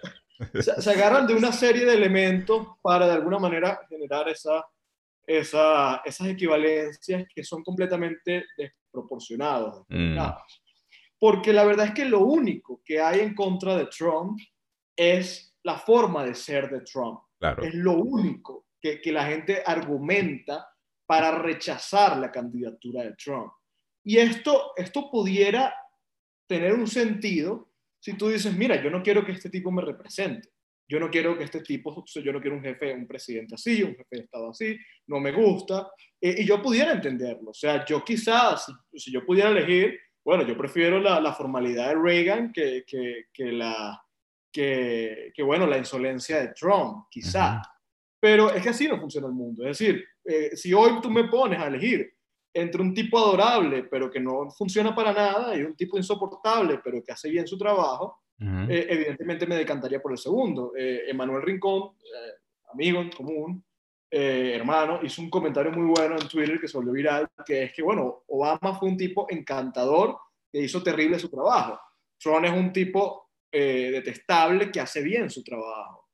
se, 0.54 0.82
se, 0.82 0.90
agarran 0.90 1.28
de 1.28 1.34
una 1.34 1.52
serie 1.52 1.84
de 1.84 1.94
elementos 1.94 2.66
para 2.82 3.06
de 3.06 3.12
alguna 3.12 3.38
manera 3.38 3.80
generar 3.88 4.28
esa, 4.28 4.66
esa, 5.26 6.02
esas 6.04 6.26
equivalencias 6.26 7.24
que 7.32 7.44
son 7.44 7.62
completamente 7.62 8.44
desproporcionadas. 8.94 9.82
Mm. 9.88 10.18
Porque 11.18 11.52
la 11.52 11.64
verdad 11.64 11.86
es 11.86 11.94
que 11.94 12.04
lo 12.04 12.20
único 12.20 12.80
que 12.84 13.00
hay 13.00 13.20
en 13.20 13.34
contra 13.34 13.76
de 13.76 13.86
Trump 13.86 14.38
es 14.96 15.56
la 15.62 15.78
forma 15.78 16.24
de 16.24 16.34
ser 16.34 16.70
de 16.70 16.80
Trump. 16.80 17.20
Claro. 17.38 17.62
Es 17.62 17.74
lo 17.74 17.92
único 17.92 18.66
que, 18.80 19.00
que 19.00 19.12
la 19.12 19.26
gente 19.26 19.62
argumenta 19.64 20.68
para 21.06 21.32
rechazar 21.38 22.16
la 22.18 22.30
candidatura 22.30 23.02
de 23.02 23.14
Trump. 23.14 23.52
Y 24.04 24.18
esto, 24.18 24.72
esto 24.76 25.10
pudiera 25.10 25.74
tener 26.46 26.74
un 26.74 26.86
sentido 26.86 27.70
si 28.04 28.12
tú 28.18 28.28
dices, 28.28 28.54
mira, 28.54 28.82
yo 28.82 28.90
no 28.90 29.02
quiero 29.02 29.24
que 29.24 29.32
este 29.32 29.48
tipo 29.48 29.70
me 29.70 29.80
represente. 29.80 30.50
Yo 30.86 31.00
no 31.00 31.10
quiero 31.10 31.36
que 31.36 31.44
este 31.44 31.60
tipo, 31.60 32.04
yo 32.06 32.32
no 32.32 32.40
quiero 32.40 32.56
un 32.56 32.62
jefe, 32.62 32.92
un 32.92 33.06
presidente 33.06 33.54
así, 33.54 33.82
un 33.82 33.94
jefe 33.94 34.16
de 34.16 34.22
Estado 34.22 34.50
así, 34.50 34.76
no 35.06 35.18
me 35.18 35.32
gusta. 35.32 35.90
Eh, 36.20 36.36
y 36.38 36.44
yo 36.44 36.60
pudiera 36.62 36.92
entenderlo. 36.92 37.50
O 37.50 37.54
sea, 37.54 37.84
yo 37.84 38.04
quizás, 38.04 38.66
si, 38.94 39.10
yo 39.10 39.24
pudiera 39.24 39.50
elegir, 39.50 39.98
bueno, 40.24 40.46
yo 40.46 40.56
prefiero 40.56 41.00
la, 41.00 41.20
la 41.20 41.32
formalidad 41.32 41.88
de 41.88 41.94
Reagan 41.94 42.52
que, 42.52 42.84
que, 42.86 43.26
que 43.32 43.52
la, 43.52 44.02
que, 44.52 45.32
que, 45.34 45.42
bueno, 45.42 45.66
la 45.66 45.78
insolencia 45.78 46.40
de 46.40 46.48
Trump, 46.48 47.06
quizá. 47.10 47.60
-huh. 47.60 47.70
Pero 48.20 48.50
es 48.54 48.62
que 48.62 48.70
así 48.70 48.88
no 48.88 48.98
funciona 48.98 49.26
el 49.26 49.34
mundo. 49.34 49.62
Es 49.66 49.78
decir, 49.78 50.02
eh, 50.24 50.56
si 50.56 50.72
hoy 50.72 51.00
tú 51.02 51.10
me 51.10 51.24
pones 51.28 51.60
a 51.60 51.66
elegir 51.66 52.10
entre 52.54 52.80
un 52.80 52.94
tipo 52.94 53.18
adorable, 53.18 53.84
pero 53.84 54.10
que 54.10 54.20
no 54.20 54.48
funciona 54.50 54.94
para 54.94 55.12
nada, 55.12 55.56
y 55.56 55.62
un 55.62 55.74
tipo 55.76 55.98
insoportable, 55.98 56.80
pero 56.82 57.02
que 57.02 57.12
hace 57.12 57.28
bien 57.28 57.46
su 57.46 57.58
trabajo, 57.58 58.23
uh 58.40 58.44
-huh. 58.44 58.70
eh, 58.70 58.86
evidentemente 58.88 59.46
me 59.46 59.56
decantaría 59.56 60.00
por 60.00 60.12
el 60.12 60.18
segundo. 60.18 60.72
Eh, 60.76 61.04
Emanuel 61.08 61.42
Rincón, 61.42 61.96
eh, 62.02 62.32
amigo 62.72 63.00
en 63.00 63.10
común, 63.10 63.64
hermano, 64.10 65.00
hizo 65.02 65.22
un 65.22 65.28
comentario 65.28 65.72
muy 65.72 65.86
bueno 65.86 66.16
en 66.16 66.28
Twitter 66.28 66.60
que 66.60 66.68
se 66.68 66.76
volvió 66.76 66.92
viral, 66.92 67.28
que 67.44 67.64
es 67.64 67.72
que, 67.72 67.82
bueno, 67.82 68.22
Obama 68.28 68.78
fue 68.78 68.88
un 68.88 68.96
tipo 68.96 69.26
encantador 69.28 70.16
que 70.52 70.60
hizo 70.60 70.84
terrible 70.84 71.18
su 71.18 71.28
trabajo. 71.28 71.80
Trump 72.16 72.44
es 72.44 72.52
un 72.52 72.72
tipo 72.72 73.30
detestable 73.50 74.70
que 74.70 74.78
hace 74.78 75.02
bien 75.02 75.28
su 75.30 75.42
trabajo. 75.42 76.10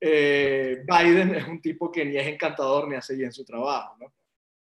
Biden 0.00 1.34
es 1.34 1.48
un 1.48 1.60
tipo 1.60 1.90
que 1.90 2.04
ni 2.04 2.16
es 2.16 2.26
encantador 2.28 2.86
ni 2.86 2.94
hace 2.94 3.16
bien 3.16 3.32
su 3.32 3.44
trabajo, 3.44 3.96
¿no? 3.98 4.12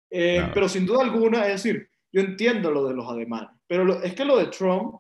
Eh, 0.10 0.39
no. 0.39 0.53
Pero 0.53 0.69
sin 0.69 0.86
duda 0.86 1.03
alguna, 1.03 1.45
es 1.47 1.63
decir, 1.63 1.89
yo 2.12 2.21
entiendo 2.21 2.71
lo 2.71 2.88
de 2.88 2.93
los 2.93 3.10
ademanes, 3.10 3.49
pero 3.67 3.83
lo, 3.83 4.01
es 4.01 4.13
que 4.13 4.25
lo 4.25 4.38
de 4.38 4.47
Trump 4.47 4.95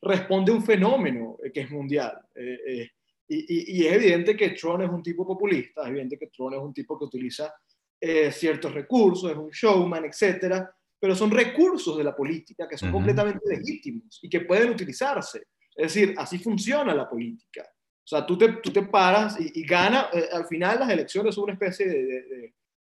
responde 0.00 0.52
a 0.52 0.54
un 0.54 0.62
fenómeno 0.62 1.36
eh, 1.42 1.50
que 1.52 1.60
es 1.60 1.70
mundial. 1.70 2.18
Eh, 2.34 2.58
eh 2.66 2.90
y, 3.30 3.82
y, 3.82 3.86
es 3.86 3.92
evidente 3.92 4.34
que 4.34 4.50
Trump 4.50 4.80
es 4.80 4.88
un 4.88 5.02
tipo 5.02 5.26
populista, 5.26 5.82
es 5.82 5.88
evidente 5.88 6.16
que 6.16 6.28
Trump 6.28 6.54
es 6.54 6.60
un 6.60 6.72
tipo 6.72 6.98
que 6.98 7.04
utiliza 7.04 7.52
eh, 8.00 8.32
ciertos 8.32 8.72
recursos, 8.72 9.30
es 9.30 9.36
un 9.36 9.50
showman, 9.50 10.06
etcétera, 10.06 10.74
pero 10.98 11.14
son 11.14 11.30
recursos 11.30 11.98
de 11.98 12.04
la 12.04 12.16
política 12.16 12.66
que 12.66 12.78
son 12.78 12.88
uh 12.88 12.92
-huh. 12.92 12.94
completamente 12.94 13.46
legítimos 13.46 14.18
y 14.22 14.30
que 14.30 14.40
pueden 14.40 14.70
utilizarse. 14.70 15.42
Es 15.76 15.92
decir, 15.92 16.14
así 16.16 16.38
funciona 16.38 16.94
la 16.94 17.06
política. 17.06 17.68
O 17.68 18.08
sea, 18.08 18.24
tú 18.24 18.38
te, 18.38 18.48
tú 18.62 18.72
te 18.72 18.82
paras 18.84 19.38
y, 19.38 19.60
y 19.60 19.66
gana, 19.66 20.08
al 20.32 20.46
final 20.46 20.80
las 20.80 20.88
elecciones 20.88 21.34
son 21.34 21.44
una 21.44 21.52
especie 21.52 21.86
de, 21.86 22.04
de, 22.06 22.22
de 22.22 22.54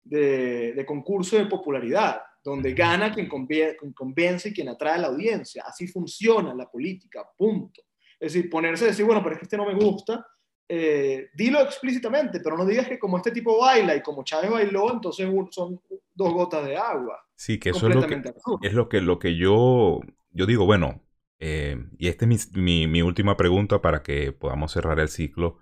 de, 0.09 0.73
de, 0.73 0.85
concurso 0.85 1.37
de 1.37 1.45
popularidad, 1.45 2.21
donde 2.43 2.73
gana 2.73 3.13
quien 3.13 3.27
convence, 3.27 3.77
quien 3.77 3.93
convence 3.93 4.49
y 4.49 4.53
quien 4.53 4.69
atrae 4.69 4.95
a 4.95 4.99
la 4.99 5.07
audiencia. 5.07 5.63
Así 5.65 5.87
funciona 5.87 6.53
la 6.53 6.69
política, 6.69 7.27
punto. 7.37 7.81
Es 8.19 8.33
decir, 8.33 8.49
ponerse 8.49 8.85
a 8.85 8.87
decir, 8.87 9.05
bueno, 9.05 9.21
pero 9.21 9.35
es 9.35 9.39
que 9.39 9.45
este 9.45 9.57
no 9.57 9.65
me 9.65 9.75
gusta, 9.75 10.25
eh, 10.71 11.29
dilo 11.33 11.61
explícitamente, 11.61 12.41
pero 12.41 12.55
no 12.55 12.63
digas 12.63 12.87
que 12.87 12.99
como 12.99 13.17
este 13.17 13.31
tipo 13.31 13.59
baila 13.59 13.95
y 13.95 14.03
como 14.03 14.23
Chávez 14.23 14.51
bailó, 14.51 14.91
entonces 14.93 15.27
son 15.49 15.81
dos 16.13 16.33
gotas 16.33 16.65
de 16.65 16.77
agua. 16.77 17.25
Sí, 17.35 17.57
que 17.57 17.69
eso 17.69 17.87
es 17.87 17.95
lo 17.95 18.05
que, 18.05 18.21
es 18.61 18.73
lo 18.73 18.87
que, 18.87 19.01
lo 19.01 19.17
que 19.17 19.35
yo, 19.35 20.01
yo 20.31 20.45
digo, 20.45 20.65
bueno, 20.65 21.01
eh, 21.39 21.77
y 21.97 22.07
esta 22.09 22.25
es 22.25 22.51
mi, 22.53 22.61
mi, 22.61 22.87
mi, 22.87 23.01
última 23.01 23.35
pregunta 23.35 23.81
para 23.81 24.03
que 24.03 24.31
podamos 24.31 24.73
cerrar 24.73 24.99
el 24.99 25.07
ciclo. 25.07 25.57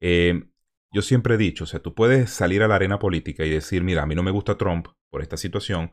Eh, 0.00 0.44
yo 0.90 1.02
siempre 1.02 1.34
he 1.34 1.38
dicho, 1.38 1.64
o 1.64 1.66
sea, 1.66 1.80
tú 1.80 1.94
puedes 1.94 2.30
salir 2.30 2.62
a 2.62 2.68
la 2.68 2.76
arena 2.76 2.98
política 2.98 3.44
y 3.44 3.50
decir, 3.50 3.82
mira, 3.82 4.04
a 4.04 4.06
mí 4.06 4.14
no 4.14 4.22
me 4.22 4.30
gusta 4.30 4.56
Trump 4.56 4.86
por 5.10 5.20
esta 5.20 5.36
situación, 5.36 5.92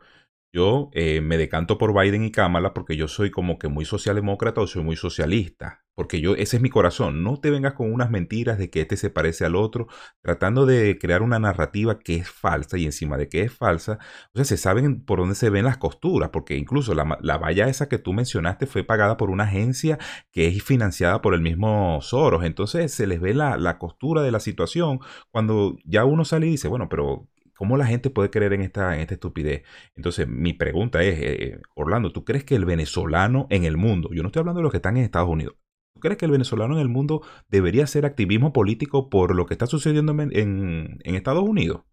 yo 0.54 0.90
eh, 0.94 1.20
me 1.22 1.38
decanto 1.38 1.78
por 1.78 2.00
Biden 2.00 2.24
y 2.24 2.32
Kamala 2.32 2.74
porque 2.74 2.96
yo 2.96 3.08
soy 3.08 3.32
como 3.32 3.58
que 3.58 3.68
muy 3.68 3.86
socialdemócrata 3.86 4.62
o 4.62 4.68
soy 4.68 4.84
muy 4.84 4.96
socialista. 4.96 5.84
Porque 5.96 6.22
yo, 6.22 6.36
ese 6.36 6.58
es 6.58 6.62
mi 6.62 6.70
corazón. 6.70 7.24
No 7.24 7.40
te 7.40 7.52
vengas 7.52 7.74
con 7.74 7.94
unas 7.94 8.10
mentiras 8.10 8.58
de 8.58 8.70
que 8.70 8.82
este 8.82 8.98
se 8.98 9.12
parece 9.12 9.46
al 9.46 9.56
otro, 9.56 9.88
tratando 10.22 10.66
de 10.66 10.98
crear 11.00 11.22
una 11.22 11.38
narrativa 11.38 12.00
que 12.00 12.16
es 12.16 12.30
falsa 12.30 12.78
y 12.78 12.86
encima 12.86 13.16
de 13.18 13.30
que 13.30 13.42
es 13.42 13.54
falsa, 13.54 14.00
o 14.34 14.38
sea, 14.38 14.46
se 14.46 14.58
saben 14.58 15.04
por 15.06 15.20
dónde 15.20 15.36
se 15.36 15.52
ven 15.52 15.66
las 15.66 15.78
costuras, 15.78 16.30
porque 16.32 16.58
incluso 16.58 16.96
la, 16.96 17.18
la 17.22 17.38
valla 17.38 17.68
esa 17.68 17.90
que 17.90 18.00
tú 18.00 18.14
mencionaste 18.14 18.66
fue 18.66 18.84
pagada 18.84 19.18
por 19.18 19.30
una 19.30 19.44
agencia 19.44 20.00
que 20.32 20.48
es 20.48 20.64
financiada 20.64 21.22
por 21.22 21.36
el 21.36 21.42
mismo 21.42 22.00
Soros. 22.02 22.44
Entonces 22.44 22.92
se 22.92 23.06
les 23.08 23.22
ve 23.22 23.34
la, 23.36 23.58
la 23.58 23.78
costura 23.78 24.24
de 24.24 24.32
la 24.32 24.40
situación 24.40 25.00
cuando 25.32 25.78
ya 25.86 26.06
uno 26.06 26.26
sale 26.26 26.48
y 26.48 26.52
dice, 26.52 26.68
bueno, 26.68 26.90
pero 26.90 27.28
¿Cómo 27.56 27.78
la 27.78 27.86
gente 27.86 28.10
puede 28.10 28.30
creer 28.30 28.54
en 28.54 28.62
esta, 28.62 28.96
en 28.96 29.02
esta 29.02 29.14
estupidez? 29.16 29.64
Entonces, 29.96 30.28
mi 30.28 30.54
pregunta 30.54 31.04
es, 31.04 31.20
eh, 31.20 31.62
Orlando, 31.76 32.12
¿tú 32.12 32.24
crees 32.26 32.44
que 32.44 32.56
el 32.56 32.66
venezolano 32.66 33.48
en 33.50 33.64
el 33.64 33.78
mundo, 33.78 34.10
yo 34.14 34.24
no 34.24 34.30
estoy 34.30 34.42
hablando 34.42 34.60
de 34.60 34.64
los 34.64 34.72
que 34.72 34.78
están 34.78 34.98
en 34.98 35.04
Estados 35.04 35.30
Unidos, 35.30 35.56
¿tú 35.94 36.02
crees 36.02 36.18
que 36.18 36.26
el 36.26 36.32
venezolano 36.32 36.76
en 36.76 36.82
el 36.82 36.90
mundo 36.90 37.22
debería 37.48 37.84
hacer 37.84 38.06
activismo 38.06 38.54
político 38.54 39.10
por 39.10 39.36
lo 39.36 39.46
que 39.46 39.54
está 39.54 39.68
sucediendo 39.68 40.12
en, 40.12 40.36
en, 40.36 41.00
en 41.04 41.16
Estados 41.16 41.44
Unidos? 41.44 41.84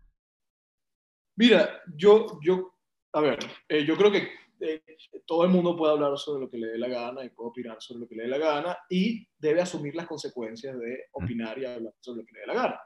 Mira, 1.36 1.70
yo, 1.96 2.38
yo 2.42 2.74
a 3.12 3.20
ver, 3.20 3.38
eh, 3.68 3.84
yo 3.84 3.96
creo 3.96 4.12
que 4.12 4.28
eh, 4.60 4.82
todo 5.26 5.44
el 5.44 5.50
mundo 5.50 5.76
puede 5.76 5.92
hablar 5.92 6.16
sobre 6.16 6.42
lo 6.42 6.50
que 6.50 6.58
le 6.58 6.68
dé 6.68 6.78
la 6.78 6.88
gana 6.88 7.24
y 7.24 7.30
puede 7.30 7.50
opinar 7.50 7.76
sobre 7.80 8.00
lo 8.00 8.08
que 8.08 8.14
le 8.14 8.24
dé 8.24 8.28
la 8.28 8.38
gana 8.38 8.76
y 8.88 9.26
debe 9.38 9.62
asumir 9.62 9.94
las 9.94 10.06
consecuencias 10.06 10.78
de 10.78 11.06
opinar 11.12 11.58
y 11.58 11.64
hablar 11.64 11.92
sobre 12.00 12.20
lo 12.20 12.26
que 12.26 12.32
le 12.32 12.40
dé 12.40 12.46
la 12.46 12.54
gana. 12.54 12.80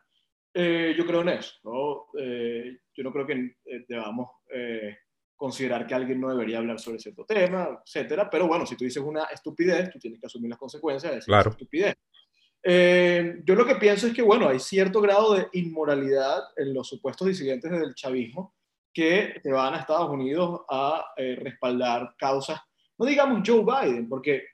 Eh, 0.55 0.95
yo 0.97 1.05
creo 1.05 1.23
en 1.23 1.31
eso. 1.31 1.55
¿no? 1.65 2.07
Eh, 2.19 2.79
yo 2.95 3.03
no 3.03 3.13
creo 3.13 3.27
que 3.27 3.57
eh, 3.65 3.85
debamos 3.89 4.31
eh, 4.53 4.97
considerar 5.35 5.87
que 5.87 5.95
alguien 5.95 6.21
no 6.21 6.31
debería 6.31 6.59
hablar 6.59 6.79
sobre 6.79 6.99
cierto 6.99 7.25
tema, 7.25 7.81
etcétera. 7.85 8.31
Pero 8.31 8.47
bueno, 8.47 8.65
si 8.65 8.77
tú 8.77 8.85
dices 8.85 9.03
una 9.03 9.25
estupidez, 9.25 9.91
tú 9.91 9.99
tienes 9.99 10.21
que 10.21 10.27
asumir 10.27 10.51
las 10.51 10.59
consecuencias 10.59 11.11
de 11.11 11.17
decir 11.17 11.27
claro. 11.27 11.51
esa 11.51 11.59
estupidez. 11.59 11.95
Eh, 12.63 13.43
yo 13.45 13.55
lo 13.55 13.67
que 13.67 13.75
pienso 13.75 14.07
es 14.07 14.15
que, 14.15 14.23
bueno, 14.23 14.49
hay 14.49 14.59
cierto 14.59 15.01
grado 15.01 15.35
de 15.35 15.49
inmoralidad 15.53 16.45
en 16.57 16.73
los 16.73 16.89
supuestos 16.89 17.27
disidentes 17.29 17.71
del 17.71 17.95
chavismo 17.95 18.55
que 18.93 19.41
te 19.43 19.51
van 19.51 19.75
a 19.75 19.79
Estados 19.79 20.09
Unidos 20.09 20.63
a 20.71 21.05
respaldar 21.17 22.15
causas, 22.17 22.61
no 22.97 23.05
digamos 23.05 23.43
Joe 23.45 23.65
Biden, 23.65 24.09
porque 24.09 24.45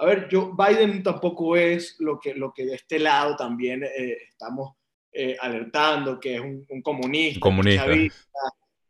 a 0.00 0.06
ver, 0.06 0.28
Joe 0.30 0.52
Biden 0.56 1.02
tampoco 1.02 1.56
es 1.56 1.96
lo 1.98 2.18
que, 2.18 2.34
lo 2.34 2.54
que 2.54 2.64
de 2.64 2.74
este 2.74 2.98
lado 2.98 3.36
también 3.36 3.84
eh, 3.84 4.16
estamos 4.30 4.76
eh, 5.12 5.36
alertando 5.40 6.18
que 6.18 6.36
es 6.36 6.40
un, 6.40 6.64
un 6.68 6.82
comunista, 6.82 7.40
comunista. 7.40 7.84
Un 7.84 7.90
chavista, 7.90 8.38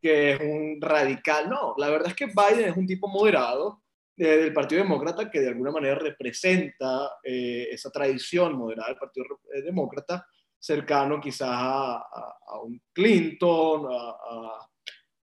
que 0.00 0.32
es 0.32 0.40
un 0.40 0.78
radical. 0.80 1.48
No, 1.48 1.74
la 1.76 1.88
verdad 1.88 2.08
es 2.08 2.14
que 2.14 2.26
Biden 2.26 2.70
es 2.70 2.76
un 2.76 2.86
tipo 2.86 3.08
moderado 3.08 3.82
eh, 4.16 4.36
del 4.36 4.52
Partido 4.52 4.82
Demócrata 4.82 5.30
que 5.30 5.40
de 5.40 5.48
alguna 5.48 5.70
manera 5.70 5.94
representa 5.94 7.18
eh, 7.24 7.68
esa 7.70 7.90
tradición 7.90 8.56
moderada 8.56 8.88
del 8.88 8.98
Partido 8.98 9.26
Demócrata, 9.64 10.26
cercano 10.58 11.20
quizás 11.20 11.48
a, 11.50 11.96
a, 11.96 12.38
a 12.46 12.60
un 12.60 12.80
Clinton, 12.92 13.86
a, 13.90 14.66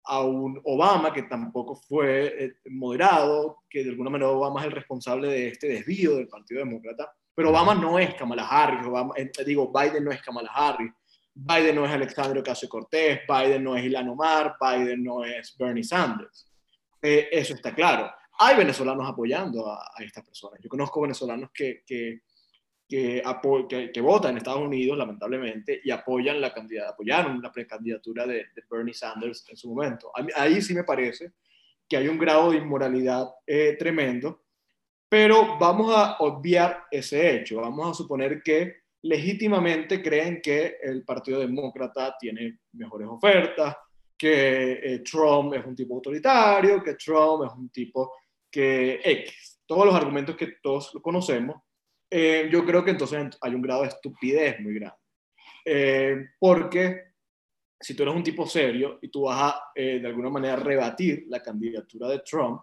a, 0.06 0.22
un 0.24 0.60
Obama, 0.64 1.14
que 1.14 1.24
tampoco 1.24 1.76
fue 1.76 2.46
eh, 2.46 2.54
moderado, 2.70 3.64
que 3.70 3.84
de 3.84 3.92
alguna 3.92 4.10
manera 4.10 4.32
Obama 4.32 4.62
es 4.62 4.68
el 4.68 4.72
responsable 4.72 5.28
de 5.28 5.48
este 5.50 5.68
desvío 5.68 6.16
del 6.18 6.28
Partido 6.28 6.60
Demócrata. 6.60 7.14
Pero 7.34 7.50
Obama 7.50 7.76
no 7.76 8.00
es 8.00 8.16
Kamala 8.16 8.48
Harris, 8.48 8.88
eh, 9.18 9.32
digo, 9.46 9.72
Biden 9.72 10.04
no 10.04 10.12
es 10.12 10.22
Kamala 10.22 10.50
Harris, 10.54 10.92
Biden 11.34 11.76
no 11.76 11.86
es 11.86 11.92
Alexandria 11.92 12.42
Ocasio 12.42 12.70
Cortés, 12.70 13.22
Biden 13.28 13.64
no 13.64 13.76
es 13.76 13.84
Ilan 13.84 14.08
Omar, 14.08 14.56
Biden 14.60 15.04
no 15.04 15.26
es 15.26 15.56
Bernie 15.58 15.84
Sanders. 15.84 16.50
Eh, 17.02 17.28
eso 17.32 17.54
está 17.54 17.76
claro. 17.76 18.10
Hay 18.40 18.56
venezolanos 18.56 19.08
apoyando 19.08 19.70
a, 19.70 19.92
a 19.96 20.04
estas 20.04 20.26
personas. 20.26 20.60
Yo 20.62 20.70
conozco 20.70 21.02
venezolanos 21.02 21.50
que, 21.54 21.84
que, 21.86 22.22
que, 22.88 23.24
que, 23.70 23.92
que, 23.92 24.02
votan 24.02 24.32
en 24.32 24.38
Estados 24.38 24.62
Unidos, 24.62 24.98
lamentablemente, 24.98 25.82
y 25.84 25.92
apoyan 25.92 26.40
la 26.40 26.54
candidatura, 26.54 26.92
apoyaron 26.92 27.42
la 27.42 27.52
precandidatura 27.52 28.28
de, 28.28 28.46
de, 28.56 28.64
Bernie 28.70 28.94
Sanders 28.94 29.46
en 29.50 29.58
su 29.58 29.70
momento. 29.70 30.12
Ahí 30.36 30.62
sí 30.62 30.74
me 30.74 30.84
parece 30.84 31.32
que 31.88 31.98
hay 31.98 32.08
un 32.08 32.18
grado 32.18 32.52
de 32.52 32.58
inmoralidad 32.58 33.28
eh, 33.46 33.76
tremendo 33.78 34.46
pero 35.16 35.58
vamos 35.58 35.96
a 35.96 36.18
obviar 36.20 36.86
ese 36.92 37.36
hecho. 37.36 37.62
Vamos 37.62 37.90
a 37.90 37.94
suponer 37.94 38.42
que 38.44 38.76
legítimamente 39.04 40.02
creen 40.02 40.42
que 40.42 40.78
el 40.82 41.04
Partido 41.06 41.40
Demócrata 41.40 42.18
tiene 42.20 42.60
mejores 42.74 43.08
ofertas, 43.08 43.78
que 44.18 44.74
eh, 44.74 45.00
Trump 45.00 45.54
es 45.54 45.66
un 45.66 45.76
tipo 45.76 45.96
autoritario, 45.96 46.84
que 46.84 46.96
Trump 46.96 47.46
es 47.46 47.52
un 47.54 47.70
tipo 47.70 48.14
que 48.50 49.00
X. 49.04 49.62
Todos 49.66 49.86
los 49.86 49.96
argumentos 49.96 50.36
que 50.36 50.56
todos 50.62 50.92
conocemos. 51.02 51.62
Eh, 52.10 52.50
yo 52.52 52.66
creo 52.66 52.84
que 52.84 52.92
entonces 52.92 53.38
hay 53.42 53.56
un 53.56 53.62
grado 53.62 53.82
de 53.82 53.90
estupidez 53.90 54.60
muy 54.60 54.76
grande. 54.76 54.98
Eh, 55.66 56.30
porque 56.40 57.14
si 57.80 57.96
tú 57.96 58.04
eres 58.04 58.16
un 58.16 58.24
tipo 58.24 58.46
serio 58.46 59.00
y 59.02 59.10
tú 59.10 59.24
vas 59.24 59.54
a, 59.54 59.72
eh, 59.76 60.00
de 60.00 60.08
alguna 60.08 60.30
manera, 60.30 60.56
rebatir 60.56 61.26
la 61.28 61.42
candidatura 61.42 62.08
de 62.10 62.20
Trump, 62.20 62.62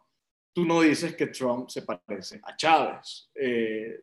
tú 0.53 0.65
no 0.65 0.81
dices 0.81 1.17
que 1.17 1.29
Trump 1.29 1.69
se 1.69 1.83
parece 1.83 2.41
a 2.43 2.55
Chávez, 2.55 3.31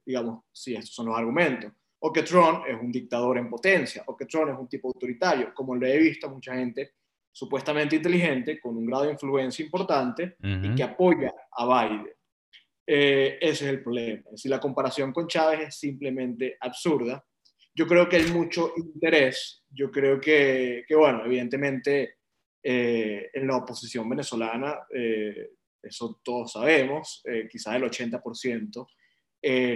digamos, 0.04 0.46
si 0.52 0.74
estos 0.74 0.96
son 0.96 1.06
los 1.06 1.18
argumentos, 1.18 1.72
o 2.00 2.12
que 2.12 2.24
Trump 2.24 2.66
es 2.68 2.80
un 2.80 2.92
dictador 2.92 3.38
en 3.38 3.50
potencia, 3.50 4.04
o 4.08 4.18
que 4.18 4.26
Trump 4.26 4.50
es 4.52 4.58
un 4.58 4.68
tipo 4.68 4.88
autoritario, 4.88 5.54
como 5.54 5.76
lo 5.76 5.86
he 5.86 5.98
visto 6.00 6.28
a 6.28 6.32
mucha 6.32 6.56
gente 6.56 6.94
supuestamente 7.32 7.96
inteligente, 7.96 8.60
con 8.60 8.76
un 8.76 8.86
grado 8.86 9.04
de 9.04 9.12
influencia 9.12 9.64
importante 9.64 10.36
y 10.42 10.74
que 10.76 10.84
apoya 10.84 11.34
a 11.52 11.66
Biden. 11.66 12.14
Eh, 12.92 13.38
ese 13.40 13.66
es 13.66 13.70
el 13.70 13.84
problema. 13.84 14.24
Si 14.36 14.50
la 14.50 14.60
comparación 14.60 15.14
con 15.14 15.28
Chávez 15.28 15.60
es 15.68 15.76
simplemente 15.76 16.58
absurda, 16.60 17.24
yo 17.76 17.86
creo 17.86 18.10
que 18.10 18.16
hay 18.16 18.32
mucho 18.32 18.74
interés. 18.78 19.64
Yo 19.70 19.92
creo 19.92 20.20
que, 20.20 20.86
que 20.88 20.96
bueno, 20.96 21.24
evidentemente 21.24 22.16
eh, 22.64 23.30
en 23.32 23.46
la 23.46 23.58
oposición 23.58 24.10
venezolana, 24.10 24.80
eh, 24.92 25.52
eso 25.84 26.20
todos 26.24 26.54
sabemos, 26.54 27.24
quizás 27.50 27.76
el 27.76 27.84
80% 27.84 28.88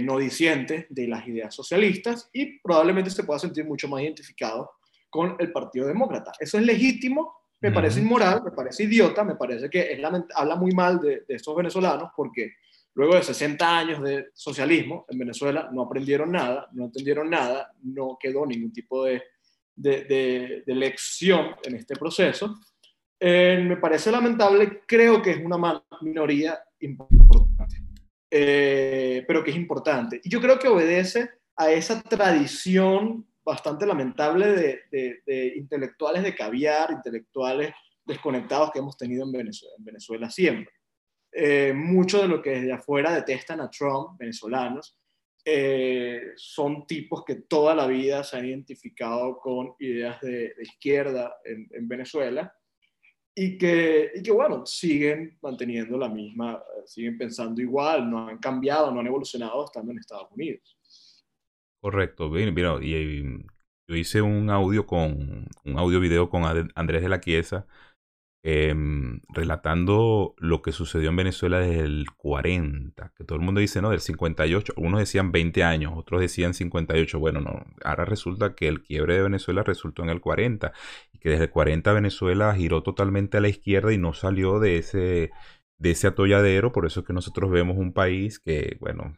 no 0.01 0.17
disiente 0.17 0.87
de 0.89 1.07
las 1.07 1.25
ideas 1.27 1.53
socialistas 1.55 2.29
y 2.33 2.59
probablemente 2.59 3.11
se 3.11 3.23
pueda 3.23 3.39
sentir 3.39 3.63
mucho 3.63 3.87
más 3.87 4.01
identificado 4.01 4.71
con 5.09 5.37
el 5.39 5.51
Partido 5.51 5.87
Demócrata. 5.87 6.33
Eso 6.39 6.57
es 6.57 6.65
legítimo, 6.65 7.33
me 7.61 7.71
parece 7.71 8.01
inmoral, 8.01 8.43
me 8.43 8.51
parece 8.51 8.83
idiota, 8.83 9.23
me 9.23 9.35
parece 9.35 9.69
que 9.69 9.93
es 9.93 9.99
habla 10.35 10.55
muy 10.55 10.71
mal 10.71 10.99
de, 10.99 11.23
de 11.25 11.35
estos 11.35 11.55
venezolanos 11.55 12.09
porque 12.17 12.53
Luego 12.95 13.15
de 13.15 13.23
60 13.23 13.77
años 13.77 14.03
de 14.03 14.27
socialismo 14.33 15.05
en 15.09 15.17
Venezuela 15.17 15.69
no 15.71 15.81
aprendieron 15.83 16.31
nada, 16.31 16.69
no 16.73 16.85
entendieron 16.85 17.29
nada, 17.29 17.71
no 17.81 18.17
quedó 18.19 18.45
ningún 18.45 18.71
tipo 18.71 19.03
de, 19.05 19.23
de, 19.75 20.63
lección 20.67 21.55
en 21.63 21.75
este 21.75 21.95
proceso. 21.95 22.59
Eh, 23.19 23.63
me 23.67 23.77
parece 23.77 24.11
lamentable, 24.11 24.81
creo 24.85 25.21
que 25.21 25.31
es 25.31 25.43
una 25.43 25.83
minoría 26.01 26.59
importante, 26.81 27.77
eh, 28.29 29.23
pero 29.27 29.43
que 29.43 29.51
es 29.51 29.57
importante. 29.57 30.21
Y 30.23 30.29
yo 30.29 30.39
creo 30.39 30.59
que 30.59 30.67
obedece 30.67 31.29
a 31.55 31.71
esa 31.71 31.99
tradición 32.01 33.25
bastante 33.43 33.87
lamentable 33.87 34.51
de, 34.51 35.21
de 35.25 35.53
intelectuales 35.55 36.21
de 36.21 36.35
caviar, 36.35 36.91
intelectuales 36.91 37.73
desconectados 38.05 38.71
que 38.71 38.79
hemos 38.79 38.97
tenido 38.97 39.25
en 39.25 39.31
Venezuela, 39.31 39.75
en 39.79 39.85
Venezuela 39.85 40.29
siempre. 40.29 40.71
Eh, 41.35 41.73
mucho 41.73 42.21
de 42.21 42.27
lo 42.27 42.41
que 42.41 42.51
desde 42.51 42.73
afuera 42.73 43.15
detestan 43.15 43.59
a 43.59 43.69
Trump, 43.69 44.19
venezolanos, 44.19 44.95
eh, 45.43 46.31
son 46.35 46.85
tipos 46.85 47.25
que 47.25 47.35
toda 47.35 47.73
la 47.75 47.87
vida 47.87 48.23
se 48.23 48.37
han 48.37 48.45
identificado 48.45 49.39
con 49.39 49.73
ideas 49.79 50.21
de, 50.21 50.53
izquierda 50.61 51.35
en, 51.43 51.87
Venezuela 51.87 52.55
y 53.35 53.57
que, 53.57 54.11
y 54.15 54.21
que, 54.21 54.31
bueno, 54.31 54.65
siguen 54.65 55.37
manteniendo 55.41 55.97
la 55.97 56.07
misma, 56.07 56.63
siguen 56.85 57.17
pensando 57.17 57.61
igual, 57.61 58.09
no 58.09 58.27
han 58.27 58.37
cambiado, 58.37 58.91
no 58.91 58.99
han 58.99 59.07
evolucionado 59.07 59.65
estando 59.65 59.91
en 59.91 59.97
Estados 59.97 60.31
Unidos. 60.31 60.77
Correcto, 61.81 62.29
bien, 62.29 62.53
bien 62.53 62.79
y, 62.81 63.45
yo 63.85 63.97
hice 63.97 64.21
un 64.21 64.49
audio 64.49 64.85
con, 64.85 65.45
un 65.65 65.77
audio 65.77 65.99
video 65.99 66.29
con 66.29 66.43
Andrés 66.75 67.01
de 67.01 67.09
la 67.09 67.19
Quiesa, 67.19 67.67
Em, 68.45 69.21
relatando 69.29 70.35
lo 70.37 70.61
que 70.61 70.73
sucedió 70.73 71.09
en 71.09 71.15
Venezuela 71.15 71.59
desde 71.59 71.79
el 71.85 72.07
40, 72.17 73.13
que 73.15 73.23
todo 73.23 73.37
el 73.37 73.45
mundo 73.45 73.61
dice, 73.61 73.81
no, 73.81 73.89
del 73.89 74.01
58, 74.01 74.73
unos 74.75 74.99
decían 74.99 75.31
20 75.31 75.63
años, 75.63 75.93
otros 75.95 76.19
decían 76.19 76.53
58, 76.53 77.19
bueno, 77.19 77.39
no, 77.39 77.65
ahora 77.85 78.03
resulta 78.03 78.53
que 78.53 78.67
el 78.67 78.81
quiebre 78.83 79.15
de 79.15 79.21
Venezuela 79.23 79.63
resultó 79.63 80.03
en 80.03 80.09
el 80.09 80.19
40, 80.19 80.73
y 81.13 81.19
que 81.19 81.29
desde 81.29 81.45
el 81.45 81.51
40 81.51 81.93
Venezuela 81.93 82.53
giró 82.53 82.83
totalmente 82.83 83.37
a 83.37 83.41
la 83.41 83.47
izquierda 83.47 83.93
y 83.93 83.97
no 83.97 84.13
salió 84.13 84.59
de 84.59 84.77
ese, 84.77 85.31
de 85.77 85.91
ese 85.91 86.07
atolladero, 86.07 86.73
por 86.73 86.85
eso 86.85 86.99
es 86.99 87.05
que 87.05 87.13
nosotros 87.13 87.49
vemos 87.49 87.77
un 87.77 87.93
país 87.93 88.39
que, 88.39 88.75
bueno, 88.81 89.15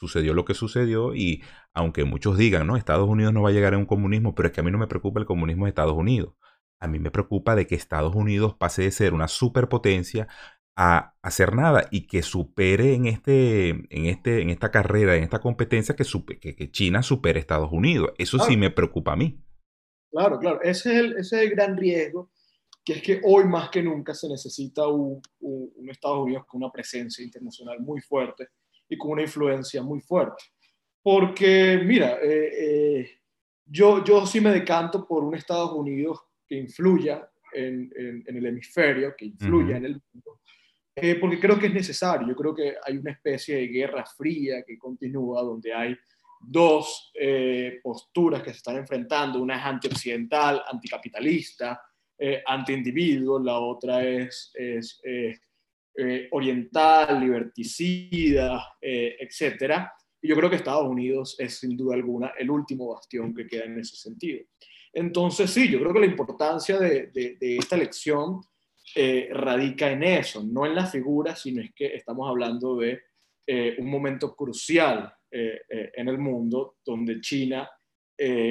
sucedió 0.00 0.34
lo 0.34 0.44
que 0.44 0.54
sucedió 0.54 1.14
y 1.14 1.44
aunque 1.72 2.04
muchos 2.04 2.36
digan, 2.36 2.66
no, 2.66 2.76
Estados 2.76 3.08
Unidos 3.08 3.32
no 3.32 3.42
va 3.42 3.50
a 3.50 3.52
llegar 3.52 3.74
a 3.74 3.78
un 3.78 3.86
comunismo, 3.86 4.34
pero 4.34 4.48
es 4.48 4.54
que 4.54 4.60
a 4.60 4.64
mí 4.64 4.72
no 4.72 4.78
me 4.78 4.88
preocupa 4.88 5.20
el 5.20 5.26
comunismo 5.26 5.66
de 5.66 5.70
Estados 5.70 5.94
Unidos 5.96 6.34
a 6.80 6.88
mí 6.88 6.98
me 6.98 7.10
preocupa 7.10 7.54
de 7.54 7.66
que 7.66 7.74
Estados 7.74 8.14
Unidos 8.14 8.54
pase 8.54 8.82
de 8.82 8.90
ser 8.90 9.14
una 9.14 9.28
superpotencia 9.28 10.28
a 10.76 11.14
hacer 11.22 11.54
nada 11.54 11.88
y 11.90 12.06
que 12.06 12.22
supere 12.22 12.94
en, 12.94 13.06
este, 13.06 13.70
en, 13.70 14.06
este, 14.06 14.42
en 14.42 14.50
esta 14.50 14.70
carrera, 14.70 15.16
en 15.16 15.24
esta 15.24 15.40
competencia, 15.40 15.96
que, 15.96 16.04
que, 16.38 16.70
China 16.70 17.02
supere 17.02 17.38
a 17.38 17.40
Estados 17.40 17.72
Unidos. 17.72 18.12
Eso 18.18 18.38
sí 18.38 18.58
me 18.58 18.70
preocupa 18.70 19.14
a 19.14 19.16
mí. 19.16 19.40
Claro, 20.10 20.38
claro. 20.38 20.60
Ese 20.62 20.90
es, 20.90 20.96
el, 20.98 21.12
ese 21.16 21.36
es 21.36 21.42
el 21.42 21.50
gran 21.50 21.76
riesgo, 21.78 22.30
que 22.84 22.94
es 22.94 23.02
que 23.02 23.20
hoy 23.24 23.44
más 23.44 23.70
que 23.70 23.82
nunca 23.82 24.14
se 24.14 24.28
necesita 24.28 24.86
un, 24.86 25.20
un, 25.40 25.88
Estados 25.88 26.18
Unidos 26.18 26.44
con 26.46 26.62
una 26.62 26.70
presencia 26.70 27.24
internacional 27.24 27.80
muy 27.80 28.02
fuerte 28.02 28.48
y 28.86 28.98
con 28.98 29.12
una 29.12 29.22
influencia 29.22 29.82
muy 29.82 30.00
fuerte. 30.00 30.44
Porque, 31.02 31.80
mira, 31.82 32.18
eh, 32.22 32.50
eh, 33.00 33.10
yo, 33.64 34.04
yo 34.04 34.26
sí 34.26 34.42
me 34.42 34.50
decanto 34.50 35.06
por 35.06 35.24
un 35.24 35.34
Estados 35.34 35.72
Unidos 35.72 36.25
que 36.48 36.56
influya 36.56 37.28
en, 37.52 37.90
en, 37.96 38.36
el 38.36 38.46
hemisferio, 38.46 39.14
que 39.16 39.26
influya 39.26 39.76
en 39.76 39.86
el 39.86 40.02
mundo, 40.12 40.40
eh, 40.94 41.16
porque 41.16 41.38
creo 41.38 41.58
que 41.58 41.66
es 41.66 41.74
necesario. 41.74 42.28
Yo 42.28 42.36
creo 42.36 42.54
que 42.54 42.74
hay 42.84 42.96
una 42.96 43.12
especie 43.12 43.56
de 43.56 43.68
guerra 43.68 44.04
fría 44.04 44.62
que 44.66 44.78
continúa, 44.78 45.42
donde 45.42 45.72
hay 45.72 45.96
dos 46.40 47.12
eh, 47.14 47.80
posturas 47.82 48.42
que 48.42 48.50
se 48.50 48.58
están 48.58 48.76
enfrentando. 48.76 49.40
Una 49.40 49.58
es 49.58 49.64
antioccidental, 49.64 50.62
anticapitalista, 50.70 51.82
eh, 52.18 52.42
anti-individuo, 52.46 53.38
la 53.38 53.58
otra 53.58 54.04
es, 54.04 54.50
es 54.54 55.00
eh, 55.04 55.38
oriental, 56.30 57.20
liberticida, 57.20 58.76
etc. 58.80 59.86
Y 60.20 60.28
yo 60.28 60.36
creo 60.36 60.50
que 60.50 60.56
Estados 60.56 60.86
Unidos 60.86 61.36
es 61.38 61.58
sin 61.58 61.76
duda 61.76 61.94
alguna 61.94 62.32
el 62.38 62.50
último 62.50 62.94
bastión 62.94 63.34
que 63.34 63.46
queda 63.46 63.64
en 63.64 63.78
ese 63.78 63.96
sentido. 63.96 64.44
Entonces, 64.96 65.50
sí, 65.50 65.68
yo 65.68 65.78
creo 65.78 65.92
que 65.92 66.00
la 66.00 66.06
importancia 66.06 66.78
de, 66.78 67.10
esta 67.38 67.76
elección 67.76 68.40
eh, 68.94 69.28
radica 69.30 69.90
en 69.90 70.02
eso, 70.02 70.42
no 70.42 70.64
en 70.64 70.74
la 70.74 70.86
figura, 70.86 71.36
sino 71.36 71.60
es 71.60 71.74
que 71.74 71.94
estamos 71.94 72.26
hablando 72.26 72.78
de 72.78 73.02
eh, 73.46 73.76
un 73.78 73.90
momento 73.90 74.34
crucial 74.34 75.12
eh, 75.30 75.60
en 75.68 76.08
el 76.08 76.16
mundo 76.16 76.76
donde 76.82 77.20
China, 77.20 77.70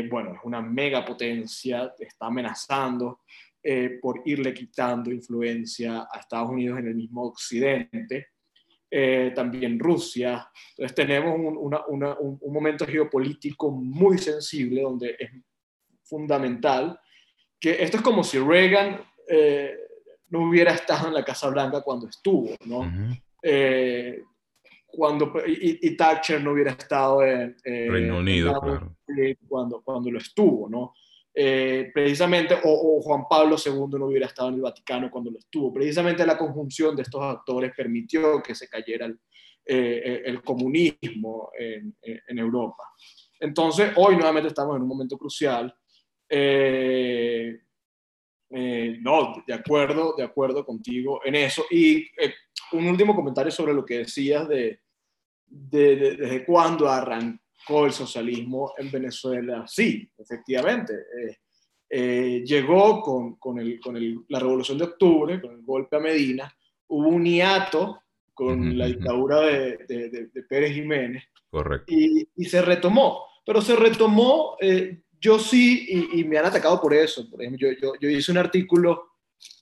bueno, 0.08 0.36
es 0.36 0.42
una 0.44 0.62
megapotencia, 0.62 1.96
está 1.98 2.28
amenazando 2.28 3.22
por 4.00 4.22
irle 4.26 4.54
quitando 4.54 5.12
influencia 5.12 6.02
a 6.02 6.20
Estados 6.20 6.52
Unidos 6.52 6.78
en 6.78 6.90
el 6.90 6.94
mismo 6.94 7.24
occidente. 7.24 8.28
también 9.34 9.80
Rusia. 9.80 10.48
Entonces 10.78 10.94
tenemos 10.94 11.34
un, 11.40 12.38
un 12.40 12.54
momento 12.54 12.86
geopolítico 12.86 13.72
muy 13.72 14.20
sensible 14.20 14.84
donde 14.84 15.16
es 15.18 15.32
fundamental, 16.06 17.00
que 17.60 17.84
esto 17.84 17.98
es 17.98 18.04
como 18.04 18.24
si 18.24 18.38
Reagan 18.40 19.02
eh, 19.28 19.76
no 20.30 20.50
hubiera 20.50 20.74
estado 20.74 21.08
en 21.08 21.14
la 21.14 21.24
Casa 21.24 21.50
Blanca 21.50 21.82
cuando 21.82 22.08
estuvo, 22.08 22.56
¿no? 22.66 22.92
Eh, 23.42 24.22
cuando, 24.88 25.34
y, 25.46 25.96
Thatcher 25.96 26.42
no 26.42 26.52
hubiera 26.52 26.72
estado 26.72 27.24
en 27.24 27.56
Reino 27.64 28.20
Unido, 28.20 28.60
claro. 28.62 28.96
cuando, 29.48 29.82
cuando 29.84 30.10
lo 30.10 30.20
estuvo, 30.20 30.70
¿no? 30.70 30.94
Eh, 31.34 31.92
precisamente, 31.94 32.56
o, 32.64 33.02
Juan 33.02 33.24
Pablo 33.30 33.58
II 33.64 34.00
no 34.00 34.06
hubiera 34.06 34.28
estado 34.28 34.50
en 34.50 34.56
el 34.56 34.62
Vaticano 34.62 35.12
cuando 35.12 35.32
lo 35.32 35.38
estuvo. 35.38 35.74
Precisamente 35.74 36.26
la 36.26 36.38
conjunción 36.38 36.96
de 36.96 37.02
estos 37.02 37.22
actores 37.22 37.74
permitió 37.76 38.42
que 38.42 38.56
se 38.56 38.70
cayera 38.70 39.06
el, 39.06 39.20
el 39.66 40.42
comunismo 40.44 41.52
en, 41.60 41.96
en, 42.02 42.40
Europa. 42.40 42.84
Entonces, 43.40 43.92
hoy 43.96 44.16
nuevamente 44.16 44.48
estamos 44.48 44.78
en 44.78 44.84
un 44.84 44.88
momento 44.88 45.18
crucial 45.18 45.76
eh, 46.30 47.60
eh, 48.50 48.98
no, 49.02 49.44
de 49.46 49.54
acuerdo, 49.54 50.16
de 50.18 50.24
acuerdo 50.24 50.66
contigo 50.66 51.22
en 51.24 51.36
eso. 51.36 51.66
Y 51.70 51.98
eh, 51.98 52.34
un 52.72 52.88
último 52.88 53.16
comentario 53.16 53.52
sobre 53.52 53.74
lo 53.74 53.86
que 53.86 54.00
decías 54.00 54.48
de, 54.48 54.80
desde 55.46 56.46
cuándo 56.46 56.90
arrancó 56.90 57.86
el 57.86 57.92
socialismo 57.92 58.74
en 58.78 58.92
Venezuela. 58.92 59.66
Sí, 59.68 60.10
efectivamente. 60.18 60.94
llegó 61.90 63.02
con, 63.02 63.36
con, 63.36 63.60
el, 63.60 63.80
con 63.80 63.96
el, 63.98 64.20
la 64.30 64.40
revolución 64.40 64.78
de 64.78 64.86
octubre, 64.86 65.42
con 65.42 65.54
el 65.54 65.62
golpe 65.64 65.96
a 65.98 66.00
Medina, 66.00 66.52
hubo 66.88 67.10
un 67.10 67.26
hiato 67.26 68.02
con 68.34 68.78
la 68.78 68.88
dictadura 68.88 69.40
de, 69.42 69.78
de, 69.88 70.44
Pérez 70.44 70.74
Jiménez. 70.74 71.24
Correcto. 71.50 71.86
Y, 71.88 72.28
y, 72.36 72.46
se 72.46 72.62
retomó, 72.62 73.24
pero 73.46 73.62
se 73.62 73.78
retomó 73.78 74.58
yo 75.20 75.40
sí, 75.40 76.10
y, 76.14 76.24
me 76.24 76.38
han 76.38 76.46
atacado 76.46 76.80
por 76.82 76.94
eso. 76.94 77.30
Por 77.30 77.42
ejemplo, 77.42 77.70
yo, 77.82 77.94
yo, 78.00 78.10
hice 78.10 78.32
un 78.32 78.38
artículo 78.38 79.16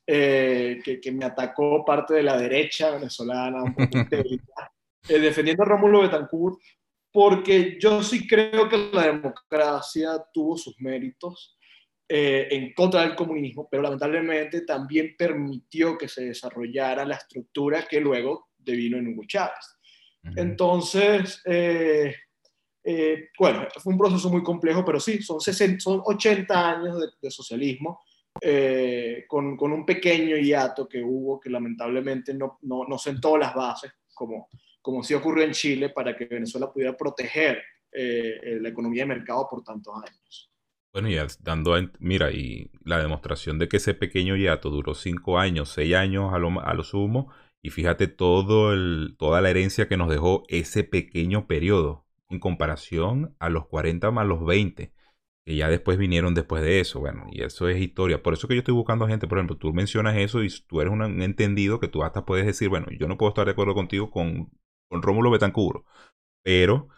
eh, 0.06 0.80
que, 0.84 1.00
que, 1.00 1.12
me 1.12 1.26
atacó 1.26 1.84
parte 1.86 2.16
de 2.16 2.24
la 2.24 2.38
derecha 2.38 2.92
venezolana, 2.92 3.64
eh, 5.10 5.20
defendiendo 5.20 5.64
a 5.64 5.66
Rómulo 5.66 6.02
Betancourt, 6.02 6.60
porque 7.12 7.78
yo 7.80 8.04
sí 8.04 8.28
creo 8.28 8.68
que 8.68 8.90
la 8.92 9.04
democracia 9.04 10.22
tuvo 10.34 10.58
sus 10.58 10.80
méritos 10.80 11.58
eh, 12.10 12.48
en 12.52 12.74
contra 12.74 13.02
del 13.02 13.16
comunismo, 13.16 13.68
pero 13.70 13.84
lamentablemente 13.84 14.62
también 14.62 15.16
permitió 15.18 15.98
que 15.98 16.08
se 16.08 16.26
desarrollara 16.26 17.06
la 17.06 17.16
estructura 17.16 17.86
que 17.90 18.02
luego 18.02 18.50
devino 18.58 18.98
en 18.98 19.10
Hugo 19.10 19.24
Chávez. 19.26 19.78
Entonces, 20.36 21.42
eh, 22.84 23.14
eh, 23.14 23.30
bueno, 23.38 23.68
fue 23.78 23.94
un 23.94 24.00
proceso 24.00 24.30
muy 24.30 24.44
complejo, 24.44 24.84
pero 24.84 25.00
sí, 25.00 25.22
son, 25.22 25.40
60, 25.40 25.80
son 25.80 26.02
80 26.04 26.70
años 26.70 27.00
de, 27.22 27.32
socialismo, 27.32 28.02
con, 29.28 29.56
con, 29.56 29.72
un 29.72 29.86
pequeño 29.86 30.38
hiato 30.38 30.88
que 30.88 31.02
hubo 31.02 31.40
que 31.40 31.50
lamentablemente 31.50 32.34
no, 32.34 32.60
no, 32.64 32.86
no 32.86 32.98
sentó 32.98 33.38
las 33.38 33.54
bases, 33.54 33.92
como, 34.14 34.50
como 34.82 35.04
sí 35.04 35.14
ocurrió 35.14 35.44
en 35.44 35.52
Chile, 35.52 35.90
para 35.90 36.16
que 36.16 36.26
Venezuela 36.26 36.72
pudiera 36.72 36.96
proteger 36.98 37.62
la 37.92 38.70
economía 38.70 39.04
de 39.04 39.08
mercado 39.08 39.48
por 39.50 39.64
tantos 39.64 39.94
años. 39.96 40.50
Bueno, 40.94 41.10
y 41.10 41.18
dando, 41.42 41.76
mira, 42.00 42.32
y 42.32 42.70
la 42.84 43.00
demostración 43.00 43.58
de 43.58 43.68
que 43.68 43.78
ese 43.78 43.96
pequeño 43.96 44.36
hiato 44.36 44.70
duró 44.70 44.94
cinco 44.94 45.40
años, 45.40 45.70
seis 45.70 45.96
años 45.96 46.34
a 46.34 46.38
lo, 46.38 46.62
a 46.62 46.74
lo 46.76 46.84
sumo, 46.84 47.32
y 47.64 47.72
fíjate 47.72 48.08
todo 48.08 48.74
el, 48.74 49.16
toda 49.18 49.42
la 49.42 49.50
herencia 49.50 49.88
que 49.88 49.98
nos 49.98 50.10
dejó 50.10 50.44
ese 50.50 50.84
pequeño 50.84 51.48
periodo, 51.48 52.06
en 52.30 52.40
comparación 52.40 53.36
a 53.40 53.50
los 53.50 53.68
40 53.68 54.12
más 54.12 54.28
los 54.28 54.46
20, 54.46 54.94
que 55.46 55.56
ya 55.56 55.70
después 55.70 55.98
vinieron 55.98 56.34
después 56.36 56.64
de 56.64 56.80
eso, 56.80 57.00
bueno, 57.00 57.26
y 57.32 57.44
eso 57.44 57.68
es 57.70 57.80
historia. 57.82 58.24
Por 58.24 58.34
eso 58.34 58.48
que 58.48 58.56
yo 58.56 58.60
estoy 58.60 58.74
buscando 58.74 59.06
a 59.06 59.10
gente, 59.10 59.28
por 59.28 59.38
ejemplo, 59.38 59.58
tú 59.58 59.74
mencionas 59.74 60.18
eso 60.18 60.44
y 60.44 60.50
tú 60.68 60.82
eres 60.82 60.94
un 60.94 61.22
entendido 61.22 61.80
que 61.80 61.88
tú 61.88 62.04
hasta 62.04 62.26
puedes 62.26 62.46
decir, 62.46 62.70
bueno, 62.70 62.88
yo 62.98 63.08
no 63.08 63.18
puedo 63.18 63.30
estar 63.30 63.46
de 63.46 63.52
acuerdo 63.52 63.76
contigo 63.76 64.12
con, 64.12 64.52
con 64.90 65.02
Rómulo 65.02 65.32
Betancuro, 65.32 65.86
pero 66.44 66.90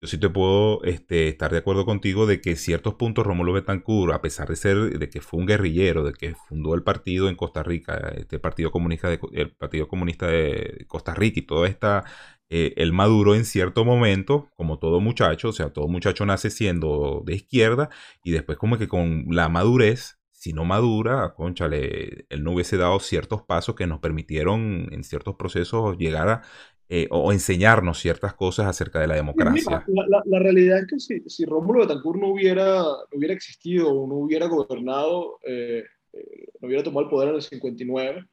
yo 0.00 0.06
sí 0.06 0.18
te 0.18 0.30
puedo 0.30 0.82
este, 0.84 1.28
estar 1.28 1.50
de 1.50 1.58
acuerdo 1.58 1.84
contigo 1.84 2.26
de 2.26 2.40
que 2.40 2.54
ciertos 2.54 2.94
puntos 2.94 3.26
Rómulo 3.26 3.52
Betancourt, 3.52 4.12
a 4.14 4.22
pesar 4.22 4.48
de 4.48 4.54
ser 4.54 4.98
de 4.98 5.08
que 5.08 5.20
fue 5.20 5.40
un 5.40 5.46
guerrillero, 5.46 6.04
de 6.04 6.12
que 6.12 6.36
fundó 6.36 6.74
el 6.74 6.84
partido 6.84 7.28
en 7.28 7.34
Costa 7.34 7.64
Rica, 7.64 7.96
este 8.16 8.38
Partido 8.38 8.70
Comunista 8.70 9.08
de, 9.08 9.18
el 9.32 9.56
Partido 9.56 9.88
Comunista 9.88 10.28
de 10.28 10.84
Costa 10.86 11.14
Rica 11.14 11.40
y 11.40 11.42
todo 11.42 11.66
esta, 11.66 12.04
eh, 12.50 12.74
él 12.76 12.92
maduró 12.92 13.34
en 13.34 13.44
cierto 13.44 13.84
momento, 13.84 14.48
como 14.56 14.78
todo 14.78 15.00
muchacho, 15.00 15.50
o 15.50 15.52
sea, 15.52 15.72
todo 15.72 15.88
muchacho 15.88 16.24
nace 16.26 16.50
siendo 16.50 17.22
de 17.24 17.34
izquierda 17.34 17.90
y 18.22 18.30
después 18.32 18.58
como 18.58 18.78
que 18.78 18.88
con 18.88 19.26
la 19.30 19.48
madurez, 19.48 20.18
si 20.32 20.52
no 20.52 20.64
madura, 20.64 21.34
conchale, 21.34 22.26
él 22.28 22.44
no 22.44 22.52
hubiese 22.52 22.76
dado 22.76 23.00
ciertos 23.00 23.42
pasos 23.42 23.74
que 23.74 23.86
nos 23.86 24.00
permitieron 24.00 24.88
en 24.92 25.04
ciertos 25.04 25.34
procesos 25.36 25.98
llegar 25.98 26.28
a 26.28 26.42
eh, 26.90 27.06
o 27.10 27.32
enseñarnos 27.32 27.98
ciertas 27.98 28.32
cosas 28.32 28.66
acerca 28.66 28.98
de 28.98 29.08
la 29.08 29.14
democracia. 29.16 29.84
la, 29.88 30.38
realidad 30.38 30.78
es 30.78 30.86
que 30.86 30.98
si, 30.98 31.20
si 31.28 31.44
Rómulo 31.44 31.80
Betancourt 31.80 32.18
no 32.18 32.28
hubiera, 32.28 32.82
hubiera 33.12 33.34
existido 33.34 34.06
no 34.06 34.14
hubiera 34.14 34.46
gobernado, 34.46 35.38
eh, 35.44 35.84
eh, 36.14 36.46
no 36.58 36.66
hubiera 36.66 36.82
tomado 36.82 37.04
el 37.04 37.10
poder 37.10 37.28
en 37.28 37.34
el 37.34 37.42
59, 37.42 38.26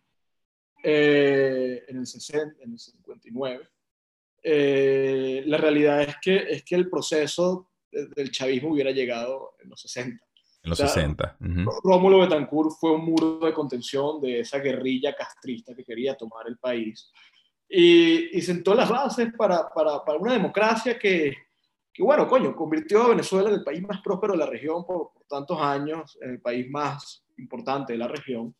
en, 0.83 1.97
el 1.97 2.07
60, 2.07 2.63
en 2.63 2.71
el 2.71 2.79
59, 2.79 3.67
la 4.45 5.57
realidad 5.57 6.01
es 6.01 6.15
que, 6.21 6.35
es 6.35 6.63
que 6.63 6.75
el 6.75 6.89
proceso 6.89 7.69
del 7.91 8.31
chavismo 8.31 8.71
hubiera 8.71 8.91
llegado 8.91 9.55
en 9.61 9.69
los 9.69 9.81
60. 9.81 10.23
En 10.63 10.69
los 10.69 10.77
60. 10.77 11.37
Rómulo 11.83 12.19
Betancourt 12.19 12.71
fue 12.79 12.91
un 12.91 13.05
muro 13.05 13.39
de 13.39 13.53
contención 13.53 14.19
de 14.21 14.41
esa 14.41 14.59
guerrilla 14.59 15.15
castrista 15.15 15.75
que 15.75 15.83
quería 15.83 16.15
tomar 16.15 16.47
el 16.47 16.57
país 16.57 17.11
y, 17.67 18.41
sentó 18.41 18.75
las 18.75 18.89
bases 18.89 19.33
para, 19.37 19.69
para, 19.69 20.03
para 20.03 20.19
una 20.19 20.33
democracia 20.33 20.97
que, 20.97 21.35
que, 21.91 22.03
bueno, 22.03 22.27
coño, 22.27 22.55
convirtió 22.55 23.03
a 23.03 23.09
Venezuela 23.09 23.49
en 23.49 23.55
el 23.55 23.63
país 23.63 23.81
más 23.81 24.01
próspero 24.01 24.33
de 24.33 24.39
la 24.39 24.45
región 24.45 24.85
por, 24.85 25.11
tantos 25.27 25.59
años, 25.59 26.17
en 26.21 26.31
el 26.31 26.41
país 26.41 26.69
más 26.69 27.25
importante 27.37 27.93
de 27.93 27.99
la 27.99 28.07
región, 28.07 28.55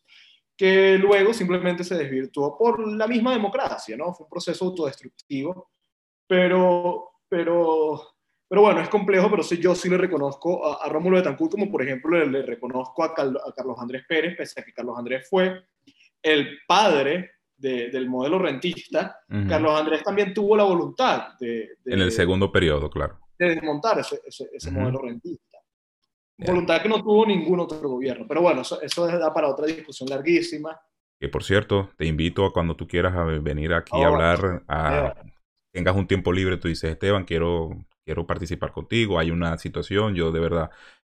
que 0.56 0.98
luego 0.98 1.32
simplemente 1.32 1.84
se 1.84 1.96
desvirtuó 1.96 2.56
por 2.56 2.86
la 2.92 3.06
misma 3.06 3.32
democracia, 3.32 3.96
¿no? 3.96 4.12
Fue 4.14 4.24
un 4.24 4.30
proceso 4.30 4.64
autodestructivo, 4.64 5.70
pero, 6.26 7.10
pero, 7.28 8.02
pero 8.48 8.60
bueno, 8.60 8.80
es 8.80 8.88
complejo, 8.88 9.30
pero 9.30 9.42
sí, 9.42 9.58
yo 9.58 9.74
sí 9.74 9.88
le 9.88 9.98
reconozco 9.98 10.66
a, 10.66 10.84
a 10.84 10.88
Rómulo 10.88 11.16
Betancourt, 11.16 11.52
como 11.52 11.70
por 11.70 11.82
ejemplo 11.82 12.24
le, 12.24 12.42
reconozco 12.42 13.04
a, 13.04 13.08
a 13.08 13.52
Carlos 13.54 13.76
Andrés 13.78 14.04
Pérez, 14.08 14.36
pese 14.36 14.60
a 14.60 14.64
que 14.64 14.72
Carlos 14.72 14.98
Andrés 14.98 15.28
fue 15.28 15.64
el 16.22 16.58
padre 16.66 17.30
del 17.56 18.08
modelo 18.08 18.38
rentista, 18.38 19.20
Carlos 19.48 19.80
Andrés 19.80 20.02
también 20.02 20.34
tuvo 20.34 20.56
la 20.56 20.64
voluntad 20.64 21.38
de, 21.40 21.78
En 21.86 22.00
el 22.00 22.12
segundo 22.12 22.52
periodo, 22.52 22.90
claro. 22.90 23.18
De 23.38 23.54
desmontar 23.54 23.98
ese, 23.98 24.20
ese, 24.26 24.70
modelo 24.70 25.00
rentista. 25.00 25.58
Voluntad 26.38 26.82
que 26.82 26.88
no 26.88 27.02
tuvo 27.02 27.24
ningún 27.26 27.60
otro 27.60 27.88
gobierno. 27.88 28.26
Pero 28.28 28.42
bueno, 28.42 28.60
eso, 28.60 28.80
eso 28.82 29.06
da 29.06 29.32
para 29.32 29.48
otra 29.48 29.66
discusión 29.66 30.08
larguísima. 30.08 30.78
Que 31.18 31.28
por 31.28 31.44
cierto, 31.44 31.90
te 31.96 32.04
invito 32.04 32.44
a 32.44 32.52
cuando 32.52 32.76
tú 32.76 32.86
quieras 32.86 33.14
a 33.16 33.24
venir 33.24 33.72
aquí 33.72 34.02
a 34.02 34.06
hablar, 34.06 34.64
a, 34.68 35.14
tengas 35.76 35.94
un 35.94 36.06
tiempo 36.06 36.32
libre, 36.32 36.56
tú 36.56 36.68
dices, 36.68 36.90
Esteban, 36.90 37.24
quiero, 37.26 37.84
quiero 38.02 38.26
participar 38.26 38.72
contigo, 38.72 39.18
hay 39.18 39.30
una 39.30 39.58
situación, 39.58 40.14
yo 40.14 40.32
de 40.32 40.40
verdad 40.40 40.70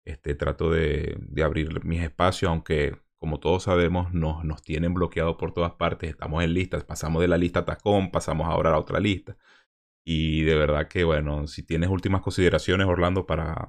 este, 0.04 0.34
trato 0.34 0.70
de, 0.70 1.16
abrir 1.42 1.82
mis 1.82 2.02
espacios, 2.02 2.50
aunque 2.50 2.94
como 3.18 3.40
todos 3.40 3.62
sabemos, 3.62 4.12
nos, 4.12 4.44
nos 4.44 4.62
tienen 4.62 4.92
bloqueado 4.92 5.38
por 5.38 5.54
todas 5.54 5.72
partes. 5.72 6.10
Estamos 6.10 6.44
en 6.44 6.52
listas, 6.54 6.84
pasamos 6.84 7.22
de 7.22 7.28
la 7.28 7.38
lista 7.38 7.64
Tacón, 7.64 8.10
pasamos 8.10 8.48
ahora 8.48 8.70
a 8.72 8.78
otra 8.78 9.00
lista. 9.00 9.36
Y 10.04 10.42
de 10.42 10.54
verdad 10.56 10.88
que, 10.88 11.04
bueno, 11.04 11.46
si 11.46 11.62
tienes 11.62 11.88
últimas 11.90 12.20
consideraciones, 12.22 12.86
Orlando, 12.86 13.26
para, 13.26 13.68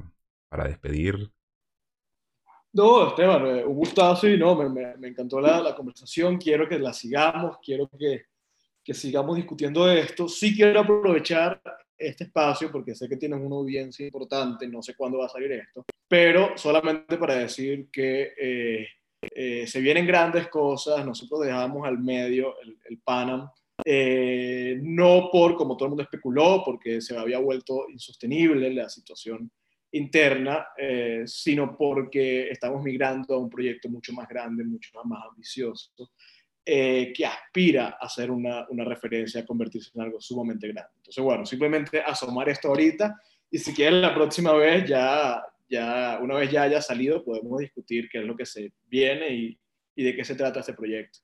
para 0.49 0.65
despedir. 0.65 1.31
No, 2.73 3.07
Esteban, 3.09 3.45
eh, 3.47 3.65
un 3.65 3.75
gustazo 3.75 4.27
y 4.27 4.37
no, 4.37 4.55
me, 4.55 4.97
me, 4.97 5.07
encantó 5.07 5.39
la, 5.39 5.61
la, 5.61 5.75
conversación. 5.75 6.37
Quiero 6.37 6.67
que 6.67 6.79
la 6.79 6.93
sigamos, 6.93 7.57
quiero 7.61 7.89
que, 7.89 8.25
que 8.83 8.93
sigamos 8.93 9.35
discutiendo 9.35 9.89
esto. 9.89 10.27
Sí 10.27 10.55
quiero 10.55 10.79
aprovechar 10.79 11.61
este 11.97 12.25
espacio 12.25 12.71
porque 12.71 12.95
sé 12.95 13.07
que 13.07 13.17
tienes 13.17 13.39
una 13.39 13.55
audiencia 13.55 14.05
importante, 14.05 14.67
no 14.67 14.81
sé 14.81 14.95
cuándo 14.95 15.19
va 15.19 15.27
a 15.27 15.29
salir 15.29 15.51
esto, 15.51 15.85
pero 16.07 16.57
solamente 16.57 17.17
para 17.17 17.35
decir 17.35 17.89
que 17.91 18.33
eh, 18.37 18.87
eh, 19.21 19.67
se 19.67 19.79
vienen 19.81 20.07
grandes 20.07 20.47
cosas, 20.47 21.05
nosotros 21.05 21.41
dejamos 21.41 21.87
al 21.87 21.99
medio 21.99 22.59
el, 22.61 22.77
el 22.89 22.97
Panam, 22.99 23.49
eh, 23.85 24.79
no 24.81 25.29
por, 25.31 25.55
como 25.55 25.75
todo 25.75 25.85
el 25.85 25.89
mundo 25.91 26.03
especuló, 26.03 26.63
porque 26.63 27.01
se 27.01 27.17
había 27.17 27.39
vuelto 27.39 27.87
insostenible 27.89 28.73
la 28.73 28.89
situación 28.89 29.51
interna, 29.91 30.67
eh, 30.77 31.23
sino 31.25 31.75
porque 31.77 32.49
estamos 32.49 32.83
migrando 32.83 33.33
a 33.33 33.37
un 33.37 33.49
proyecto 33.49 33.89
mucho 33.89 34.13
más 34.13 34.27
grande, 34.27 34.63
mucho 34.63 34.89
más 35.03 35.23
ambicioso, 35.29 35.91
que 36.63 37.25
aspira 37.25 37.97
a 37.99 38.07
ser 38.07 38.31
una, 38.31 38.65
una, 38.69 38.85
referencia, 38.85 39.41
a 39.41 39.45
convertirse 39.45 39.91
en 39.95 40.01
algo 40.01 40.21
sumamente 40.21 40.67
grande. 40.67 40.91
Entonces, 40.97 41.23
bueno, 41.23 41.45
simplemente 41.45 42.01
asomar 42.01 42.49
esto 42.49 42.67
ahorita 42.67 43.15
y 43.49 43.57
si 43.57 43.73
quieren 43.73 44.01
la 44.01 44.13
próxima 44.13 44.53
vez 44.53 44.87
ya, 44.87 45.43
ya 45.69 46.19
una 46.21 46.35
vez 46.35 46.51
ya 46.51 46.63
haya 46.63 46.81
salido, 46.81 47.23
podemos 47.23 47.59
discutir 47.59 48.07
qué 48.09 48.19
es 48.19 48.25
lo 48.25 48.35
que 48.35 48.45
se 48.45 48.71
viene 48.87 49.33
y, 49.33 49.59
y 49.95 50.03
de 50.03 50.15
qué 50.15 50.23
se 50.23 50.35
trata 50.35 50.59
este 50.59 50.73
proyecto. 50.73 51.19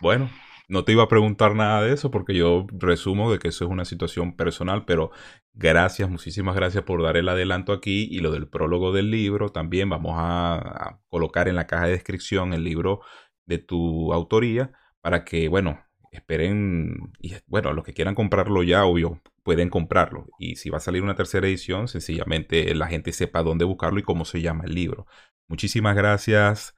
Bueno, 0.00 0.28
no 0.66 0.84
te 0.84 0.92
iba 0.92 1.02
a 1.02 1.08
preguntar 1.08 1.54
nada 1.54 1.82
de 1.82 1.92
eso 1.92 2.10
porque 2.10 2.34
yo 2.34 2.66
resumo 2.72 3.30
de 3.30 3.38
que 3.38 3.48
eso 3.48 3.64
es 3.64 3.70
una 3.70 3.84
situación 3.84 4.34
personal, 4.34 4.84
pero 4.86 5.10
gracias, 5.52 6.08
muchísimas 6.08 6.56
gracias 6.56 6.84
por 6.84 7.02
dar 7.02 7.16
el 7.16 7.28
adelanto 7.28 7.72
aquí 7.72 8.08
y 8.10 8.20
lo 8.20 8.30
del 8.30 8.48
prólogo 8.48 8.92
del 8.92 9.10
libro. 9.10 9.50
También 9.50 9.90
vamos 9.90 10.14
a, 10.16 11.00
colocar 11.08 11.48
en 11.48 11.56
la 11.56 11.66
caja 11.66 11.86
de 11.86 11.92
descripción 11.92 12.54
el 12.54 12.64
libro 12.64 13.00
de 13.46 13.58
tu 13.58 14.12
autoría 14.12 14.72
para 15.00 15.24
que, 15.24 15.48
bueno, 15.48 15.84
esperen, 16.10 17.12
y 17.20 17.34
bueno, 17.46 17.72
los 17.72 17.84
que 17.84 17.92
quieran 17.92 18.14
comprarlo 18.14 18.62
ya, 18.62 18.84
obvio, 18.84 19.20
pueden 19.42 19.68
comprarlo. 19.68 20.26
Y 20.38 20.56
si 20.56 20.70
va 20.70 20.78
a 20.78 20.80
salir 20.80 21.02
una 21.02 21.16
tercera 21.16 21.46
edición, 21.46 21.88
sencillamente 21.88 22.74
la 22.74 22.86
gente 22.86 23.12
sepa 23.12 23.42
dónde 23.42 23.64
buscarlo 23.64 23.98
y 23.98 24.02
cómo 24.02 24.24
se 24.24 24.40
llama 24.40 24.64
el 24.64 24.74
libro. 24.74 25.06
Muchísimas 25.48 25.96
gracias, 25.96 26.74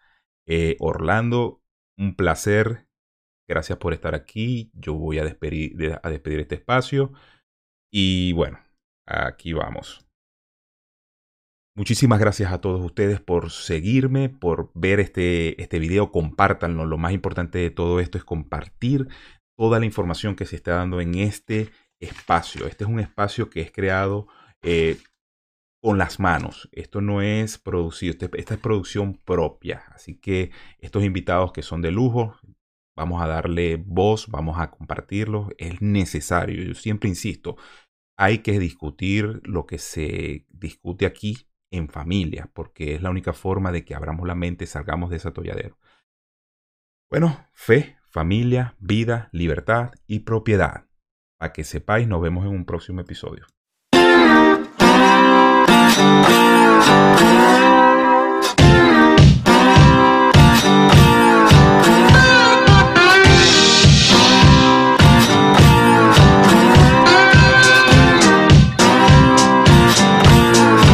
eh, 0.47 0.77
Orlando. 0.81 1.63
Un 1.99 2.17
placer. 2.17 2.87
Gracias 3.49 3.79
por 3.79 3.93
estar 3.93 4.15
aquí. 4.15 4.71
Yo 4.75 4.95
voy 4.95 5.19
a 5.19 5.25
despedir, 5.25 5.99
a 6.03 6.11
despedir 6.11 6.41
este 6.41 6.57
espacio. 6.57 7.13
Y 7.93 8.33
bueno, 8.33 8.59
aquí 9.07 9.53
vamos. 9.53 10.06
Muchísimas 11.77 12.19
gracias 12.19 12.53
a 12.53 12.63
todos 12.63 12.83
ustedes 12.83 13.21
por 13.21 13.51
seguirme, 13.51 14.31
por 14.31 14.71
ver 14.73 14.99
este, 14.99 15.61
este 15.61 15.79
video. 15.79 16.11
Compártanlo. 16.11 16.87
Lo 16.87 16.97
más 16.97 17.13
importante 17.13 17.59
de 17.59 17.69
todo 17.69 18.01
esto 18.01 18.17
es 18.17 18.25
compartir 18.25 19.09
toda 19.59 19.79
la 19.79 19.85
información 19.85 20.37
que 20.37 20.47
se 20.47 20.57
está 20.57 20.77
dando 20.77 21.03
en 21.03 21.17
este 21.17 21.69
espacio. 22.01 22.67
Este 22.67 22.85
es 22.85 22.91
un 22.91 22.99
espacio 22.99 23.51
que 23.51 23.61
es 23.61 23.71
creado 23.73 24.27
eh, 24.63 24.97
con 25.83 25.99
las 25.99 26.19
manos. 26.19 26.71
Esto 26.73 27.03
no 27.03 27.21
es 27.21 27.59
producido, 27.59 28.13
este, 28.13 28.31
esta 28.41 28.55
es 28.55 28.61
producción 28.61 29.13
propia. 29.13 29.85
Así 29.89 30.19
que 30.19 30.53
estos 30.79 31.05
invitados 31.05 31.53
que 31.53 31.61
son 31.61 31.83
de 31.83 31.91
lujo, 31.91 32.39
vamos 32.97 33.21
a 33.21 33.27
darle 33.27 33.77
voz, 33.77 34.29
vamos 34.29 34.59
a 34.59 34.71
compartirlos. 34.71 35.51
Es 35.59 35.83
necesario. 35.83 36.65
Yo 36.65 36.75
siempre 36.75 37.11
insisto, 37.11 37.59
hay 38.17 38.39
que 38.39 38.59
discutir 38.59 39.43
lo 39.45 39.67
que 39.67 39.77
se 39.77 40.47
discute 40.49 41.05
aquí 41.05 41.47
en 41.71 41.89
familia, 41.89 42.51
porque 42.53 42.95
es 42.95 43.03
la 43.03 43.11
única 43.11 43.33
forma 43.33 43.73
de 43.73 43.85
que 43.85 43.95
abramos 43.95 44.27
la 44.27 44.35
mente, 44.35 44.67
salgamos 44.67 45.11
de 45.11 45.17
ese 45.17 45.29
atolladero. 45.29 45.79
Bueno, 47.11 47.47
fe, 47.53 47.97
familia, 48.09 48.75
vida, 48.79 49.29
libertad 49.33 49.93
y 50.07 50.21
propiedad. 50.21 50.87
Para 51.39 51.53
que 51.53 51.65
sepáis, 51.65 52.09
nos 52.09 52.23
vemos 52.23 52.45
en 52.47 52.53
un 52.53 52.65
próximo 52.65 53.01
episodio. 53.01 53.47